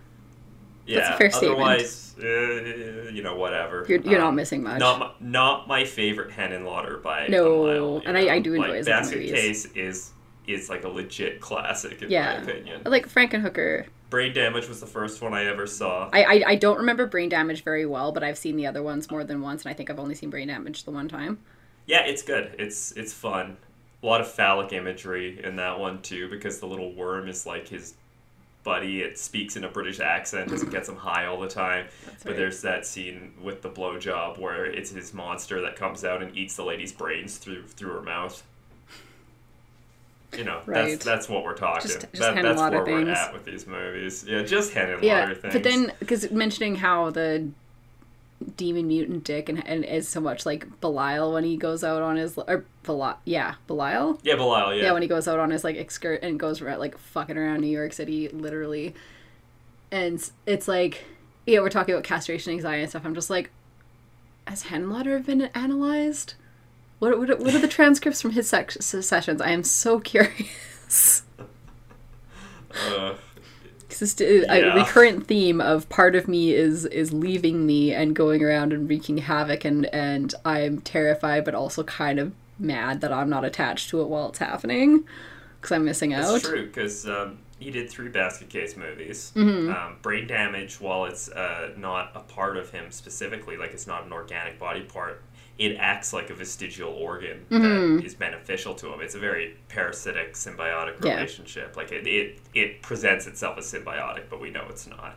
Yeah. 0.87 1.15
a 1.15 1.19
fair 1.19 1.31
statement. 1.31 1.61
Otherwise, 1.61 2.15
uh, 2.23 3.11
you 3.11 3.23
know, 3.23 3.35
whatever. 3.35 3.85
you're, 3.89 4.01
you're 4.03 4.21
not 4.21 4.29
Um, 4.29 4.37
missing 4.37 4.63
much. 4.63 4.79
Not 4.79 4.99
my, 5.01 5.11
not 5.19 5.67
my 5.67 5.85
favorite 5.85 6.31
Henenlotter 6.31 7.03
by 7.03 7.27
No, 7.27 7.65
mile, 7.67 8.03
and 8.07 8.17
I- 8.17 8.35
I 8.35 8.39
do 8.39 8.55
enjoy 8.55 8.69
like, 8.69 8.77
his 8.77 8.87
Basket 8.87 9.17
movies. 9.17 9.33
Case 9.33 9.65
is 9.75 10.11
is 10.47 10.71
like 10.71 10.85
a 10.85 10.89
legit 10.89 11.41
classic 11.41 12.01
in 12.01 12.11
yeah, 12.11 12.37
my 12.39 12.43
opinion. 12.53 12.83
like 12.87 13.09
Frankenhooker. 13.09 13.87
Brain 14.11 14.33
Damage 14.33 14.69
was 14.69 14.81
the 14.81 14.87
first 14.87 15.21
one 15.21 15.35
I 15.35 15.45
ever 15.47 15.67
saw. 15.67 16.09
I, 16.13 16.23
I 16.23 16.43
I 16.49 16.55
don't 16.57 16.79
remember 16.79 17.07
Brain 17.07 17.29
Damage 17.29 17.63
very 17.63 17.85
well, 17.85 18.13
but 18.13 18.25
I've 18.25 18.39
seen 18.39 18.57
the 18.57 18.67
other 18.67 18.83
ones 18.83 19.11
more 19.11 19.25
than 19.25 19.43
once, 19.43 19.63
and 19.63 19.71
I 19.71 19.75
think 19.75 19.91
I've 19.91 19.99
only 19.99 20.15
seen 20.15 20.31
Brain 20.31 20.49
Damage 20.49 20.85
the 20.85 20.91
one 20.91 21.09
time. 21.09 21.39
Yeah, 21.87 22.05
it's 22.05 22.23
good. 22.23 22.55
It's 22.59 22.93
it's 22.93 23.13
fun. 23.13 23.57
A 24.03 24.07
lot 24.07 24.21
of 24.21 24.31
phallic 24.31 24.73
imagery 24.73 25.43
in 25.45 25.57
that 25.57 25.79
one 25.79 26.01
too, 26.03 26.29
because 26.31 26.61
the 26.61 26.67
little 26.67 26.93
worm 26.93 27.29
is 27.29 27.47
like 27.47 27.69
his 27.69 27.95
buddy. 28.63 29.01
It 29.01 29.19
speaks 29.19 29.57
in 29.57 29.65
a 29.65 29.69
British 29.69 30.01
accent 30.01 30.53
as 30.53 30.63
it 30.63 30.71
gets 30.71 30.89
him 30.89 30.97
high 30.97 31.27
all 31.27 31.41
the 31.41 31.49
time. 31.49 31.87
but 32.23 32.31
right. 32.31 32.37
there's 32.37 32.63
that 32.63 32.87
scene 32.87 33.33
with 33.43 33.63
the 33.63 33.71
blowjob 33.71 34.39
where 34.39 34.67
it's 34.67 34.91
his 34.91 35.13
monster 35.15 35.61
that 35.63 35.77
comes 35.77 36.05
out 36.05 36.23
and 36.23 36.37
eats 36.37 36.57
the 36.57 36.65
lady's 36.65 36.93
brains 36.93 37.39
through 37.39 37.67
through 37.67 37.93
her 37.93 38.03
mouth. 38.03 38.43
You 40.37 40.45
know, 40.45 40.61
Right. 40.67 40.91
that's 40.91 41.05
that's 41.05 41.29
what 41.29 41.43
we're 41.45 41.55
talking. 41.55 41.89
Just- 41.89 42.01
just 42.01 42.13
that, 42.15 42.35
that's 42.43 42.61
where 42.61 42.71
we're 42.85 42.85
things. 42.85 43.09
at 43.19 43.33
with 43.33 43.45
these 43.47 43.67
movies. 43.67 44.25
Yeah, 44.29 44.43
just 44.43 44.75
Hen 44.75 44.91
and 44.91 45.03
Yeah, 45.03 45.33
things. 45.35 45.53
but 45.55 45.63
then 45.63 45.93
because 46.01 46.31
mentioning 46.31 46.77
how 46.77 47.11
the 47.11 47.49
demon 48.57 48.87
mutant 48.87 49.25
dick 49.25 49.49
and, 49.49 49.67
and 49.67 49.85
is 49.85 50.07
so 50.09 50.21
much 50.21 50.47
like 50.47 50.81
Belial 50.81 51.33
when 51.33 51.43
he 51.45 51.57
goes 51.57 51.83
out 51.83 52.03
on 52.03 52.17
his 52.17 52.37
or 52.39 52.65
Belial, 52.85 53.17
yeah, 53.25 53.55
Belial. 53.67 54.19
yeah, 54.23 54.37
Belial, 54.37 54.75
yeah. 54.75 54.83
Yeah. 54.85 54.93
when 54.93 55.03
he 55.03 55.09
goes 55.09 55.27
out 55.27 55.39
on 55.41 55.51
his 55.51 55.65
like 55.65 55.77
excursion 55.77 56.23
and 56.25 56.39
goes 56.39 56.61
around 56.61 56.79
like 56.79 56.97
fucking 56.99 57.37
around 57.37 57.61
New 57.63 57.67
York 57.67 57.93
City, 57.95 58.29
literally, 58.29 58.95
and 59.91 60.15
it's- 60.15 60.33
it's 60.47 60.69
like, 60.69 61.05
yeah, 61.47 61.61
we're 61.61 61.71
talking 61.71 61.95
about 61.95 62.05
castration 62.05 62.53
anxiety 62.53 62.83
and 62.83 62.91
stuff. 62.91 63.05
I'm 63.05 63.15
just 63.15 63.31
like, 63.31 63.51
has 64.47 64.65
Henletter 64.65 65.25
been 65.25 65.43
analyzed? 65.55 66.35
What 66.99 67.19
what 67.19 67.39
what 67.39 67.55
are 67.55 67.59
the 67.61 67.69
transcripts 67.69 68.21
from 68.21 68.33
his 68.33 68.49
sec- 68.49 68.73
sessions? 68.83 69.41
I 69.41 69.51
am 69.51 69.63
so 69.65 70.01
curious. 70.01 71.23
Uh, 72.71 73.15
Because 73.89 74.03
it's 74.03 74.21
a 74.21 74.45
Yeah. 74.61 74.75
recurrent 74.75 75.27
theme 75.27 75.61
of 75.61 75.89
part 75.89 76.15
of 76.15 76.29
me 76.29 76.53
is 76.55 76.85
is 76.87 77.13
leaving 77.13 77.65
me 77.67 77.95
and 77.95 78.15
going 78.15 78.43
around 78.45 78.73
and 78.73 78.89
wreaking 78.89 79.19
havoc, 79.19 79.65
and 79.65 79.87
and 79.87 80.35
I'm 80.45 80.81
terrified, 80.81 81.45
but 81.45 81.55
also 81.55 81.83
kind 81.85 82.19
of 82.19 82.33
mad 82.59 83.01
that 83.01 83.13
I'm 83.13 83.31
not 83.31 83.45
attached 83.45 83.89
to 83.91 84.01
it 84.03 84.09
while 84.09 84.29
it's 84.29 84.39
happening 84.41 85.05
because 85.61 85.73
I'm 85.75 85.85
missing 85.85 86.13
out. 86.13 86.33
That's 86.33 86.45
true 86.49 86.67
because 86.67 87.09
um, 87.09 87.39
he 87.59 87.71
did 87.71 87.89
three 87.89 88.09
Basket 88.09 88.49
Case 88.51 88.77
movies. 88.77 89.33
Mm-hmm. 89.35 89.71
Um, 89.73 89.97
Brain 90.03 90.27
Damage, 90.27 90.81
while 90.81 91.07
it's 91.07 91.31
uh, 91.31 91.71
not 91.77 92.11
a 92.15 92.21
part 92.21 92.57
of 92.57 92.71
him 92.71 92.91
specifically, 92.91 93.57
like 93.57 93.73
it's 93.73 93.87
not 93.87 94.05
an 94.05 94.13
organic 94.13 94.59
body 94.59 94.83
part, 94.83 95.23
it 95.59 95.77
acts 95.79 96.13
like 96.13 96.31
a 96.31 96.35
vestigial 96.35 96.91
organ 96.93 97.45
Mm-hmm. 97.51 97.97
that 97.97 98.05
is 98.05 98.15
beneficial 98.15 98.75
to 98.77 98.93
him. 98.93 99.01
It's 99.01 99.15
a 99.17 99.19
very 99.19 99.57
parasitic, 99.69 100.35
symbiotic 100.35 101.05
Yeah. 101.05 101.15
relationship. 101.17 101.77
Like 101.77 101.91
it, 101.93 102.07
it, 102.07 102.39
it 102.55 102.81
presents 102.83 103.27
itself 103.27 103.59
as 103.59 103.67
symbiotic, 103.73 104.25
but 104.31 104.41
we 104.41 104.51
know 104.51 104.67
it's 104.69 104.87
not. 104.87 105.17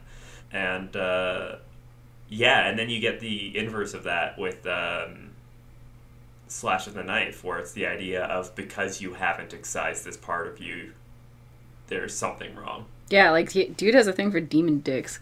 And 0.51 0.95
uh, 0.95 1.57
yeah, 2.27 2.67
and 2.67 2.77
then 2.79 2.89
you 2.89 2.99
get 2.99 3.19
the 3.19 3.57
inverse 3.57 3.93
of 3.93 4.03
that 4.03 4.37
with. 4.37 4.65
Um, 4.67 5.27
Slash 6.47 6.85
of 6.85 6.95
the 6.95 7.03
Knife, 7.03 7.45
where 7.45 7.59
it's 7.59 7.71
the 7.71 7.85
idea 7.85 8.25
of 8.25 8.53
because 8.55 8.99
you 8.99 9.13
haven't 9.13 9.53
excised 9.53 10.03
this 10.03 10.17
part 10.17 10.47
of 10.47 10.59
you, 10.59 10.91
there's 11.87 12.13
something 12.13 12.53
wrong. 12.55 12.87
Yeah, 13.09 13.31
like 13.31 13.53
dude 13.53 13.93
has 13.95 14.05
a 14.07 14.11
thing 14.11 14.31
for 14.31 14.41
demon 14.41 14.79
dicks. 14.79 15.21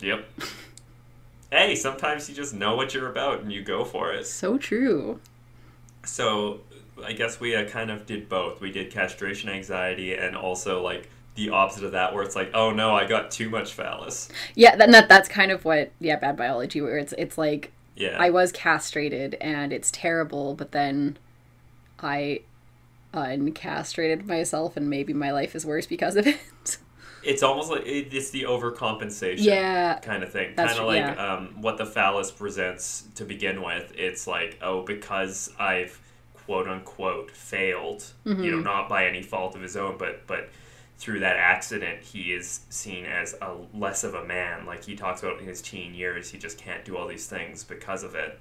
Yep. 0.00 0.24
Hey, 1.54 1.76
sometimes 1.76 2.28
you 2.28 2.34
just 2.34 2.52
know 2.52 2.74
what 2.74 2.94
you're 2.94 3.08
about 3.08 3.40
and 3.40 3.52
you 3.52 3.62
go 3.62 3.84
for 3.84 4.12
it. 4.12 4.26
So 4.26 4.58
true. 4.58 5.20
So, 6.04 6.60
I 7.02 7.12
guess 7.12 7.40
we 7.40 7.54
uh, 7.54 7.64
kind 7.68 7.90
of 7.90 8.06
did 8.06 8.28
both. 8.28 8.60
We 8.60 8.70
did 8.70 8.90
castration 8.90 9.48
anxiety 9.48 10.14
and 10.14 10.36
also 10.36 10.82
like 10.82 11.08
the 11.36 11.50
opposite 11.50 11.84
of 11.84 11.92
that, 11.92 12.12
where 12.14 12.22
it's 12.22 12.36
like, 12.36 12.50
oh 12.54 12.70
no, 12.70 12.94
I 12.94 13.06
got 13.06 13.30
too 13.30 13.48
much 13.50 13.72
phallus. 13.72 14.28
Yeah, 14.54 14.76
that, 14.76 14.90
that 14.90 15.08
that's 15.08 15.28
kind 15.28 15.50
of 15.50 15.64
what 15.64 15.92
yeah 16.00 16.16
bad 16.16 16.36
biology 16.36 16.80
where 16.80 16.98
it's 16.98 17.14
it's 17.18 17.38
like 17.38 17.72
Yeah. 17.96 18.16
I 18.18 18.30
was 18.30 18.52
castrated 18.52 19.34
and 19.40 19.72
it's 19.72 19.90
terrible, 19.90 20.54
but 20.54 20.72
then 20.72 21.18
I 22.00 22.42
uncastrated 23.12 24.26
myself 24.26 24.76
and 24.76 24.90
maybe 24.90 25.12
my 25.12 25.30
life 25.30 25.54
is 25.54 25.64
worse 25.64 25.86
because 25.86 26.16
of 26.16 26.26
it. 26.26 26.78
it's 27.24 27.42
almost 27.42 27.70
like 27.70 27.82
it's 27.86 28.30
the 28.30 28.42
overcompensation. 28.42 29.44
yeah. 29.44 29.98
kind 30.00 30.22
of 30.22 30.30
thing. 30.32 30.54
Kind 30.54 30.70
of 30.70 30.86
like 30.86 30.98
yeah. 30.98 31.34
um, 31.34 31.60
what 31.60 31.78
the 31.78 31.86
phallus 31.86 32.30
presents 32.30 33.04
to 33.16 33.24
begin 33.24 33.62
with. 33.62 33.92
It's 33.96 34.26
like, 34.26 34.58
oh, 34.62 34.82
because 34.82 35.52
I've 35.58 36.00
quote 36.34 36.68
unquote 36.68 37.30
failed, 37.30 38.04
you 38.24 38.34
know, 38.34 38.42
Mm-hmm. 38.42 38.62
not 38.62 38.88
by 38.88 39.06
any 39.06 39.22
fault 39.22 39.54
of 39.56 39.62
his 39.62 39.76
own, 39.76 39.96
but 39.98 40.26
but 40.26 40.48
through 40.98 41.20
that 41.20 41.36
accident, 41.36 42.02
he 42.02 42.32
is 42.32 42.60
seen 42.70 43.04
as 43.04 43.34
a 43.42 43.56
less 43.74 44.04
of 44.04 44.14
a 44.14 44.24
man. 44.24 44.64
Like 44.64 44.84
he 44.84 44.94
talks 44.94 45.22
about 45.22 45.40
in 45.40 45.46
his 45.46 45.60
teen 45.60 45.94
years, 45.94 46.30
he 46.30 46.38
just 46.38 46.56
can't 46.58 46.84
do 46.84 46.96
all 46.96 47.08
these 47.08 47.26
things 47.26 47.64
because 47.64 48.02
of 48.04 48.14
it. 48.14 48.38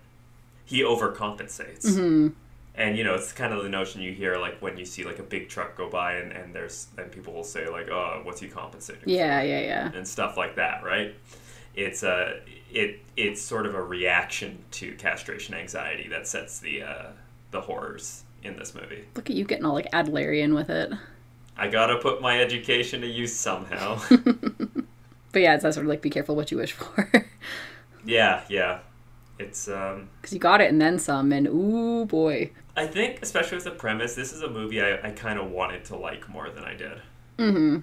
He 0.66 0.82
overcompensates. 0.82 1.86
Mm-hmm. 1.86 2.28
And 2.76 2.98
you 2.98 3.04
know, 3.04 3.14
it's 3.14 3.32
kind 3.32 3.54
of 3.54 3.64
the 3.64 3.70
notion 3.70 4.02
you 4.02 4.14
hear 4.14 4.38
like 4.38 4.60
when 4.62 4.78
you 4.78 4.86
see 4.86 5.04
like 5.04 5.20
a 5.20 5.24
big 5.24 5.48
truck 5.50 5.76
go 5.78 5.90
by 5.90 6.14
and, 6.16 6.32
and 6.32 6.54
there's 6.56 6.88
and 6.98 7.12
people 7.12 7.34
will 7.34 7.44
say 7.44 7.68
like, 7.70 7.90
Oh, 7.90 8.22
what's 8.24 8.40
he 8.40 8.48
compensating 8.48 9.02
for? 9.04 9.10
Yeah, 9.10 9.42
yeah, 9.44 9.60
yeah. 9.62 9.92
and 9.94 10.08
stuff 10.08 10.38
like 10.38 10.56
that, 10.56 10.84
right? 10.84 11.14
It's 11.76 12.04
a 12.04 12.40
it 12.72 13.00
it's 13.16 13.42
sort 13.42 13.66
of 13.66 13.76
a 13.76 13.82
reaction 13.82 14.58
to 14.72 14.94
castration 14.96 15.54
anxiety 15.56 16.08
that 16.10 16.28
sets 16.28 16.60
the 16.60 16.84
uh, 16.84 17.06
the 17.52 17.62
horrors 17.62 18.24
in 18.44 18.58
this 18.58 18.74
movie. 18.74 19.06
Look 19.16 19.30
at 19.30 19.36
you 19.36 19.46
getting 19.46 19.66
all 19.66 19.74
like 19.74 19.92
Adlerian 19.92 20.56
with 20.56 20.70
it. 20.70 20.92
I 21.56 21.68
gotta 21.68 21.98
put 21.98 22.22
my 22.22 22.40
education 22.42 23.02
to 23.02 23.08
use 23.08 23.34
somehow. 23.34 24.02
But 25.32 25.42
yeah, 25.42 25.56
it's 25.56 25.64
that 25.64 25.74
sort 25.74 25.86
of 25.86 25.90
like 25.90 26.02
be 26.02 26.10
careful 26.10 26.36
what 26.36 26.52
you 26.52 26.58
wish 26.58 26.72
for. 26.74 27.10
yeah, 28.06 28.44
yeah. 28.50 28.80
It's 29.40 29.68
um 29.68 30.10
Because 30.22 30.34
you 30.34 30.40
got 30.40 30.62
it 30.62 30.70
and 30.70 30.80
then 30.80 31.00
some, 31.00 31.32
and 31.32 31.48
ooh 31.48 32.06
boy. 32.06 32.52
I 32.76 32.88
think 32.88 33.20
especially 33.22 33.56
with 33.58 33.66
the 33.66 33.72
premise, 33.72 34.16
this 34.16 34.34
is 34.34 34.42
a 34.42 34.50
movie 34.50 34.82
I, 34.82 35.00
I 35.08 35.12
kind 35.12 35.40
of 35.40 35.52
wanted 35.52 35.86
to 35.86 35.96
like 35.96 36.28
more 36.30 36.50
than 36.50 36.64
I 36.64 36.74
did. 36.76 37.02
Mm-hmm. 37.38 37.80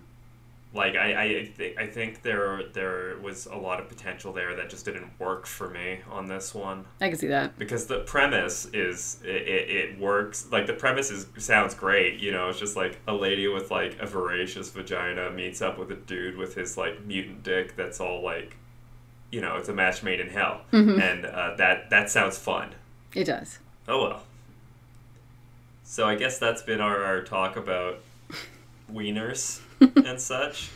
Like 0.72 0.94
I 0.94 1.22
I, 1.22 1.52
th- 1.56 1.76
I 1.78 1.86
think 1.86 2.22
there 2.22 2.62
there 2.72 3.18
was 3.20 3.46
a 3.46 3.56
lot 3.56 3.80
of 3.80 3.88
potential 3.88 4.32
there 4.32 4.54
that 4.54 4.70
just 4.70 4.84
didn't 4.84 5.10
work 5.18 5.44
for 5.46 5.68
me 5.68 5.98
on 6.08 6.26
this 6.26 6.54
one. 6.54 6.84
I 7.00 7.08
can 7.08 7.18
see 7.18 7.26
that. 7.26 7.58
because 7.58 7.86
the 7.86 8.00
premise 8.00 8.66
is 8.66 9.18
it, 9.24 9.28
it, 9.48 9.70
it 9.70 9.98
works 9.98 10.46
like 10.52 10.66
the 10.68 10.72
premise 10.74 11.10
is 11.10 11.26
sounds 11.38 11.74
great 11.74 12.20
you 12.20 12.30
know 12.30 12.48
it's 12.48 12.58
just 12.60 12.76
like 12.76 13.00
a 13.08 13.12
lady 13.12 13.48
with 13.48 13.72
like 13.72 13.96
a 14.00 14.06
voracious 14.06 14.70
vagina 14.70 15.30
meets 15.32 15.60
up 15.60 15.76
with 15.76 15.90
a 15.90 15.96
dude 15.96 16.36
with 16.36 16.54
his 16.54 16.76
like 16.76 17.04
mutant 17.04 17.42
dick 17.42 17.74
that's 17.74 17.98
all 18.00 18.22
like 18.22 18.56
you 19.32 19.40
know 19.40 19.56
it's 19.56 19.68
a 19.68 19.72
match 19.74 20.04
made 20.04 20.20
in 20.20 20.28
hell 20.28 20.60
and 20.70 21.26
uh, 21.26 21.54
that 21.56 21.90
that 21.90 22.08
sounds 22.10 22.38
fun 22.38 22.72
It 23.12 23.24
does. 23.24 23.58
oh 23.88 24.02
well 24.06 24.22
so 25.90 26.06
i 26.06 26.14
guess 26.14 26.38
that's 26.38 26.62
been 26.62 26.80
our, 26.80 27.02
our 27.02 27.22
talk 27.22 27.56
about 27.56 27.98
wieners 28.92 29.60
and 30.06 30.20
such 30.20 30.70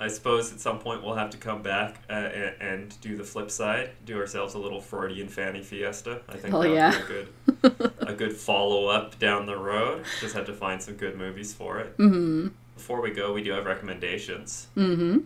I 0.00 0.08
suppose 0.08 0.52
at 0.52 0.60
some 0.60 0.80
point 0.80 1.02
we'll 1.02 1.14
have 1.14 1.30
to 1.30 1.38
come 1.38 1.62
back 1.62 2.00
uh, 2.10 2.12
and, 2.12 2.54
and 2.60 3.00
do 3.00 3.16
the 3.16 3.22
flip 3.22 3.50
side, 3.50 3.90
do 4.04 4.18
ourselves 4.18 4.54
a 4.54 4.58
little 4.58 4.80
Freudian 4.80 5.28
fanny 5.28 5.62
fiesta. 5.62 6.20
I 6.28 6.32
think 6.32 6.52
that 6.52 6.58
would 6.58 6.72
yeah. 6.72 6.90
be 6.90 6.96
a 6.96 7.70
good, 7.70 7.92
a 8.00 8.12
good 8.12 8.32
follow 8.32 8.86
up 8.86 9.18
down 9.18 9.46
the 9.46 9.56
road. 9.56 10.04
Just 10.20 10.34
have 10.34 10.46
to 10.46 10.52
find 10.52 10.82
some 10.82 10.94
good 10.94 11.16
movies 11.16 11.54
for 11.54 11.78
it. 11.78 11.96
Mm-hmm. 11.96 12.48
Before 12.74 13.00
we 13.00 13.12
go, 13.12 13.32
we 13.32 13.42
do 13.42 13.52
have 13.52 13.66
recommendations. 13.66 14.66
Mm-hmm. 14.76 15.20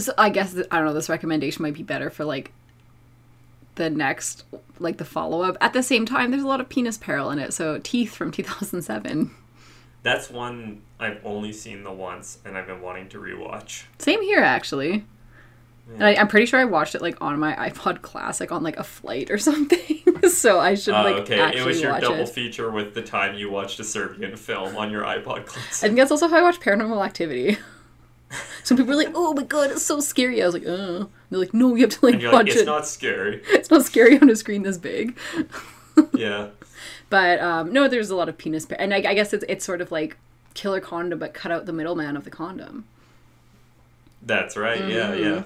So 0.00 0.12
I 0.16 0.30
guess 0.30 0.56
I 0.70 0.78
don't 0.78 0.86
know. 0.86 0.94
This 0.94 1.08
recommendation 1.08 1.62
might 1.62 1.74
be 1.74 1.82
better 1.82 2.08
for 2.08 2.24
like 2.24 2.50
the 3.76 3.90
next, 3.90 4.44
like 4.78 4.98
the 4.98 5.04
follow 5.04 5.42
up. 5.42 5.56
At 5.60 5.72
the 5.72 5.82
same 5.82 6.06
time, 6.06 6.30
there's 6.30 6.42
a 6.42 6.46
lot 6.48 6.60
of 6.60 6.68
penis 6.68 6.96
peril 6.98 7.30
in 7.30 7.38
it. 7.38 7.52
So 7.54 7.78
Teeth 7.82 8.14
from 8.14 8.30
2007. 8.32 9.30
That's 10.02 10.28
one 10.30 10.82
I've 11.00 11.20
only 11.24 11.52
seen 11.52 11.82
the 11.82 11.92
once, 11.92 12.38
and 12.44 12.58
I've 12.58 12.66
been 12.66 12.82
wanting 12.82 13.08
to 13.10 13.18
rewatch. 13.18 13.84
Same 13.98 14.20
here, 14.22 14.40
actually. 14.40 15.04
And 15.94 16.02
I, 16.04 16.14
I'm 16.14 16.28
pretty 16.28 16.46
sure 16.46 16.58
I 16.60 16.64
watched 16.64 16.94
it 16.94 17.02
like 17.02 17.20
on 17.20 17.38
my 17.38 17.54
iPod 17.54 18.00
Classic 18.00 18.50
on 18.50 18.62
like 18.62 18.78
a 18.78 18.84
flight 18.84 19.30
or 19.30 19.36
something. 19.50 20.02
so 20.30 20.58
I 20.60 20.74
should 20.76 20.92
like 20.92 21.16
Uh, 21.16 21.18
okay, 21.20 21.40
actually 21.40 21.60
it 21.60 21.66
was 21.66 21.80
your 21.80 22.00
double 22.00 22.20
it. 22.20 22.28
feature 22.30 22.70
with 22.70 22.94
the 22.94 23.02
time 23.02 23.34
you 23.36 23.50
watched 23.50 23.78
a 23.80 23.84
Serbian 23.84 24.34
film 24.36 24.76
on 24.76 24.90
your 24.90 25.02
iPod 25.04 25.44
classic 25.44 25.84
I 25.84 25.88
think 25.88 25.96
that's 25.96 26.10
also 26.10 26.28
how 26.28 26.38
I 26.38 26.42
watched 26.42 26.62
Paranormal 26.62 27.04
Activity. 27.04 27.58
Some 28.64 28.76
people 28.76 28.90
were 28.94 29.02
like, 29.02 29.12
"Oh 29.14 29.32
my 29.34 29.42
god, 29.44 29.70
it's 29.70 29.82
so 29.82 30.00
scary." 30.00 30.42
I 30.42 30.46
was 30.46 30.54
like, 30.54 30.64
"Oh." 30.66 31.08
They're 31.30 31.40
like, 31.40 31.54
"No, 31.54 31.74
you 31.74 31.82
have 31.82 31.90
to 31.90 32.04
like 32.06 32.14
And 32.14 32.22
you're 32.22 32.32
watch 32.32 32.46
like, 32.46 32.52
it's 32.52 32.62
it. 32.62 32.66
not 32.66 32.86
scary. 32.86 33.42
It's 33.48 33.70
not 33.70 33.84
scary 33.84 34.18
on 34.20 34.28
a 34.30 34.36
screen 34.36 34.62
this 34.62 34.78
big." 34.78 35.16
yeah. 36.14 36.48
But 37.10 37.40
um, 37.40 37.72
no, 37.72 37.88
there's 37.88 38.10
a 38.10 38.16
lot 38.16 38.28
of 38.28 38.36
penis, 38.38 38.66
pa- 38.66 38.76
and 38.78 38.92
I, 38.94 38.98
I 38.98 39.14
guess 39.14 39.32
it's 39.32 39.44
it's 39.48 39.64
sort 39.64 39.80
of 39.80 39.90
like 39.92 40.16
killer 40.54 40.80
condom, 40.80 41.18
but 41.18 41.34
cut 41.34 41.50
out 41.52 41.66
the 41.66 41.72
middleman 41.72 42.16
of 42.16 42.24
the 42.24 42.30
condom. 42.30 42.84
That's 44.22 44.56
right. 44.56 44.78
Yeah, 44.88 45.10
Mm-hmm. 45.12 45.22
yeah. 45.22 45.42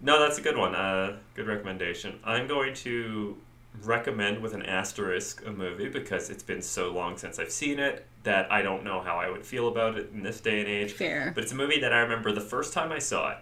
No, 0.00 0.20
that's 0.20 0.38
a 0.38 0.42
good 0.42 0.56
one. 0.56 0.74
Uh, 0.76 1.16
good 1.34 1.46
recommendation. 1.48 2.20
I'm 2.24 2.46
going 2.46 2.72
to 2.74 3.36
recommend 3.84 4.40
with 4.40 4.54
an 4.54 4.62
asterisk 4.62 5.44
a 5.46 5.50
movie 5.50 5.88
because 5.88 6.30
it's 6.30 6.42
been 6.42 6.62
so 6.62 6.90
long 6.90 7.16
since 7.16 7.38
I've 7.38 7.52
seen 7.52 7.78
it 7.78 8.06
that 8.24 8.50
I 8.52 8.62
don't 8.62 8.84
know 8.84 9.00
how 9.00 9.16
I 9.16 9.30
would 9.30 9.44
feel 9.44 9.68
about 9.68 9.96
it 9.96 10.10
in 10.12 10.22
this 10.22 10.40
day 10.40 10.60
and 10.60 10.68
age. 10.68 10.92
Fair. 10.92 11.32
But 11.34 11.44
it's 11.44 11.52
a 11.52 11.56
movie 11.56 11.80
that 11.80 11.92
I 11.92 12.00
remember 12.00 12.32
the 12.32 12.40
first 12.40 12.72
time 12.72 12.92
I 12.92 12.98
saw 12.98 13.30
it, 13.30 13.38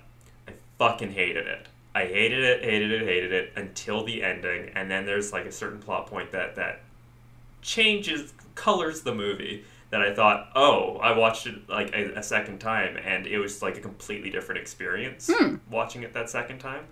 I 0.48 0.52
fucking 0.78 1.12
hated 1.12 1.46
it. 1.46 1.68
I 1.94 2.04
hated 2.04 2.44
it, 2.44 2.62
hated 2.62 2.92
it, 2.92 3.02
hated 3.06 3.32
it 3.32 3.52
until 3.56 4.04
the 4.04 4.22
ending, 4.22 4.70
and 4.74 4.90
then 4.90 5.06
there's 5.06 5.32
like 5.32 5.46
a 5.46 5.52
certain 5.52 5.78
plot 5.78 6.06
point 6.06 6.30
that 6.32 6.56
that 6.56 6.82
changes, 7.62 8.34
colors 8.54 9.02
the 9.02 9.14
movie. 9.14 9.64
That 9.90 10.02
I 10.02 10.12
thought, 10.12 10.50
oh, 10.56 10.96
I 10.96 11.16
watched 11.16 11.46
it 11.46 11.68
like 11.68 11.94
a, 11.94 12.18
a 12.18 12.22
second 12.22 12.58
time, 12.58 12.96
and 12.96 13.26
it 13.26 13.38
was 13.38 13.62
like 13.62 13.78
a 13.78 13.80
completely 13.80 14.30
different 14.30 14.60
experience 14.60 15.30
hmm. 15.32 15.56
watching 15.70 16.02
it 16.02 16.12
that 16.12 16.28
second 16.28 16.58
time. 16.58 16.84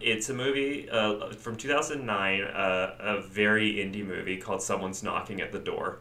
It's 0.00 0.28
a 0.30 0.34
movie 0.34 0.88
uh, 0.88 1.30
from 1.32 1.56
2009, 1.56 2.42
uh, 2.42 2.94
a 2.98 3.20
very 3.20 3.74
indie 3.74 4.06
movie 4.06 4.36
called 4.38 4.62
Someone's 4.62 5.02
Knocking 5.02 5.40
at 5.40 5.52
the 5.52 5.58
Door. 5.58 5.98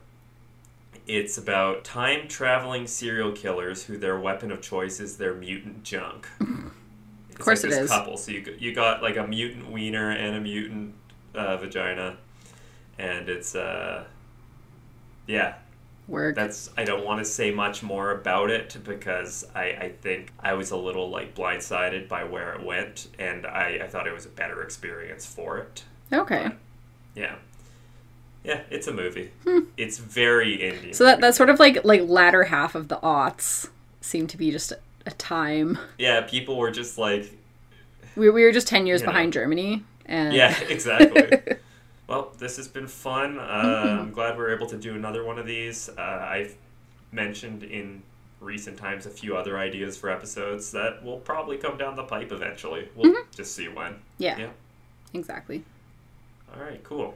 It's 1.08 1.38
about 1.38 1.84
time 1.84 2.28
traveling 2.28 2.88
serial 2.88 3.32
killers 3.32 3.84
who 3.84 3.98
their 3.98 4.20
weapon 4.20 4.52
of 4.52 4.62
choice 4.62 5.00
is 5.00 5.18
their 5.18 5.34
mutant 5.34 5.84
junk. 5.84 6.28
Of 7.32 7.46
course 7.46 7.64
it 7.64 7.70
this 7.70 7.78
is. 7.86 7.90
Couple, 7.90 8.18
so 8.18 8.32
you 8.34 8.42
got- 8.42 8.62
you 8.62 8.76
got 8.76 9.02
like 9.02 9.16
a 9.16 9.26
mutant 9.26 9.72
wiener 9.72 10.12
and 10.12 10.36
a 10.36 10.42
mutant 10.42 10.94
uh, 11.34 11.56
vagina, 11.56 12.18
and 12.98 13.30
it's 13.30 13.56
uh, 13.56 14.04
yeah, 15.26 15.54
Work. 16.10 16.36
that's 16.36 16.70
I 16.76 16.84
don't 16.84 17.06
want 17.06 17.20
to 17.20 17.26
say 17.26 17.52
much 17.52 17.84
more 17.84 18.12
about 18.12 18.50
it 18.50 18.78
because 18.84 19.46
I, 19.56 19.64
I 19.66 19.92
think 20.02 20.32
I 20.40 20.54
was 20.54 20.72
a 20.72 20.78
little 20.78 21.10
like 21.10 21.36
blindsided 21.36 22.08
by 22.08 22.24
where 22.24 22.54
it 22.54 22.64
went, 22.66 23.08
and 23.20 23.46
I, 23.46 23.80
I 23.84 23.88
thought 23.88 24.08
it 24.08 24.14
was 24.14 24.26
a 24.26 24.30
better 24.30 24.62
experience 24.64 25.26
for 25.26 25.58
it. 25.60 25.84
okay. 26.12 26.50
Yeah. 27.16 27.36
Yeah, 28.44 28.62
it's 28.70 28.88
a 28.88 28.94
movie. 28.94 29.32
It's 29.78 29.98
very 29.98 30.58
indie. 30.58 30.86
Hmm. 30.88 30.92
So 30.94 31.04
that 31.04 31.20
that's 31.22 31.36
sort 31.38 31.50
of 31.50 31.60
like 31.60 31.84
like 31.84 32.08
latter 32.08 32.44
half 32.46 32.74
of 32.74 32.88
the 32.88 32.96
aughts 32.98 33.70
seemed 34.02 34.30
to 34.30 34.38
be 34.38 34.50
just 34.50 34.72
a, 34.72 34.80
a 35.06 35.12
time. 35.12 35.78
yeah, 35.98 36.22
people 36.22 36.56
were 36.58 36.72
just 36.72 36.98
like, 36.98 37.32
We, 38.16 38.30
we 38.30 38.44
were 38.44 38.52
just 38.54 38.68
ten 38.68 38.88
years 38.88 39.02
You 39.02 39.08
know. 39.08 39.12
behind 39.12 39.34
Germany, 39.34 39.84
and 40.06 40.34
yeah, 40.34 40.58
exactly. 40.70 41.56
well, 42.10 42.34
this 42.38 42.58
has 42.58 42.68
been 42.68 42.88
fun. 42.88 43.40
Uh, 43.40 43.44
Mm-hmm. 43.44 44.00
I'm 44.02 44.12
glad 44.12 44.38
we're 44.38 44.54
able 44.54 44.68
to 44.68 44.78
do 44.78 44.96
another 44.96 45.24
one 45.24 45.38
of 45.40 45.46
these. 45.46 45.90
Uh, 45.98 46.02
I've 46.02 46.56
mentioned 47.12 47.64
in 47.64 48.02
recent 48.42 48.78
times 48.78 49.06
a 49.06 49.10
few 49.10 49.36
other 49.38 49.58
ideas 49.60 49.98
for 49.98 50.10
episodes 50.10 50.72
that 50.72 51.04
will 51.04 51.20
probably 51.20 51.58
come 51.58 51.78
down 51.78 51.96
the 51.96 52.04
pipe 52.04 52.32
eventually. 52.32 52.88
We'll 52.96 53.14
just 53.36 53.56
see 53.56 53.68
when. 53.68 53.96
yeah, 54.18 54.38
Yeah. 54.38 54.50
exactly. 55.14 55.64
All 56.56 56.64
right, 56.64 56.84
cool. 56.84 57.16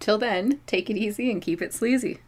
Till 0.00 0.16
then, 0.18 0.60
take 0.66 0.88
it 0.90 0.96
easy 0.96 1.30
and 1.30 1.42
keep 1.42 1.60
it 1.60 1.72
sleazy. 1.74 2.20